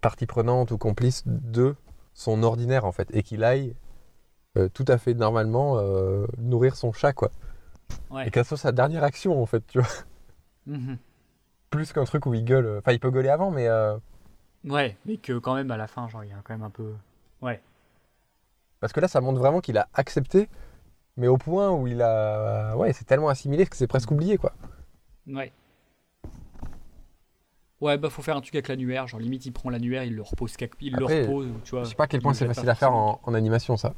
Partie 0.01 0.27
prenante 0.27 0.71
ou 0.73 0.79
complice 0.79 1.23
de 1.27 1.75
son 2.15 2.43
ordinaire 2.43 2.85
en 2.85 2.93
fait. 2.93 3.09
Et 3.15 3.23
qu'il 3.23 3.45
aille 3.45 3.75
euh, 4.57 4.69
tout 4.69 4.85
à 4.89 4.99
fait 4.99 5.15
normalement 5.15 5.79
euh, 5.79 6.27
nourrir 6.39 6.77
son 6.77 6.93
chat 6.93 7.13
quoi. 7.13 7.31
Ouais. 8.11 8.27
Et 8.29 8.31
qu'elle 8.31 8.45
soit 8.45 8.57
sa 8.59 8.73
dernière 8.73 9.05
action 9.05 9.41
en 9.43 9.47
fait, 9.47 9.67
tu 9.67 9.79
vois. 9.81 9.89
Mhm. 10.67 10.99
Plus 11.71 11.93
qu'un 11.93 12.05
truc 12.05 12.27
où 12.27 12.35
il 12.35 12.45
gueule. 12.45 12.79
Enfin, 12.79 12.93
il 12.93 13.01
peut 13.01 13.11
gueuler 13.11 13.31
avant, 13.31 13.51
mais. 13.51 13.69
euh, 13.69 13.97
Ouais, 14.65 14.97
mais 15.07 15.17
que 15.17 15.39
quand 15.39 15.55
même 15.55 15.71
à 15.73 15.77
la 15.77 15.89
fin, 15.89 16.07
genre 16.09 16.23
il 16.23 16.31
y 16.31 16.33
a 16.33 16.37
quand 16.45 16.55
même 16.55 16.63
un 16.63 16.71
peu. 16.71 16.93
Parce 18.81 18.93
que 18.93 19.01
là, 19.01 19.09
ça 19.09 19.21
montre 19.21 19.39
vraiment 19.39 19.61
qu'il 19.61 19.79
a 19.79 19.89
accepté, 19.95 20.49
mais 21.17 21.29
au 21.29 21.37
point 21.39 21.71
où 21.71 21.87
il 21.87 22.03
a. 22.03 22.77
Ouais, 22.77 22.93
c'est 22.93 23.05
tellement 23.05 23.29
assimilé 23.29 23.67
que 23.67 23.77
c'est 23.77 23.87
presque 23.87 24.11
oublié 24.11 24.39
quoi. 24.39 24.53
Ouais. 25.29 25.53
Ouais, 27.83 27.99
bah 27.99 28.11
faut 28.11 28.22
faire 28.22 28.37
un 28.37 28.41
truc 28.41 28.55
avec 28.55 28.68
l'annuaire, 28.68 29.09
genre 29.09 29.18
limite 29.18 29.45
il 29.45 29.51
prend 29.53 29.68
l'annuaire, 29.68 30.05
il 30.05 30.14
le 30.14 30.22
repose, 30.22 30.55
il 30.80 30.95
Après, 30.95 31.22
le 31.22 31.26
repose, 31.26 31.49
tu 31.64 31.72
vois. 31.72 31.83
Je 31.83 31.89
sais 31.89 31.95
pas 31.97 32.05
à 32.05 32.07
quel 32.07 32.22
point 32.22 32.33
c'est 32.33 32.47
facile 32.47 32.70
à 32.70 32.76
faire 32.76 32.93
en, 32.93 33.20
en 33.24 33.35
animation, 33.35 33.76
ça. 33.76 33.93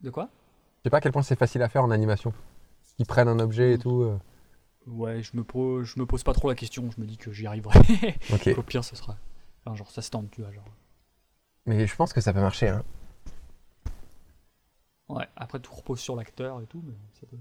De 0.00 0.08
quoi? 0.08 0.30
Je 0.78 0.84
sais 0.84 0.90
pas 0.90 0.96
à 0.96 1.00
quel 1.02 1.12
point 1.12 1.22
c'est 1.22 1.38
facile 1.38 1.60
à 1.60 1.68
faire 1.68 1.84
en 1.84 1.90
animation. 1.90 2.32
Qu'ils 2.96 3.04
prennent 3.04 3.28
un 3.28 3.40
objet 3.40 3.74
et 3.74 3.78
tout. 3.78 4.00
euh. 4.00 4.18
Ouais, 4.86 5.22
je 5.22 5.36
me, 5.36 5.44
pose, 5.44 5.84
je 5.84 6.00
me 6.00 6.06
pose 6.06 6.22
pas 6.22 6.32
trop 6.32 6.48
la 6.48 6.54
question, 6.54 6.90
je 6.90 6.98
me 6.98 7.06
dis 7.06 7.18
que 7.18 7.30
j'y 7.30 7.46
arriverai. 7.46 7.78
Au 8.56 8.62
pire, 8.62 8.84
ce 8.84 8.96
sera. 8.96 9.18
Enfin, 9.62 9.76
genre 9.76 9.90
ça 9.90 10.00
se 10.00 10.08
tente, 10.10 10.30
tu 10.30 10.40
vois. 10.40 10.50
Genre. 10.50 10.64
Mais 11.66 11.86
je 11.86 11.94
pense 11.94 12.14
que 12.14 12.22
ça 12.22 12.32
peut 12.32 12.40
marcher. 12.40 12.68
Hein. 12.68 12.84
Ouais, 15.10 15.26
après 15.36 15.60
tout 15.60 15.74
repose 15.74 16.00
sur 16.00 16.16
l'acteur 16.16 16.62
et 16.62 16.66
tout, 16.66 16.82
mais 16.86 16.94
ça 17.20 17.26
peut. 17.26 17.36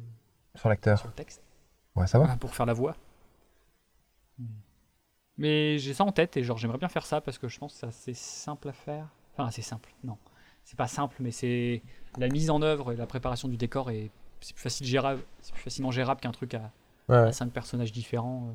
Sur 0.56 0.68
l'acteur. 0.68 0.98
Sur 1.00 1.08
le 1.08 1.14
texte. 1.14 1.42
Ouais, 1.96 2.06
ça 2.08 2.20
va. 2.20 2.28
Ah, 2.32 2.36
pour 2.36 2.54
faire 2.54 2.66
la 2.66 2.74
voix. 2.74 2.98
Mais 5.38 5.78
j'ai 5.80 5.94
ça 5.94 6.04
en 6.06 6.12
tête 6.12 6.38
et 6.38 6.44
genre 6.44 6.58
j'aimerais 6.58 6.78
bien 6.78 6.88
faire 6.88 7.06
ça 7.06 7.20
parce 7.22 7.38
que 7.38 7.48
je 7.48 7.60
pense 7.60 7.74
que 7.74 7.80
c'est 7.80 7.88
assez 7.88 8.14
simple 8.14 8.70
à 8.70 8.74
faire. 8.74 9.08
Enfin, 9.34 9.48
assez 9.48 9.62
simple, 9.62 9.90
non. 10.04 10.18
C'est 10.64 10.78
pas 10.78 10.88
simple, 10.88 11.16
mais 11.20 11.32
c'est 11.32 11.82
la 12.18 12.28
mise 12.30 12.50
en 12.50 12.62
œuvre 12.62 12.94
et 12.94 12.96
la 12.96 13.06
préparation 13.06 13.48
du 13.48 13.58
décor 13.58 13.92
et 13.92 14.10
c'est 14.40 14.54
plus 14.56 14.64
facile 14.64 14.88
gérable, 14.88 15.22
c'est 15.42 15.54
plus 15.54 15.62
facilement 15.64 15.92
gérable 15.92 16.22
qu'un 16.22 16.32
truc 16.32 16.54
à, 16.54 16.72
Ouais, 17.10 17.16
ouais. 17.22 17.28
à 17.28 17.32
cinq 17.34 17.52
personnages 17.52 17.92
différents. 17.92 18.48
euh. 18.50 18.54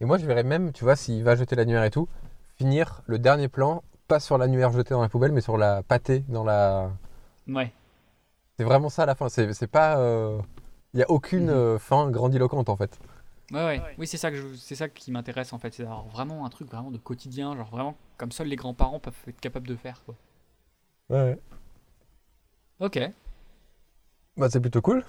Et 0.00 0.04
moi, 0.06 0.16
je 0.18 0.24
verrais 0.24 0.42
même, 0.44 0.72
tu 0.72 0.84
vois, 0.84 0.96
s'il 0.96 1.22
va 1.24 1.36
jeter 1.36 1.56
l'annuaire 1.56 1.84
et 1.84 1.90
tout, 1.90 2.08
finir 2.56 3.02
le 3.06 3.18
dernier 3.18 3.48
plan, 3.48 3.82
pas 4.08 4.20
sur 4.20 4.38
l'annuaire 4.38 4.70
jeté 4.72 4.90
dans 4.94 5.02
la 5.02 5.08
poubelle, 5.10 5.32
mais 5.32 5.40
sur 5.42 5.58
la 5.58 5.82
pâtée 5.82 6.20
dans 6.28 6.44
la. 6.44 6.90
Ouais. 7.46 7.72
C'est 8.56 8.64
vraiment 8.64 8.88
ça 8.88 9.02
à 9.02 9.06
la 9.06 9.14
fin. 9.14 9.28
C'est 9.28 9.52
c'est 9.52 9.66
pas. 9.66 9.96
Il 10.94 10.96
n'y 10.96 11.02
a 11.02 11.10
aucune 11.10 11.44
Mhm. 11.44 11.50
euh, 11.50 11.78
fin 11.78 12.10
grandiloquente 12.10 12.68
en 12.68 12.76
fait. 12.76 12.98
Ouais, 13.50 13.64
ouais. 13.64 13.82
Oui, 13.98 14.06
c'est 14.06 14.16
ça 14.16 14.30
que 14.30 14.36
je- 14.36 14.54
c'est 14.54 14.76
ça 14.76 14.88
qui 14.88 15.10
m'intéresse 15.10 15.52
en 15.52 15.58
fait. 15.58 15.72
C'est 15.74 15.82
d'avoir 15.82 16.06
vraiment 16.06 16.44
un 16.46 16.50
truc 16.50 16.68
vraiment 16.68 16.90
de 16.90 16.98
quotidien, 16.98 17.56
genre 17.56 17.68
vraiment 17.70 17.96
comme 18.16 18.30
seuls 18.32 18.46
les 18.48 18.56
grands-parents 18.56 19.00
peuvent 19.00 19.14
être 19.26 19.40
capables 19.40 19.66
de 19.66 19.76
faire. 19.76 20.02
Quoi. 20.04 20.14
Ouais. 21.10 21.38
Ok. 22.78 22.98
Bah, 24.36 24.48
c'est 24.48 24.60
plutôt 24.60 24.80
cool. 24.80 25.04